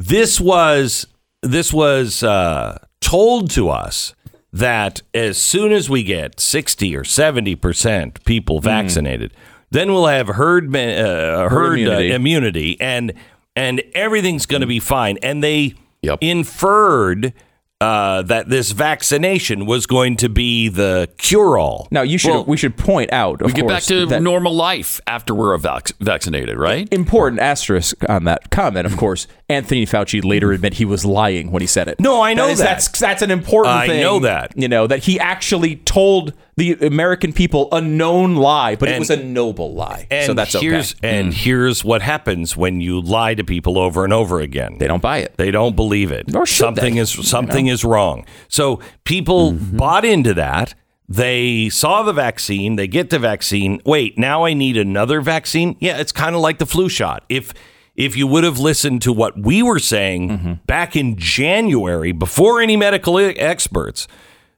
This 0.00 0.40
was 0.40 1.06
this 1.42 1.72
was 1.72 2.22
uh, 2.24 2.78
told 3.08 3.50
to 3.50 3.68
us 3.70 4.14
that 4.52 5.02
as 5.14 5.38
soon 5.38 5.72
as 5.72 5.88
we 5.90 6.02
get 6.02 6.40
sixty 6.40 6.96
or 6.96 7.04
seventy 7.04 7.54
percent 7.54 8.22
people 8.24 8.60
vaccinated, 8.60 9.32
then 9.70 9.92
we'll 9.92 10.06
have 10.06 10.28
herd 10.28 10.74
uh, 10.74 11.48
herd 11.48 11.78
immunity. 11.78 12.10
immunity. 12.10 12.10
Uh, 12.10 12.14
immunity 12.16 12.80
and 12.80 13.12
and 13.56 13.82
everything's 13.94 14.46
going 14.46 14.60
to 14.60 14.66
be 14.66 14.80
fine. 14.80 15.18
And 15.22 15.42
they 15.42 15.74
Yep. 16.02 16.18
inferred. 16.20 17.32
Uh, 17.80 18.22
that 18.22 18.48
this 18.48 18.72
vaccination 18.72 19.64
was 19.64 19.86
going 19.86 20.16
to 20.16 20.28
be 20.28 20.68
the 20.68 21.08
cure-all. 21.16 21.86
Now, 21.92 22.02
you 22.02 22.18
should 22.18 22.30
Well, 22.32 22.44
we 22.44 22.56
should 22.56 22.76
point 22.76 23.12
out, 23.12 23.40
of 23.40 23.46
We 23.46 23.52
get 23.52 23.68
back 23.68 23.84
to 23.84 24.04
that 24.06 24.20
normal 24.20 24.52
life 24.52 25.00
after 25.06 25.32
we're 25.32 25.56
vac- 25.58 25.92
vaccinated, 26.00 26.56
right? 26.58 26.88
important 26.92 27.40
asterisk 27.40 27.94
on 28.08 28.24
that 28.24 28.50
comment. 28.50 28.84
Of 28.84 28.96
course, 28.96 29.28
Anthony 29.48 29.86
Fauci 29.86 30.24
later 30.24 30.50
admitted 30.50 30.78
he 30.78 30.84
was 30.84 31.04
lying 31.04 31.52
when 31.52 31.60
he 31.60 31.68
said 31.68 31.86
it. 31.86 32.00
No, 32.00 32.20
I 32.20 32.34
know 32.34 32.48
is- 32.48 32.58
that. 32.58 32.64
That's 32.64 32.98
that's 32.98 33.22
an 33.22 33.30
important 33.30 33.76
I 33.76 33.86
thing. 33.86 34.00
know 34.00 34.18
that. 34.18 34.54
You 34.56 34.66
know 34.66 34.88
that 34.88 35.04
he 35.04 35.20
actually 35.20 35.76
told 35.76 36.32
the 36.58 36.72
American 36.86 37.32
people 37.32 37.68
a 37.72 37.80
known 37.80 38.34
lie, 38.36 38.76
but 38.76 38.88
it 38.88 38.98
was 38.98 39.10
a 39.10 39.22
noble 39.22 39.74
lie. 39.74 40.06
And 40.10 40.26
so 40.26 40.34
that's 40.34 40.52
here's 40.52 40.92
okay. 40.94 41.08
Mm. 41.08 41.12
and 41.20 41.34
here's 41.34 41.84
what 41.84 42.02
happens 42.02 42.56
when 42.56 42.80
you 42.80 43.00
lie 43.00 43.34
to 43.34 43.44
people 43.44 43.78
over 43.78 44.04
and 44.04 44.12
over 44.12 44.40
again. 44.40 44.76
They 44.78 44.86
don't 44.86 45.00
buy 45.02 45.18
it. 45.18 45.34
They 45.36 45.50
don't 45.50 45.76
believe 45.76 46.10
it. 46.10 46.26
Something 46.46 46.96
they, 46.96 47.00
is 47.00 47.10
something 47.28 47.66
is 47.68 47.84
wrong. 47.84 48.26
So 48.48 48.80
people 49.04 49.52
Mm-hmm. 49.52 49.76
bought 49.76 50.04
into 50.04 50.34
that. 50.34 50.74
They 51.08 51.70
saw 51.70 52.02
the 52.02 52.12
vaccine. 52.12 52.76
They 52.76 52.86
get 52.86 53.08
the 53.10 53.18
vaccine. 53.18 53.80
Wait, 53.86 54.18
now 54.18 54.44
I 54.44 54.52
need 54.52 54.76
another 54.76 55.20
vaccine. 55.22 55.76
Yeah, 55.80 55.96
it's 55.98 56.12
kind 56.12 56.34
of 56.34 56.42
like 56.42 56.58
the 56.58 56.66
flu 56.66 56.88
shot. 56.88 57.24
If 57.30 57.54
if 57.96 58.16
you 58.16 58.26
would 58.26 58.44
have 58.44 58.58
listened 58.58 59.02
to 59.02 59.12
what 59.12 59.38
we 59.38 59.62
were 59.62 59.78
saying 59.78 60.28
Mm-hmm. 60.28 60.52
back 60.66 60.96
in 60.96 61.16
January 61.16 62.12
before 62.12 62.60
any 62.60 62.76
medical 62.76 63.18
experts, 63.18 64.06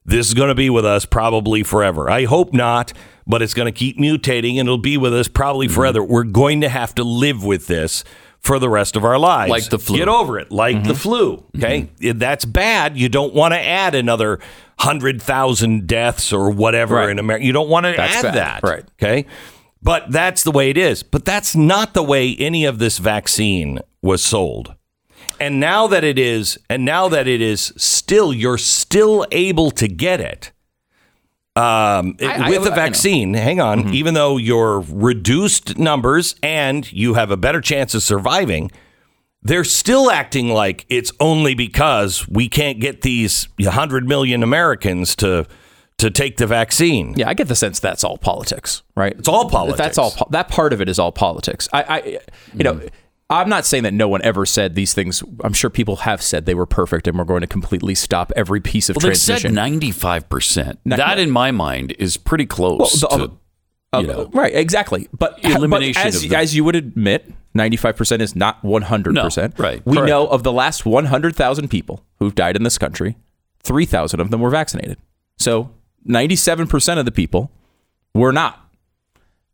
this 0.04 0.28
is 0.28 0.34
going 0.34 0.48
to 0.48 0.54
be 0.54 0.70
with 0.70 0.84
us 0.84 1.04
probably 1.04 1.62
forever. 1.62 2.10
I 2.10 2.24
hope 2.24 2.52
not, 2.52 2.92
but 3.26 3.42
it's 3.42 3.54
going 3.54 3.66
to 3.66 3.72
keep 3.72 3.98
mutating 3.98 4.52
and 4.58 4.60
it'll 4.68 4.78
be 4.78 4.96
with 4.96 5.14
us 5.14 5.28
probably 5.28 5.66
Mm-hmm. 5.66 5.74
forever. 5.74 6.02
We're 6.04 6.24
going 6.24 6.62
to 6.62 6.68
have 6.68 6.94
to 6.96 7.04
live 7.04 7.44
with 7.44 7.66
this 7.66 8.02
for 8.40 8.58
the 8.58 8.70
rest 8.70 8.96
of 8.96 9.04
our 9.04 9.18
lives. 9.18 9.50
Like 9.50 9.68
the 9.68 9.78
flu. 9.78 9.98
Get 9.98 10.08
over 10.08 10.38
it, 10.38 10.50
like 10.50 10.76
Mm-hmm. 10.76 10.88
the 10.88 10.94
flu. 10.94 11.44
Okay. 11.56 11.90
If 12.00 12.18
That's 12.18 12.44
bad. 12.46 12.96
You 12.96 13.08
don't 13.10 13.34
want 13.34 13.52
to 13.54 13.60
add 13.60 13.94
another 13.94 14.38
100,000 14.80 15.86
deaths 15.86 16.32
or 16.32 16.50
whatever 16.50 16.96
Right. 16.96 17.10
in 17.10 17.18
America. 17.18 17.44
You 17.44 17.52
don't 17.52 17.68
want 17.68 17.84
to 17.86 17.92
That's 17.96 18.16
add 18.16 18.22
bad. 18.22 18.34
that. 18.34 18.62
Right. 18.62 18.84
Okay. 19.02 19.26
But 19.82 20.10
that's 20.10 20.42
the 20.42 20.50
way 20.50 20.70
it 20.70 20.76
is. 20.76 21.02
But 21.02 21.24
that's 21.24 21.54
not 21.56 21.94
the 21.94 22.02
way 22.02 22.34
any 22.38 22.64
of 22.64 22.78
this 22.78 22.98
vaccine 22.98 23.78
was 24.02 24.22
sold. 24.22 24.74
And 25.40 25.58
now 25.58 25.86
that 25.86 26.04
it 26.04 26.18
is, 26.18 26.58
and 26.68 26.84
now 26.84 27.08
that 27.08 27.26
it 27.26 27.40
is 27.40 27.72
still, 27.76 28.32
you're 28.32 28.58
still 28.58 29.26
able 29.32 29.70
to 29.72 29.88
get 29.88 30.20
it. 30.20 30.52
Um, 31.56 32.14
it- 32.18 32.26
I- 32.28 32.48
with 32.48 32.62
the 32.62 32.66
I 32.72 32.76
know. 32.76 32.76
vaccine, 32.76 33.34
hang 33.34 33.58
on, 33.60 33.92
even 33.92 34.14
though 34.14 34.36
you're 34.36 34.80
reduced 34.88 35.78
numbers 35.78 36.36
and 36.42 36.90
you 36.92 37.14
have 37.14 37.30
a 37.30 37.36
better 37.36 37.60
chance 37.60 37.94
of 37.94 38.02
surviving, 38.02 38.70
they're 39.42 39.64
still 39.64 40.10
acting 40.10 40.48
like 40.50 40.86
it's 40.88 41.10
only 41.18 41.54
because 41.54 42.28
we 42.28 42.48
can't 42.48 42.78
get 42.78 43.02
these 43.02 43.48
100 43.58 44.06
million 44.06 44.42
Americans 44.42 45.16
to 45.16 45.46
to 45.98 46.10
take 46.10 46.38
the 46.38 46.46
vaccine. 46.46 47.12
Yeah, 47.14 47.28
I 47.28 47.34
get 47.34 47.48
the 47.48 47.54
sense 47.56 47.78
that's 47.78 48.04
all 48.04 48.16
politics, 48.16 48.82
right? 48.96 49.14
It's 49.18 49.28
all 49.28 49.50
politics. 49.50 49.76
That's 49.78 49.98
all. 49.98 50.12
po- 50.12 50.28
That 50.30 50.48
part 50.48 50.72
of 50.72 50.80
it 50.80 50.88
is 50.88 50.98
all 50.98 51.12
politics. 51.12 51.68
I, 51.74 51.82
I 51.82 52.18
you 52.54 52.64
know, 52.64 52.80
I'm 53.30 53.48
not 53.48 53.64
saying 53.64 53.84
that 53.84 53.94
no 53.94 54.08
one 54.08 54.20
ever 54.22 54.44
said 54.44 54.74
these 54.74 54.92
things. 54.92 55.22
I'm 55.44 55.52
sure 55.52 55.70
people 55.70 55.96
have 55.96 56.20
said 56.20 56.46
they 56.46 56.54
were 56.54 56.66
perfect 56.66 57.06
and 57.06 57.16
we're 57.16 57.24
going 57.24 57.42
to 57.42 57.46
completely 57.46 57.94
stop 57.94 58.32
every 58.34 58.60
piece 58.60 58.90
of 58.90 58.96
Well, 58.96 59.08
they 59.08 59.14
said 59.14 59.38
transmission. 59.40 59.92
five 59.92 60.28
percent. 60.28 60.80
Ni- 60.84 60.96
That, 60.96 61.18
in 61.20 61.30
my 61.30 61.50
mind, 61.52 61.94
is 61.98 62.16
pretty 62.16 62.44
close 62.46 63.02
Well, 63.08 63.18
the- 63.18 63.26
to 63.28 63.32
Uh, 63.92 64.00
you 64.00 64.06
know. 64.08 64.30
right, 64.34 64.54
exactly. 64.54 65.08
But 65.16 65.38
Elimination 65.44 66.02
but 66.02 66.08
as, 66.08 66.22
of 66.24 66.28
the- 66.30 66.36
as 66.36 66.54
you 66.56 66.64
would 66.64 66.76
admit, 66.76 67.32
95% 67.56 68.20
is 68.20 68.34
not 68.36 68.62
100%. 68.64 69.12
No, 69.58 69.64
right. 69.64 69.80
We 69.84 69.96
Correct. 69.96 70.08
know 70.08 70.26
of 70.28 70.42
the 70.44 70.52
last 70.52 70.84
100,000 70.86 71.68
people 71.68 72.04
who've 72.18 72.34
died 72.34 72.56
in 72.56 72.62
this 72.64 72.78
country, 72.78 73.16
3,000 73.62 74.20
of 74.20 74.30
them 74.30 74.40
were 74.40 74.50
vaccinated. 74.50 74.98
So 75.38 75.70
97% 76.08 76.98
of 76.98 77.04
the 77.04 77.10
people 77.12 77.50
were 78.14 78.32
not. 78.32 78.64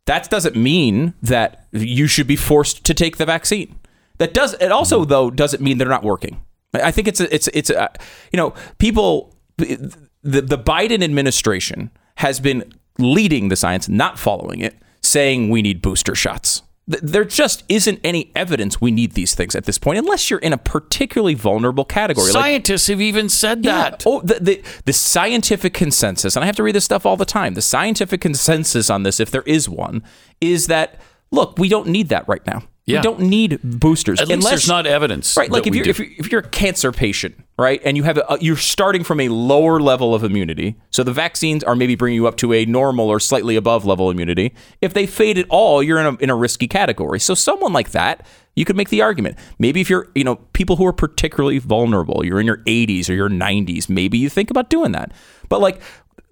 That 0.07 0.31
doesn't 0.31 0.57
mean 0.57 1.15
that 1.23 1.67
you 1.73 2.07
should 2.07 2.27
be 2.27 2.37
forced 2.37 2.85
to 2.85 2.95
take 2.95 3.17
the 3.17 3.27
vaccine. 3.27 3.79
That 4.19 4.33
does 4.33 4.55
it 4.55 4.73
also 4.73 5.01
mm-hmm. 5.01 5.11
though 5.11 5.31
doesn't 5.31 5.63
mean 5.63 5.79
they're 5.79 5.89
not 5.89 6.05
working. 6.05 6.41
I 6.73 6.91
think 6.91 7.09
it's 7.09 7.21
a, 7.21 7.35
it's 7.35 7.49
it's 7.49 7.71
a, 7.71 7.91
you 8.33 8.37
know 8.37 8.55
people 8.79 9.35
the 9.57 9.91
the 10.23 10.59
Biden 10.59 11.03
administration 11.03 11.91
has 12.17 12.41
been 12.41 12.73
leading 12.99 13.49
the 13.49 13.57
science, 13.57 13.89
not 13.89 14.19
following 14.19 14.61
it, 14.61 14.77
saying 15.03 15.51
we 15.51 15.63
need 15.63 15.83
booster 15.83 16.15
shots. 16.15 16.63
Th- 16.91 17.03
There 17.03 17.25
just 17.25 17.65
isn't 17.69 18.01
any 18.05 18.31
evidence 18.35 18.81
we 18.81 18.91
need 18.91 19.13
these 19.13 19.35
things 19.35 19.55
at 19.55 19.65
this 19.65 19.79
point, 19.79 19.99
unless 19.99 20.31
you're 20.31 20.39
in 20.39 20.53
a 20.53 20.59
particularly 20.59 21.35
vulnerable 21.35 21.85
category. 21.85 22.27
Like, 22.33 22.43
Scientists 22.43 22.87
have 22.87 23.01
even 23.01 23.29
said 23.29 23.65
yeah. 23.65 23.91
that. 23.91 24.05
Oh, 24.07 24.21
the, 24.21 24.35
the 24.41 24.63
the 24.85 24.93
scientific 24.93 25.75
consensus, 25.75 26.37
and 26.37 26.43
I 26.43 26.47
have 26.47 26.57
to 26.57 26.63
read 26.63 26.75
this 26.75 26.85
stuff 26.85 27.05
all 27.05 27.17
the 27.17 27.25
time. 27.25 27.55
The 27.55 27.63
scientific 27.63 28.21
consensus 28.21 28.89
on 28.91 29.03
this, 29.03 29.21
if 29.21 29.31
there 29.31 29.43
is 29.43 29.69
one, 29.69 30.03
is 30.41 30.69
that 30.69 31.01
look, 31.31 31.59
we 31.59 31.69
don't 31.69 31.89
need 31.89 32.09
that 32.11 32.27
right 32.29 32.47
now. 32.47 32.63
Yeah. 32.87 33.01
We 33.01 33.03
don't 33.03 33.21
need 33.21 33.59
boosters 33.65 34.21
At 34.21 34.29
least 34.29 34.37
unless 34.37 34.51
there's 34.51 34.69
not 34.69 34.87
evidence. 34.87 35.37
right. 35.37 35.51
Like 35.51 35.67
if 35.67 35.75
you're, 35.75 35.89
if 35.89 35.99
you're 35.99 36.09
if 36.19 36.31
you're 36.31 36.41
a 36.41 36.49
cancer 36.49 36.93
patient, 36.93 37.35
right, 37.59 37.81
and 37.85 37.97
you 37.97 38.05
have 38.05 38.17
a, 38.17 38.39
you're 38.41 38.57
starting 38.57 39.03
from 39.03 39.19
a 39.19 39.29
lower 39.29 39.81
level 39.81 40.15
of 40.15 40.23
immunity, 40.23 40.77
so 40.91 41.03
the 41.03 41.13
vaccines 41.13 41.65
are 41.65 41.75
maybe 41.75 41.97
bringing 41.97 42.15
you 42.15 42.29
up 42.29 42.37
to 42.37 42.53
a 42.53 42.65
normal 42.65 43.09
or 43.09 43.19
slightly 43.19 43.57
above 43.57 43.85
level 43.87 44.09
immunity. 44.09 44.55
If 44.81 44.95
they 44.95 45.05
fade 45.07 45.37
at 45.37 45.47
all, 45.49 45.83
you're 45.83 45.99
in 45.99 46.07
a 46.07 46.15
in 46.19 46.31
a 46.31 46.37
risky 46.37 46.69
category. 46.69 47.19
So 47.19 47.35
someone 47.35 47.73
like 47.73 47.91
that, 47.91 48.25
you 48.55 48.65
could 48.65 48.77
make 48.77 48.91
the 48.91 49.03
argument. 49.03 49.37
Maybe 49.59 49.81
if 49.81 49.91
you're 49.91 50.09
you 50.15 50.23
know 50.23 50.37
people 50.53 50.77
who 50.77 50.87
are 50.87 50.93
particularly 50.93 51.59
vulnerable, 51.59 52.25
you're 52.25 52.39
in 52.39 52.47
your 52.47 52.59
80s 52.59 53.11
or 53.11 53.15
your 53.15 53.29
90s, 53.29 53.89
maybe 53.89 54.17
you 54.17 54.31
think 54.31 54.49
about 54.49 54.71
doing 54.71 54.93
that. 54.93 55.11
But 55.49 55.61
like. 55.61 55.83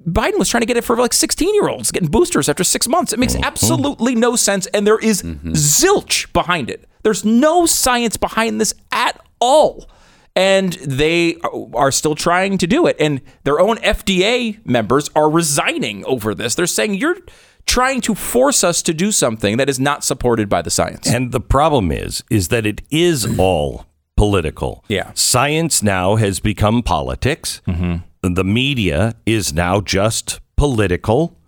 Biden 0.06 0.38
was 0.38 0.48
trying 0.48 0.60
to 0.60 0.66
get 0.66 0.76
it 0.76 0.84
for 0.84 0.96
like 0.96 1.12
16 1.12 1.54
year 1.54 1.68
olds 1.68 1.90
getting 1.90 2.10
boosters 2.10 2.48
after 2.48 2.64
six 2.64 2.88
months. 2.88 3.12
It 3.12 3.18
makes 3.18 3.34
mm-hmm. 3.34 3.44
absolutely 3.44 4.14
no 4.14 4.36
sense. 4.36 4.66
And 4.66 4.86
there 4.86 4.98
is 4.98 5.22
mm-hmm. 5.22 5.52
zilch 5.52 6.32
behind 6.32 6.70
it. 6.70 6.88
There's 7.02 7.24
no 7.24 7.66
science 7.66 8.16
behind 8.16 8.60
this 8.60 8.74
at 8.92 9.18
all. 9.40 9.88
And 10.36 10.72
they 10.74 11.36
are 11.74 11.92
still 11.92 12.16
trying 12.16 12.58
to 12.58 12.66
do 12.66 12.86
it. 12.86 12.96
And 12.98 13.20
their 13.44 13.60
own 13.60 13.76
FDA 13.78 14.64
members 14.66 15.08
are 15.14 15.30
resigning 15.30 16.04
over 16.06 16.34
this. 16.34 16.56
They're 16.56 16.66
saying, 16.66 16.94
you're 16.94 17.18
trying 17.66 18.00
to 18.02 18.14
force 18.14 18.64
us 18.64 18.82
to 18.82 18.92
do 18.92 19.12
something 19.12 19.56
that 19.58 19.68
is 19.68 19.78
not 19.78 20.02
supported 20.02 20.48
by 20.48 20.60
the 20.60 20.70
science. 20.70 21.06
And 21.06 21.30
the 21.30 21.40
problem 21.40 21.92
is, 21.92 22.24
is 22.30 22.48
that 22.48 22.66
it 22.66 22.82
is 22.90 23.38
all 23.38 23.86
political. 24.16 24.84
Yeah. 24.88 25.12
Science 25.14 25.82
now 25.82 26.16
has 26.16 26.40
become 26.40 26.82
politics. 26.82 27.60
Mm-hmm. 27.66 27.96
The 28.32 28.44
media 28.44 29.14
is 29.26 29.52
now 29.52 29.80
just 29.80 30.40
political. 30.56 31.38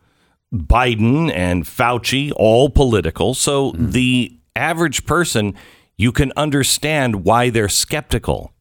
Biden 0.54 1.32
and 1.34 1.64
Fauci, 1.64 2.32
all 2.36 2.70
political. 2.70 3.34
So 3.34 3.72
hmm. 3.72 3.90
the 3.90 4.38
average 4.54 5.06
person, 5.06 5.54
you 5.96 6.12
can 6.12 6.32
understand 6.36 7.24
why 7.24 7.50
they're 7.50 7.68
skeptical. 7.68 8.52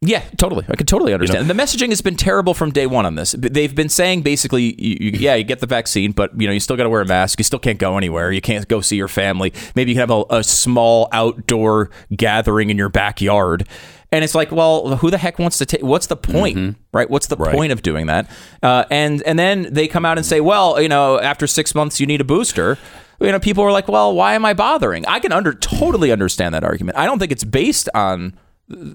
Yeah, 0.00 0.22
totally. 0.36 0.64
I 0.68 0.76
can 0.76 0.86
totally 0.86 1.12
understand. 1.12 1.40
And 1.40 1.50
the 1.50 1.60
messaging 1.60 1.88
has 1.88 2.00
been 2.00 2.14
terrible 2.14 2.54
from 2.54 2.70
day 2.70 2.86
one 2.86 3.04
on 3.04 3.16
this. 3.16 3.34
They've 3.36 3.74
been 3.74 3.88
saying 3.88 4.22
basically, 4.22 4.80
you, 4.80 4.96
you, 5.00 5.10
yeah, 5.18 5.34
you 5.34 5.42
get 5.42 5.58
the 5.58 5.66
vaccine, 5.66 6.12
but 6.12 6.40
you 6.40 6.46
know, 6.46 6.52
you 6.52 6.60
still 6.60 6.76
got 6.76 6.84
to 6.84 6.88
wear 6.88 7.00
a 7.00 7.06
mask. 7.06 7.40
You 7.40 7.44
still 7.44 7.58
can't 7.58 7.80
go 7.80 7.96
anywhere. 7.96 8.30
You 8.30 8.40
can't 8.40 8.68
go 8.68 8.80
see 8.80 8.94
your 8.94 9.08
family. 9.08 9.52
Maybe 9.74 9.90
you 9.90 9.96
can 9.96 10.08
have 10.08 10.10
a, 10.30 10.36
a 10.36 10.44
small 10.44 11.08
outdoor 11.10 11.90
gathering 12.14 12.70
in 12.70 12.78
your 12.78 12.88
backyard. 12.88 13.66
And 14.10 14.24
it's 14.24 14.34
like, 14.34 14.50
well, 14.50 14.96
who 14.96 15.10
the 15.10 15.18
heck 15.18 15.38
wants 15.38 15.58
to 15.58 15.66
take? 15.66 15.82
What's 15.82 16.06
the 16.06 16.16
point, 16.16 16.76
right? 16.92 17.10
What's 17.10 17.26
the 17.26 17.36
point 17.36 17.72
of 17.72 17.82
doing 17.82 18.06
that? 18.06 18.30
Uh, 18.62 18.84
and 18.90 19.22
and 19.22 19.38
then 19.38 19.68
they 19.70 19.86
come 19.86 20.06
out 20.06 20.16
and 20.16 20.24
say, 20.26 20.40
well, 20.40 20.80
you 20.80 20.88
know, 20.88 21.20
after 21.20 21.46
six 21.46 21.74
months, 21.74 22.00
you 22.00 22.06
need 22.06 22.20
a 22.20 22.24
booster. 22.24 22.78
You 23.20 23.32
know, 23.32 23.40
people 23.40 23.64
are 23.64 23.72
like, 23.72 23.86
well, 23.88 24.14
why 24.14 24.34
am 24.34 24.44
I 24.44 24.54
bothering? 24.54 25.04
I 25.06 25.18
can 25.18 25.32
under 25.32 25.52
totally 25.52 26.10
understand 26.12 26.54
that 26.54 26.64
argument. 26.64 26.96
I 26.96 27.04
don't 27.04 27.18
think 27.18 27.32
it's 27.32 27.44
based 27.44 27.88
on 27.94 28.38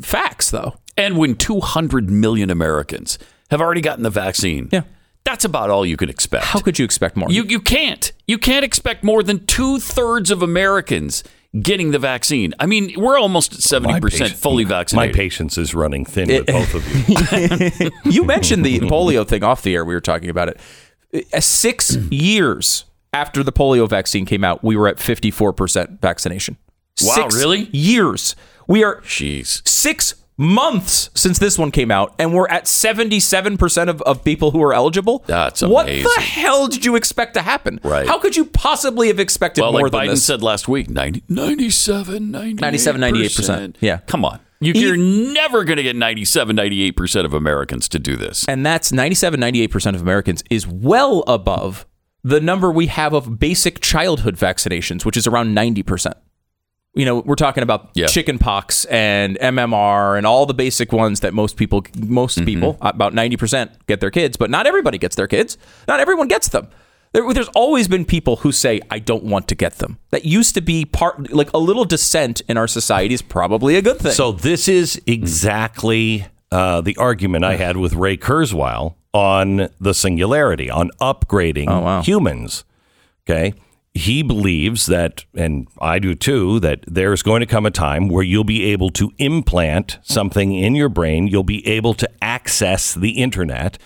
facts, 0.01 0.49
though. 0.51 0.75
And 0.97 1.17
when 1.17 1.35
200 1.35 2.09
million 2.09 2.49
Americans 2.49 3.19
have 3.51 3.61
already 3.61 3.81
gotten 3.81 4.03
the 4.03 4.09
vaccine, 4.09 4.69
Yeah. 4.71 4.81
that's 5.25 5.43
about 5.45 5.69
all 5.69 5.85
you 5.85 5.97
can 5.97 6.09
expect. 6.09 6.45
How 6.45 6.59
could 6.59 6.79
you 6.79 6.85
expect 6.85 7.17
more? 7.17 7.29
You 7.31 7.43
you 7.43 7.59
can't. 7.59 8.11
You 8.27 8.37
can't 8.37 8.63
expect 8.65 9.03
more 9.03 9.23
than 9.23 9.45
two 9.45 9.79
thirds 9.79 10.31
of 10.31 10.41
Americans 10.41 11.23
getting 11.61 11.91
the 11.91 11.99
vaccine. 11.99 12.53
I 12.59 12.65
mean, 12.65 12.93
we're 12.97 13.17
almost 13.19 13.53
at 13.53 13.59
seventy 13.61 13.99
percent 13.99 14.21
patient- 14.31 14.39
fully 14.39 14.65
My 14.65 15.09
patience 15.09 15.57
is 15.57 15.73
running 15.75 16.05
thin 16.05 16.27
with 16.29 16.45
both 16.47 16.73
of 16.73 17.81
you. 17.83 17.91
you 18.11 18.23
mentioned 18.23 18.65
the 18.65 18.79
polio 18.81 19.27
thing 19.27 19.43
off 19.43 19.61
the 19.61 19.75
air. 19.75 19.85
We 19.85 19.93
were 19.93 20.01
talking 20.01 20.29
about 20.29 20.49
it. 20.49 20.59
Uh, 21.33 21.39
Six 21.39 21.95
years 22.11 22.85
after 23.13 23.43
the 23.43 23.51
polio 23.51 23.87
vaccine 23.87 24.25
came 24.25 24.43
out, 24.43 24.63
we 24.63 24.75
were 24.75 24.87
at 24.87 24.97
54% 24.97 26.01
vaccination. 26.01 26.57
Wow, 27.01 27.13
Six 27.13 27.35
really? 27.35 27.69
Years. 27.71 28.35
We 28.67 28.83
are 28.83 29.01
Jeez. 29.01 29.67
six 29.67 30.15
months 30.37 31.09
since 31.13 31.39
this 31.39 31.57
one 31.57 31.71
came 31.71 31.91
out, 31.91 32.13
and 32.19 32.33
we're 32.33 32.47
at 32.47 32.65
77% 32.65 33.87
of, 33.89 34.01
of 34.03 34.23
people 34.23 34.51
who 34.51 34.61
are 34.63 34.73
eligible. 34.73 35.23
That's 35.27 35.61
What 35.61 35.85
the 35.87 36.21
hell 36.21 36.67
did 36.67 36.85
you 36.85 36.95
expect 36.95 37.33
to 37.35 37.41
happen? 37.41 37.79
Right. 37.83 38.07
How 38.07 38.19
could 38.19 38.35
you 38.35 38.45
possibly 38.45 39.07
have 39.07 39.19
expected 39.19 39.61
Well, 39.61 39.71
more 39.73 39.83
like 39.83 39.91
than 39.91 40.01
Biden 40.01 40.09
this? 40.11 40.25
said 40.25 40.41
last 40.41 40.67
week, 40.67 40.89
90, 40.89 41.23
97, 41.29 42.31
98%. 42.31 42.61
97, 42.61 43.01
98%. 43.01 43.75
Yeah. 43.79 43.97
Come 44.07 44.25
on. 44.25 44.39
You, 44.59 44.73
you're 44.73 44.95
never 44.97 45.65
going 45.65 45.75
to 45.77 45.83
get 45.83 45.95
97, 45.97 46.55
98% 46.55 47.25
of 47.25 47.33
Americans 47.33 47.89
to 47.89 47.99
do 47.99 48.15
this. 48.15 48.45
and 48.47 48.65
that's 48.65 48.93
97 48.93 49.39
98% 49.41 49.93
of 49.95 50.01
Americans 50.01 50.41
is 50.49 50.65
well 50.65 51.23
above 51.27 51.85
the 52.23 52.39
number 52.39 52.71
we 52.71 52.87
have 52.87 53.11
of 53.11 53.37
basic 53.39 53.81
childhood 53.81 54.37
vaccinations 54.37 55.03
which 55.03 55.17
is 55.17 55.27
around 55.27 55.53
90%. 55.53 56.13
You 56.95 57.05
know, 57.05 57.19
we're 57.25 57.35
talking 57.35 57.63
about 57.63 57.89
Yeah. 57.95 58.05
chickenpox 58.05 58.85
and 58.85 59.37
MMR 59.41 60.15
and 60.17 60.27
all 60.27 60.45
the 60.45 60.53
basic 60.53 60.91
ones 60.91 61.21
that 61.21 61.33
most 61.33 61.57
people 61.57 61.83
most 61.97 62.37
Mm-hmm. 62.37 62.45
people 62.45 62.77
about 62.81 63.13
90% 63.13 63.69
get 63.87 63.99
their 63.99 64.11
kids, 64.11 64.37
but 64.37 64.49
not 64.51 64.67
everybody 64.67 64.97
gets 64.99 65.15
their 65.15 65.27
kids. 65.27 65.57
Not 65.87 65.99
everyone 65.99 66.27
gets 66.27 66.49
them. 66.49 66.67
There, 67.13 67.31
there's 67.33 67.47
always 67.49 67.87
been 67.87 68.05
people 68.05 68.37
who 68.37 68.51
say 68.51 68.79
I 68.91 68.99
don't 68.99 69.23
want 69.23 69.47
to 69.49 69.55
get 69.55 69.73
them. 69.79 69.97
That 70.11 70.25
used 70.25 70.53
to 70.55 70.61
be 70.61 70.85
part 70.85 71.31
like 71.33 71.51
a 71.53 71.57
little 71.59 71.85
dissent 71.85 72.41
in 72.47 72.57
our 72.57 72.67
society 72.67 73.13
is 73.15 73.21
probably 73.23 73.75
a 73.75 73.81
good 73.81 73.97
thing. 73.99 74.11
So 74.13 74.31
this 74.31 74.67
is 74.67 74.99
exactly 75.07 76.25
uh, 76.51 76.81
the 76.81 76.95
argument 76.97 77.43
I 77.43 77.55
had 77.55 77.77
with 77.77 77.93
Ray 77.93 78.17
Kurzweil 78.17 78.95
on 79.13 79.69
the 79.79 79.93
singularity, 79.93 80.69
on 80.69 80.89
upgrading 81.01 81.65
Oh, 81.69 81.79
wow. 81.81 82.01
humans. 82.03 82.63
Okay. 83.27 83.53
He 83.93 84.23
believes 84.23 84.87
that, 84.87 85.25
and 85.35 85.67
I 85.79 85.99
do 85.99 86.15
too, 86.15 86.59
that 86.61 86.83
there's 86.87 87.21
going 87.21 87.41
to 87.41 87.45
come 87.45 87.65
a 87.65 87.71
time 87.71 88.07
where 88.07 88.23
you'll 88.23 88.43
be 88.43 88.63
able 88.71 88.89
to 88.91 89.11
implant 89.19 89.99
something 90.01 90.53
in 90.53 90.73
your 90.73 90.89
brain. 90.89 91.27
You'll 91.27 91.43
be 91.43 91.65
able 91.67 91.93
to 91.95 92.09
access 92.21 92.93
the 92.95 93.11
internet 93.11 93.77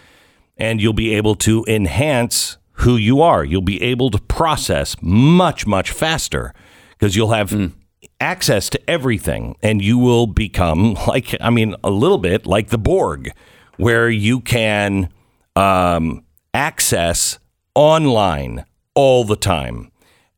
and 0.56 0.82
you'll 0.82 0.94
be 0.94 1.14
able 1.14 1.36
to 1.36 1.66
enhance 1.68 2.58
who 2.74 2.96
you 2.96 3.22
are. 3.22 3.44
You'll 3.44 3.62
be 3.62 3.82
able 3.82 4.10
to 4.12 4.20
process 4.20 4.96
much, 5.02 5.68
much 5.68 5.92
faster 5.92 6.54
because 6.92 7.16
you'll 7.16 7.34
have 7.34 7.74
access 8.20 8.70
to 8.70 8.90
everything 8.90 9.56
and 9.62 9.82
you 9.82 9.98
will 9.98 10.26
become 10.26 10.94
like, 11.08 11.36
I 11.42 11.50
mean, 11.50 11.76
a 11.84 11.90
little 11.90 12.18
bit 12.18 12.46
like 12.46 12.70
the 12.70 12.78
Borg, 12.78 13.32
where 13.76 14.10
you 14.10 14.40
can 14.40 15.10
um, 15.56 16.24
access 16.54 17.40
online 17.76 18.64
all 18.96 19.26
the 19.26 19.36
time. 19.36 19.92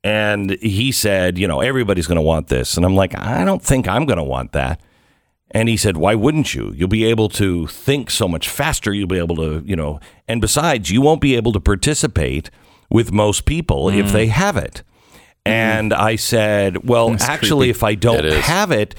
And 0.04 0.52
he 0.62 0.92
said, 0.92 1.38
you 1.38 1.48
know, 1.48 1.60
everybody's 1.60 2.08
going 2.08 2.16
to 2.16 2.22
want 2.22 2.48
this. 2.48 2.78
And 2.78 2.86
I'm 2.86 2.96
like, 2.96 3.18
I 3.18 3.44
don't 3.44 3.62
think 3.62 3.88
I'm 3.88 4.06
going 4.06 4.18
to 4.18 4.24
want 4.24 4.54
that. 4.54 4.82
And 5.52 5.68
he 5.68 5.78
said, 5.78 5.98
why 5.98 6.16
wouldn't 6.16 6.54
you? 6.54 6.72
You'll 6.76 6.88
be 6.88 7.06
able 7.06 7.28
to 7.30 7.68
think 7.68 8.12
so 8.12 8.28
much 8.28 8.48
faster. 8.48 8.94
You'll 8.94 9.08
be 9.08 9.18
able 9.18 9.36
to, 9.38 9.64
you 9.66 9.76
know, 9.76 10.00
and 10.28 10.40
besides, 10.40 10.92
you 10.92 11.02
won't 11.02 11.22
be 11.22 11.36
able 11.36 11.52
to 11.54 11.60
participate 11.60 12.52
with 12.90 13.12
most 13.12 13.46
people 13.46 13.90
if 13.90 14.08
mm. 14.08 14.12
they 14.12 14.28
have 14.28 14.58
it. 14.58 14.84
Mm-hmm. 15.46 15.52
And 15.52 15.94
I 15.94 16.16
said, 16.16 16.88
well, 16.88 17.10
That's 17.10 17.24
actually, 17.24 17.68
creepy. 17.68 17.78
if 17.78 17.84
I 17.84 17.96
don't 17.96 18.26
have 18.26 18.72
it, 18.72 18.96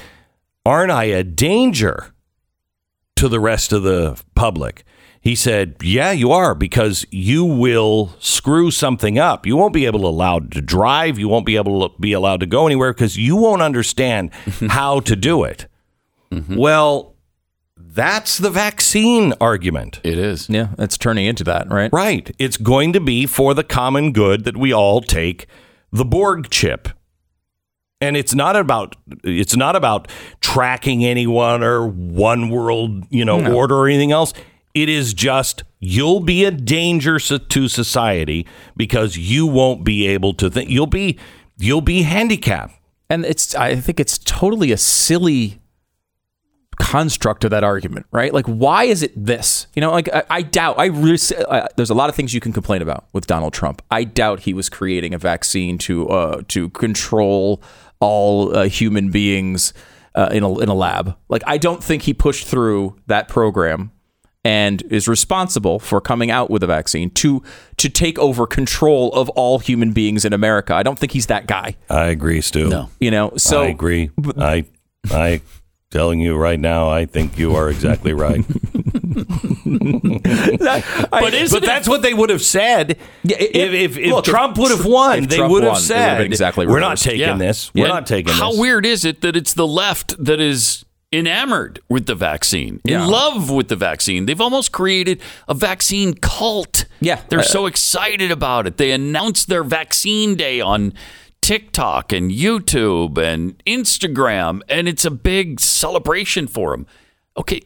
aren't 0.67 0.91
I 0.91 1.05
a 1.05 1.23
danger 1.23 2.13
to 3.17 3.29
the 3.29 3.41
rest 3.41 3.73
of 3.73 3.85
the 3.85 4.21
public? 4.35 4.85
He 5.23 5.35
said, 5.35 5.77
"Yeah, 5.83 6.13
you 6.13 6.33
are 6.33 6.55
because 6.55 7.05
you 7.11 7.45
will 7.45 8.15
screw 8.19 8.71
something 8.71 9.19
up. 9.19 9.45
You 9.47 9.57
won't 9.57 9.75
be 9.75 9.85
able 9.85 10.01
to 10.01 10.07
allowed 10.07 10.51
to 10.53 10.63
drive. 10.63 11.19
You 11.19 11.29
won't 11.29 11.45
be 11.45 11.57
able 11.57 11.89
to 11.89 11.95
be 12.01 12.13
allowed 12.13 12.41
to 12.41 12.47
go 12.47 12.67
anywhere 12.67 12.93
because 12.95 13.19
you 13.19 13.37
won't 13.37 13.61
understand 13.63 14.33
how 14.71 15.01
to 15.01 15.15
do 15.17 15.45
it." 15.45 15.67
Mm-hmm. 16.33 16.57
Well, 16.57 17.17
that's 17.77 18.39
the 18.39 18.51
vaccine 18.51 19.35
argument. 19.41 20.01
It 20.05 20.19
is. 20.19 20.49
Yeah, 20.49 20.69
it's 20.79 20.97
turning 20.97 21.27
into 21.27 21.45
that, 21.45 21.69
right? 21.71 21.93
Right. 21.93 22.35
It's 22.39 22.57
going 22.57 22.93
to 22.95 23.01
be 23.01 23.27
for 23.27 23.53
the 23.53 23.65
common 23.65 24.13
good 24.13 24.45
that 24.45 24.57
we 24.57 24.73
all 24.73 25.01
take 25.03 25.47
the 25.93 26.05
Borg 26.05 26.49
chip. 26.51 26.89
And 28.01 28.17
it's 28.17 28.35
not 28.35 28.57
about 28.57 28.97
it's 29.23 29.55
not 29.57 29.77
about 29.77 30.09
tracking 30.41 31.05
anyone 31.05 31.63
or 31.63 31.87
one 31.87 32.49
world, 32.49 33.05
you 33.11 33.27
know, 33.27 33.41
No. 33.41 33.55
order 33.55 33.75
or 33.77 33.89
anything 33.89 34.13
else. 34.13 34.33
It 34.75 34.89
is 34.89 35.15
just 35.15 35.65
you'll 35.81 36.21
be 36.21 36.45
a 36.45 36.51
danger 36.51 37.19
to 37.19 37.69
society 37.69 38.47
because 38.77 39.17
you 39.17 39.47
won't 39.47 39.85
be 39.85 40.07
able 40.07 40.35
to 40.35 40.51
think. 40.51 40.71
You'll 40.71 40.87
be 40.87 41.19
you'll 41.59 41.81
be 41.81 42.03
handicapped. 42.03 42.75
And 43.09 43.25
it's 43.25 43.55
I 43.55 43.75
think 43.77 43.99
it's 43.99 44.19
totally 44.19 44.71
a 44.71 44.77
silly 44.77 45.61
construct 46.81 47.45
of 47.45 47.51
that 47.51 47.63
argument, 47.63 48.07
right? 48.11 48.33
Like, 48.33 48.47
why 48.47 48.85
is 48.85 49.03
it 49.03 49.13
this? 49.15 49.67
You 49.75 49.81
know, 49.81 49.91
like 49.91 50.09
I, 50.13 50.23
I 50.31 50.43
doubt. 50.43 50.79
I 50.79 50.87
really, 50.87 51.19
uh, 51.49 51.67
there's 51.77 51.91
a 51.91 51.95
lot 51.95 52.09
of 52.09 52.17
things 52.17 52.33
you 52.33 52.41
can 52.41 52.53
complain 52.53 52.83
about 52.83 53.07
with 53.13 53.27
Donald 53.27 53.53
Trump. 53.53 53.83
I 53.91 54.05
doubt 54.05 54.41
he 54.41 54.55
was 54.55 54.69
creating 54.69 55.13
a 55.13 55.19
vaccine 55.19 55.79
to 55.79 56.09
uh, 56.09 56.43
to 56.49 56.71
control 56.71 57.63
all 58.01 58.57
uh, 58.57 58.65
human 58.65 59.11
beings 59.11 59.75
uh, 60.15 60.31
in 60.33 60.43
a 60.43 60.59
in 60.59 60.69
a 60.69 60.75
lab. 60.75 61.17
Like, 61.29 61.43
I 61.47 61.59
don't 61.59 61.85
think 61.85 62.03
he 62.03 62.15
pushed 62.15 62.47
through 62.47 62.97
that 63.07 63.29
program 63.29 63.93
and 64.45 64.83
is 64.91 65.07
responsible 65.07 65.79
for 65.79 66.01
coming 66.01 66.31
out 66.31 66.49
with 66.51 66.63
a 66.63 66.67
vaccine 66.67 67.11
to 67.11 67.43
to 67.77 67.89
take 67.89 68.19
over 68.19 68.47
control 68.47 69.13
of 69.13 69.29
all 69.31 69.59
human 69.59 69.93
beings 69.93 70.25
in 70.25 70.33
America. 70.33 70.75
I 70.75 70.83
don't 70.83 70.99
think 70.99 71.13
he's 71.13 71.27
that 71.27 71.47
guy. 71.47 71.77
I 71.91 72.07
agree, 72.07 72.41
Stu. 72.41 72.69
No. 72.69 72.89
You 73.01 73.11
know, 73.11 73.33
so 73.37 73.63
I 73.63 73.67
agree. 73.67 74.11
I 74.39 74.65
I 75.11 75.43
telling 75.91 76.21
you 76.21 76.37
right 76.37 76.59
now, 76.61 76.89
I 76.89 77.05
think 77.05 77.39
you 77.39 77.55
are 77.55 77.69
exactly 77.69 78.13
right. 78.15 78.45
But 81.11 81.35
isn't 81.35 81.61
but 81.61 81.67
that's 81.67 81.89
what 81.89 82.03
they 82.03 82.15
would 82.15 82.31
have 82.31 82.43
said 82.43 82.97
Yeah, 83.23 83.37
it- 83.39 83.55
if 83.57 83.73
if, 83.93 83.99
if 83.99 84.13
look, 84.13 84.25
Trump 84.25 84.57
would 84.59 84.71
have 84.71 84.87
won. 84.87 85.25
They 85.27 85.37
Trump 85.37 85.53
would 85.53 85.63
have 85.65 85.73
won, 85.73 85.77
it 85.77 85.89
would 85.89 85.97
have 85.97 86.09
said, 86.13 86.19
been 86.19 86.27
exactly 86.27 86.67
"We're 86.67 86.81
not 86.81 86.97
taking 86.99 87.21
Yeah. 87.21 87.37
this. 87.37 87.73
We're 87.75 87.85
And 87.87 87.95
not 87.95 88.07
taking 88.07 88.27
this. 88.29 88.39
How 88.39 88.51
this." 88.51 88.61
weird 88.61 88.87
is 88.87 89.05
it 89.05 89.21
that 89.23 89.37
it's 89.37 89.55
the 89.55 89.67
left 89.67 90.23
that 90.25 90.41
is 90.41 90.85
enamored 91.13 91.81
with 91.89 92.07
the 92.07 92.15
vaccine, 92.15 92.81
Yeah. 92.85 93.05
in 93.05 93.11
love 93.11 93.51
with 93.51 93.69
the 93.69 93.77
vaccine? 93.77 94.27
They've 94.27 94.41
almost 94.41 94.73
created 94.73 95.21
a 95.49 95.55
vaccine 95.55 96.15
cult. 96.15 96.85
Yeah. 97.01 97.21
They're 97.29 97.41
Uh, 97.41 97.43
so 97.43 97.67
excited 97.67 98.31
about 98.31 98.67
it. 98.67 98.77
They 98.77 98.93
announced 98.93 99.49
their 99.49 99.65
vaccine 99.65 100.35
day 100.37 100.61
on 100.61 100.93
TikTok 101.41 102.13
and 102.13 102.31
YouTube 102.31 103.19
and 103.19 103.61
Instagram, 103.67 104.61
and 104.69 104.87
it's 104.89 105.05
a 105.05 105.11
big 105.11 105.59
celebration 105.59 106.47
for 106.47 106.71
them. 106.73 106.87
Okay, 107.37 107.63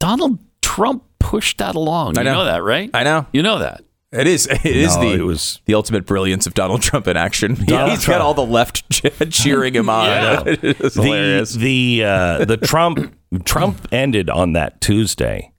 Donald 0.00 0.38
Trump 0.62 1.04
pushed 1.20 1.58
that 1.58 1.74
along. 1.74 2.16
I 2.18 2.22
you 2.22 2.24
know. 2.24 2.32
know 2.38 2.44
that, 2.46 2.62
right? 2.62 2.90
I 2.94 3.04
know. 3.04 3.26
You 3.32 3.42
know 3.42 3.58
that. 3.58 3.82
It 4.12 4.26
is. 4.26 4.46
It 4.64 4.64
is 4.64 4.96
No, 4.96 5.02
the 5.02 5.14
it 5.16 5.22
was- 5.24 5.60
the 5.66 5.74
ultimate 5.74 6.06
brilliance 6.06 6.46
of 6.46 6.54
Donald 6.54 6.80
Trump 6.82 7.06
in 7.08 7.16
action. 7.16 7.54
Donald 7.66 7.90
He's 7.90 8.02
Trump. 8.04 8.20
got 8.20 8.24
all 8.24 8.34
the 8.34 8.44
left 8.46 8.90
cheering 9.30 9.74
him 9.74 9.88
on. 9.90 10.06
Yeah. 10.06 10.42
it's 10.46 10.94
the 10.94 11.02
hilarious. 11.02 11.52
the 11.54 12.04
uh, 12.04 12.44
the 12.44 12.56
Trump 12.56 13.14
Trump 13.44 13.86
ended 13.92 14.30
on 14.30 14.54
that 14.54 14.80
Tuesday. 14.80 15.52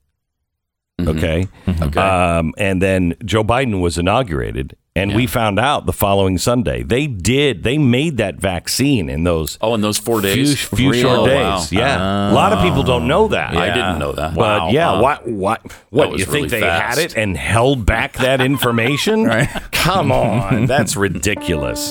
Okay. 1.00 1.46
Okay. 1.66 2.00
Um, 2.00 2.52
and 2.58 2.82
then 2.82 3.14
Joe 3.24 3.42
Biden 3.42 3.80
was 3.80 3.96
inaugurated, 3.96 4.76
and 4.96 5.14
we 5.14 5.26
found 5.26 5.58
out 5.60 5.86
the 5.86 5.92
following 5.92 6.36
Sunday 6.36 6.82
they 6.82 7.06
did 7.06 7.62
they 7.62 7.78
made 7.78 8.16
that 8.16 8.36
vaccine 8.36 9.08
in 9.08 9.22
those 9.24 9.56
oh, 9.60 9.74
in 9.74 9.80
those 9.82 9.98
four 9.98 10.20
few, 10.20 10.34
days. 10.34 10.64
few 10.68 10.92
short 10.92 11.20
Oh, 11.20 11.26
days. 11.26 11.38
wow. 11.38 11.66
Yeah, 11.70 12.30
a 12.30 12.34
lot 12.34 12.52
of 12.52 12.60
people 12.62 12.82
don't 12.82 13.06
know 13.06 13.28
that. 13.28 13.54
I 13.56 13.66
didn't 13.72 13.98
know 14.00 14.12
that. 14.12 14.34
But 14.34 14.60
Wow. 14.62 14.70
yeah, 14.70 14.94
Huh. 14.96 15.00
what 15.02 15.28
what 15.28 15.72
what 15.90 16.10
was 16.10 16.20
you 16.20 16.24
think 16.26 16.34
really 16.34 16.48
they 16.48 16.60
fast. 16.60 16.98
had 16.98 17.04
it 17.10 17.16
and 17.16 17.36
held 17.36 17.86
back 17.86 18.14
that 18.14 18.40
information? 18.52 19.28
Come 19.70 20.10
on, 20.10 20.66
that's 20.74 20.96
ridiculous. 20.96 21.90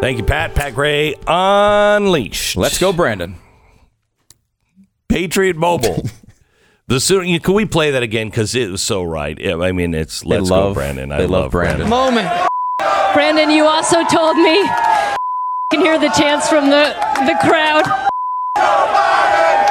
Thank 0.00 0.18
you, 0.18 0.24
Pat. 0.24 0.54
Pat 0.54 0.74
Gray 0.74 1.14
unleashed. 1.26 2.56
Let's 2.56 2.78
go, 2.78 2.92
Brandon. 2.92 3.36
Patriot 5.08 5.56
Mobile. 5.56 6.04
the 6.88 7.00
sooner 7.00 7.38
can 7.40 7.54
we 7.54 7.64
play 7.66 7.90
that 7.92 8.02
again 8.02 8.28
because 8.28 8.54
it 8.54 8.70
was 8.70 8.82
so 8.82 9.02
right. 9.02 9.38
I 9.46 9.72
mean, 9.72 9.94
it's 9.94 10.24
let's 10.24 10.50
love- 10.50 10.70
go, 10.70 10.74
Brandon. 10.74 11.12
I 11.12 11.18
they 11.18 11.26
love 11.26 11.42
love 11.44 11.52
Brandon. 11.52 11.88
Brandon. 11.88 12.24
Moment. 12.24 12.48
Brandon, 13.14 13.50
you 13.50 13.64
also 13.64 14.04
told 14.04 14.36
me. 14.36 14.58
You 14.58 15.78
can 15.78 15.80
hear 15.80 15.98
the 15.98 16.08
chants 16.10 16.48
from 16.48 16.66
the, 16.70 16.94
the 17.26 17.36
crowd. 17.40 17.84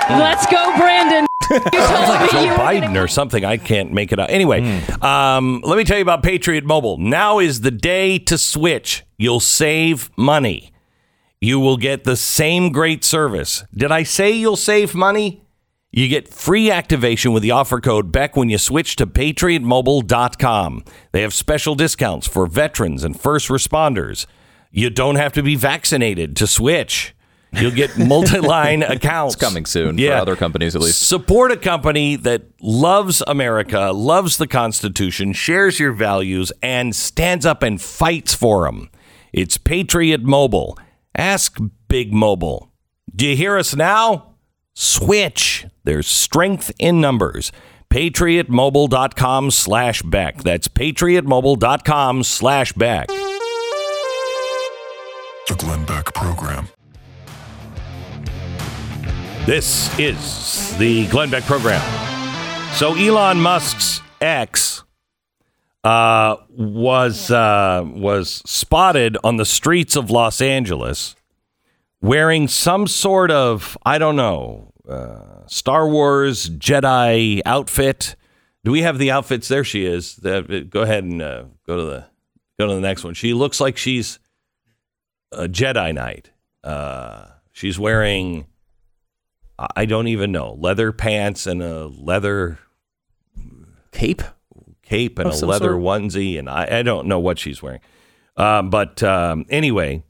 Let's 0.10 0.46
go, 0.48 0.76
Brandon. 0.78 1.26
Sounds 1.50 2.10
like 2.10 2.32
Joe 2.32 2.42
you 2.44 2.50
were 2.52 2.56
gonna 2.58 2.82
Biden 2.88 3.04
or 3.04 3.08
something. 3.08 3.44
I 3.46 3.58
can't 3.58 3.92
make 3.94 4.12
it 4.12 4.20
out. 4.20 4.30
Anyway, 4.30 4.62
Hmm. 4.62 5.04
um, 5.04 5.62
let 5.64 5.78
me 5.78 5.84
tell 5.84 5.98
you 5.98 6.02
about 6.02 6.24
Patriot 6.24 6.66
Mobile. 6.66 6.98
Now 6.98 7.40
is 7.40 7.62
the 7.62 7.72
day 7.72 8.18
to 8.20 8.38
switch. 8.38 9.04
You'll 9.18 9.40
save 9.40 10.10
money. 10.18 10.72
You 11.42 11.60
will 11.60 11.78
get 11.78 12.06
the 12.06 12.16
same 12.16 12.72
great 12.72 13.04
service. 13.04 13.64
Did 13.76 13.92
I 13.92 14.04
say 14.04 14.32
you'll 14.32 14.56
save 14.56 14.96
money? 14.96 15.43
You 15.96 16.08
get 16.08 16.34
free 16.34 16.72
activation 16.72 17.34
with 17.34 17.44
the 17.44 17.52
offer 17.52 17.80
code 17.80 18.12
Beck 18.12 18.36
when 18.36 18.50
you 18.50 18.58
switch 18.58 18.96
to 18.96 19.06
patriotmobile.com. 19.06 20.86
They 21.12 21.22
have 21.22 21.36
special 21.36 21.76
discounts 21.76 22.28
for 22.28 22.48
veterans 22.48 23.04
and 23.04 23.18
first 23.18 23.48
responders. 23.48 24.26
You 24.72 24.90
don't 24.90 25.18
have 25.18 25.34
to 25.34 25.44
be 25.44 25.56
vaccinated 25.56 26.36
to 26.38 26.48
switch. 26.48 27.16
You'll 27.52 27.70
get 27.70 27.96
multi-line 28.08 28.82
accounts. 28.82 29.36
It's 29.36 29.44
coming 29.44 29.68
soon 29.68 30.00
for 30.00 30.12
other 30.14 30.36
companies, 30.36 30.76
at 30.76 30.82
least. 30.82 31.04
Support 31.04 31.52
a 31.52 31.58
company 31.58 32.16
that 32.16 32.46
loves 32.60 33.22
America, 33.28 33.92
loves 33.94 34.38
the 34.38 34.48
Constitution, 34.48 35.32
shares 35.32 35.80
your 35.80 35.92
values, 35.92 36.52
and 36.64 36.96
stands 36.96 37.46
up 37.46 37.62
and 37.62 37.80
fights 37.80 38.34
for 38.34 38.66
them. 38.66 38.90
It's 39.32 39.60
Patriot 39.60 40.24
Mobile. 40.24 40.76
Ask 41.16 41.60
Big 41.88 42.12
Mobile. 42.12 42.72
Do 43.16 43.28
you 43.28 43.36
hear 43.36 43.60
us 43.60 43.76
now? 43.76 44.33
Switch. 44.74 45.66
There's 45.84 46.08
strength 46.08 46.72
in 46.80 47.00
numbers. 47.02 47.52
PatriotMobile.com 47.90 49.52
slash 49.52 50.02
Beck. 50.02 50.38
That's 50.44 50.68
PatriotMobile.com 50.68 52.24
slash 52.24 52.74
Beck. 52.74 53.08
The 55.48 55.56
Glenn 55.58 55.86
Beck 55.86 56.14
Program. 56.14 56.68
This 59.46 59.98
is 60.00 60.76
the 60.78 61.06
Glenn 61.08 61.30
Beck 61.30 61.44
program. 61.44 61.82
So 62.76 62.96
Elon 62.96 63.42
Musk's 63.42 64.02
ex 64.22 64.84
uh, 65.84 66.38
was 66.50 67.30
uh, 67.30 67.84
was 67.86 68.42
spotted 68.46 69.18
on 69.24 69.36
the 69.36 69.46
streets 69.46 69.98
of 69.98 70.10
Los 70.10 70.40
Angeles 70.42 71.16
wearing 72.04 72.48
some 72.48 72.86
sort 72.86 73.32
of 73.32 73.76
I 73.84 73.98
don't 73.98 74.16
know 74.16 74.72
uh, 74.88 75.48
Star 75.48 75.88
Wars 75.90 76.50
Jedi 76.52 77.42
outfit. 77.46 78.16
Do 78.64 78.72
we 78.72 78.84
have 78.84 79.00
the 79.00 79.10
outfits? 79.10 79.48
There 79.48 79.64
she 79.64 79.86
is. 79.86 80.18
The- 80.18 80.68
go 80.70 80.82
ahead 80.84 81.04
and 81.04 81.22
uh, 81.22 81.46
go 81.66 81.76
to 81.78 81.84
the 81.84 82.06
Go 82.60 82.68
to 82.68 82.76
the 82.76 82.82
next 82.82 83.04
one. 83.04 83.16
She 83.16 83.34
looks 83.34 83.60
like 83.60 83.78
she's 83.78 84.20
a 85.32 85.48
Jedi 85.48 85.92
Knight. 85.92 86.30
Uh, 86.64 87.26
she's 87.52 87.80
wearing, 87.80 88.46
I 89.76 89.86
don't 89.86 90.08
even 90.08 90.32
know, 90.32 90.54
leather 90.54 90.92
pants 90.92 91.48
and 91.48 91.64
a 91.64 91.88
leather 91.88 92.60
Cape? 93.92 94.22
cape 94.84 95.18
and 95.18 95.32
a 95.32 95.46
leather 95.46 95.72
sort? 95.72 95.82
onesie, 95.82 96.38
and 96.38 96.48
I, 96.48 96.80
I 96.80 96.84
don't 96.84 97.08
know 97.08 97.20
what 97.20 97.40
she's 97.40 97.62
wearing. 97.64 97.80
Um, 98.38 98.70
but 98.70 99.02
um, 99.02 99.46
anyway, 99.50 100.04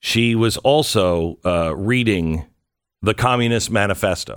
she 0.00 0.34
was 0.34 0.56
also 0.58 1.38
uh, 1.44 1.74
reading 1.76 2.46
the 3.02 3.14
Communist 3.14 3.70
Manifesto. 3.70 4.34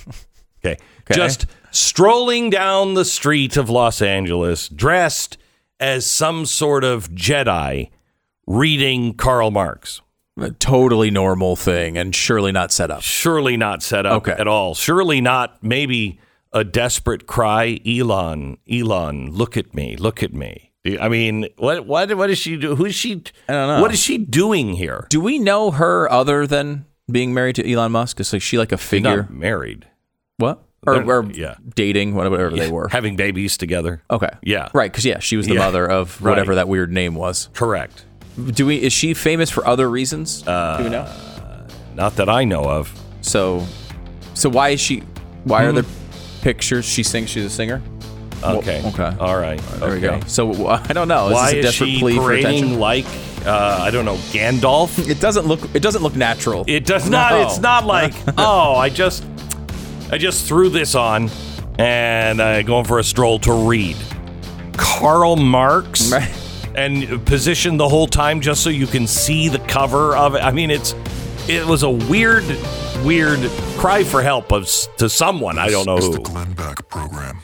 okay. 0.64 0.76
Just 1.10 1.46
strolling 1.70 2.50
down 2.50 2.94
the 2.94 3.04
street 3.04 3.56
of 3.56 3.68
Los 3.68 4.00
Angeles, 4.02 4.68
dressed 4.68 5.38
as 5.80 6.06
some 6.06 6.46
sort 6.46 6.84
of 6.84 7.10
Jedi, 7.10 7.90
reading 8.46 9.14
Karl 9.14 9.50
Marx. 9.50 10.00
A 10.40 10.50
totally 10.50 11.10
normal 11.10 11.56
thing 11.56 11.98
and 11.98 12.14
surely 12.14 12.52
not 12.52 12.72
set 12.72 12.90
up. 12.90 13.02
Surely 13.02 13.56
not 13.58 13.82
set 13.82 14.06
up 14.06 14.22
Okay. 14.26 14.32
at 14.32 14.48
all. 14.48 14.74
Surely 14.74 15.20
not 15.20 15.62
maybe 15.62 16.18
a 16.54 16.64
desperate 16.64 17.26
cry, 17.26 17.78
Elon, 17.86 18.56
Elon, 18.70 19.30
look 19.30 19.56
at 19.58 19.74
me, 19.74 19.96
look 19.96 20.22
at 20.22 20.32
me. 20.32 20.71
I 21.00 21.08
mean, 21.08 21.46
what 21.58 21.86
what 21.86 22.12
what 22.16 22.28
is 22.30 22.38
she 22.38 22.56
do? 22.56 22.74
Who's 22.74 22.94
she? 22.94 23.22
I 23.48 23.52
don't 23.52 23.68
know. 23.76 23.80
What 23.82 23.92
is 23.92 24.00
she 24.00 24.18
doing 24.18 24.72
here? 24.74 25.06
Do 25.10 25.20
we 25.20 25.38
know 25.38 25.70
her 25.70 26.10
other 26.10 26.46
than 26.46 26.86
being 27.10 27.32
married 27.32 27.54
to 27.56 27.72
Elon 27.72 27.92
Musk? 27.92 28.18
Is 28.18 28.32
like 28.32 28.42
she 28.42 28.58
like 28.58 28.72
a 28.72 28.76
figure? 28.78 29.26
married. 29.30 29.86
What? 30.38 30.64
Or, 30.84 31.00
or 31.04 31.30
yeah. 31.30 31.54
dating, 31.76 32.16
whatever 32.16 32.50
they 32.50 32.68
were. 32.68 32.88
having 32.88 33.14
babies 33.14 33.56
together. 33.56 34.02
Okay. 34.10 34.30
Yeah. 34.42 34.68
Right, 34.74 34.90
because 34.90 35.04
yeah, 35.04 35.20
she 35.20 35.36
was 35.36 35.46
the 35.46 35.54
Yeah. 35.54 35.60
mother 35.60 35.88
of 35.88 36.20
whatever 36.20 36.50
Right. 36.50 36.56
that 36.56 36.66
weird 36.68 36.90
name 36.90 37.14
was. 37.14 37.48
Correct. 37.54 38.04
Do 38.50 38.66
we? 38.66 38.82
Is 38.82 38.92
she 38.92 39.14
famous 39.14 39.48
for 39.50 39.64
other 39.64 39.88
reasons? 39.88 40.42
Uh, 40.44 40.78
Do 40.78 40.84
we 40.84 40.90
know? 40.90 41.06
Not 41.94 42.16
that 42.16 42.28
I 42.28 42.42
know 42.42 42.64
of. 42.64 42.92
So, 43.20 43.64
so 44.34 44.48
why 44.48 44.70
is 44.70 44.80
she? 44.80 45.04
Why 45.44 45.62
are 45.64 45.68
Hmm. 45.68 45.76
there 45.76 45.84
pictures? 46.40 46.84
She 46.84 47.04
sings. 47.04 47.30
She's 47.30 47.44
a 47.44 47.50
singer. 47.50 47.80
Well, 48.42 48.58
Okay. 48.58 48.82
okay. 48.86 49.16
All 49.20 49.36
right. 49.38 49.58
There 49.78 49.92
we 49.94 50.00
go. 50.00 50.20
So 50.26 50.66
I 50.66 50.92
don't 50.92 51.08
know. 51.08 51.28
Is 51.28 51.34
Why 51.34 51.44
this 51.46 51.54
a 51.54 51.58
is 51.58 51.64
desperate 51.66 51.88
she 51.90 52.00
plea 52.00 52.16
for 52.16 52.22
parading 52.22 52.46
attention? 52.56 52.78
like 52.80 53.06
uh, 53.46 53.78
I 53.80 53.90
don't 53.90 54.04
know 54.04 54.16
Gandalf? 54.32 55.08
It 55.08 55.20
doesn't 55.20 55.46
look. 55.46 55.60
It 55.74 55.82
doesn't 55.82 56.02
look 56.02 56.14
natural. 56.16 56.64
It 56.68 56.84
does 56.84 57.08
not. 57.08 57.32
It's 57.40 57.58
not 57.58 57.84
like 57.86 58.12
oh, 58.38 58.74
I 58.74 58.88
just 58.88 59.24
I 60.10 60.18
just 60.18 60.46
threw 60.46 60.68
this 60.68 60.94
on 60.94 61.30
and 61.78 62.40
I'm 62.42 62.66
going 62.66 62.84
for 62.84 62.98
a 62.98 63.04
stroll 63.04 63.38
to 63.40 63.52
read 63.52 63.96
Karl 64.76 65.36
Marx 65.36 66.12
and 66.74 67.24
position 67.26 67.76
the 67.76 67.88
whole 67.88 68.06
time 68.06 68.40
just 68.40 68.62
so 68.62 68.70
you 68.70 68.86
can 68.86 69.06
see 69.06 69.48
the 69.48 69.58
cover 69.60 70.16
of 70.16 70.34
it. 70.34 70.38
I 70.42 70.50
mean, 70.52 70.70
it's 70.70 70.94
it 71.48 71.66
was 71.66 71.82
a 71.82 71.90
weird, 71.90 72.44
weird 73.04 73.40
cry 73.76 74.04
for 74.04 74.22
help 74.22 74.52
of 74.52 74.68
to 74.98 75.08
someone 75.08 75.58
I 75.58 75.68
don't 75.70 75.86
know 75.86 75.96
This 75.96 76.04
is 76.06 76.14
who. 76.16 76.22
the 76.22 76.28
Glenn 76.30 76.52
Beck 76.52 76.88
program. 76.88 77.40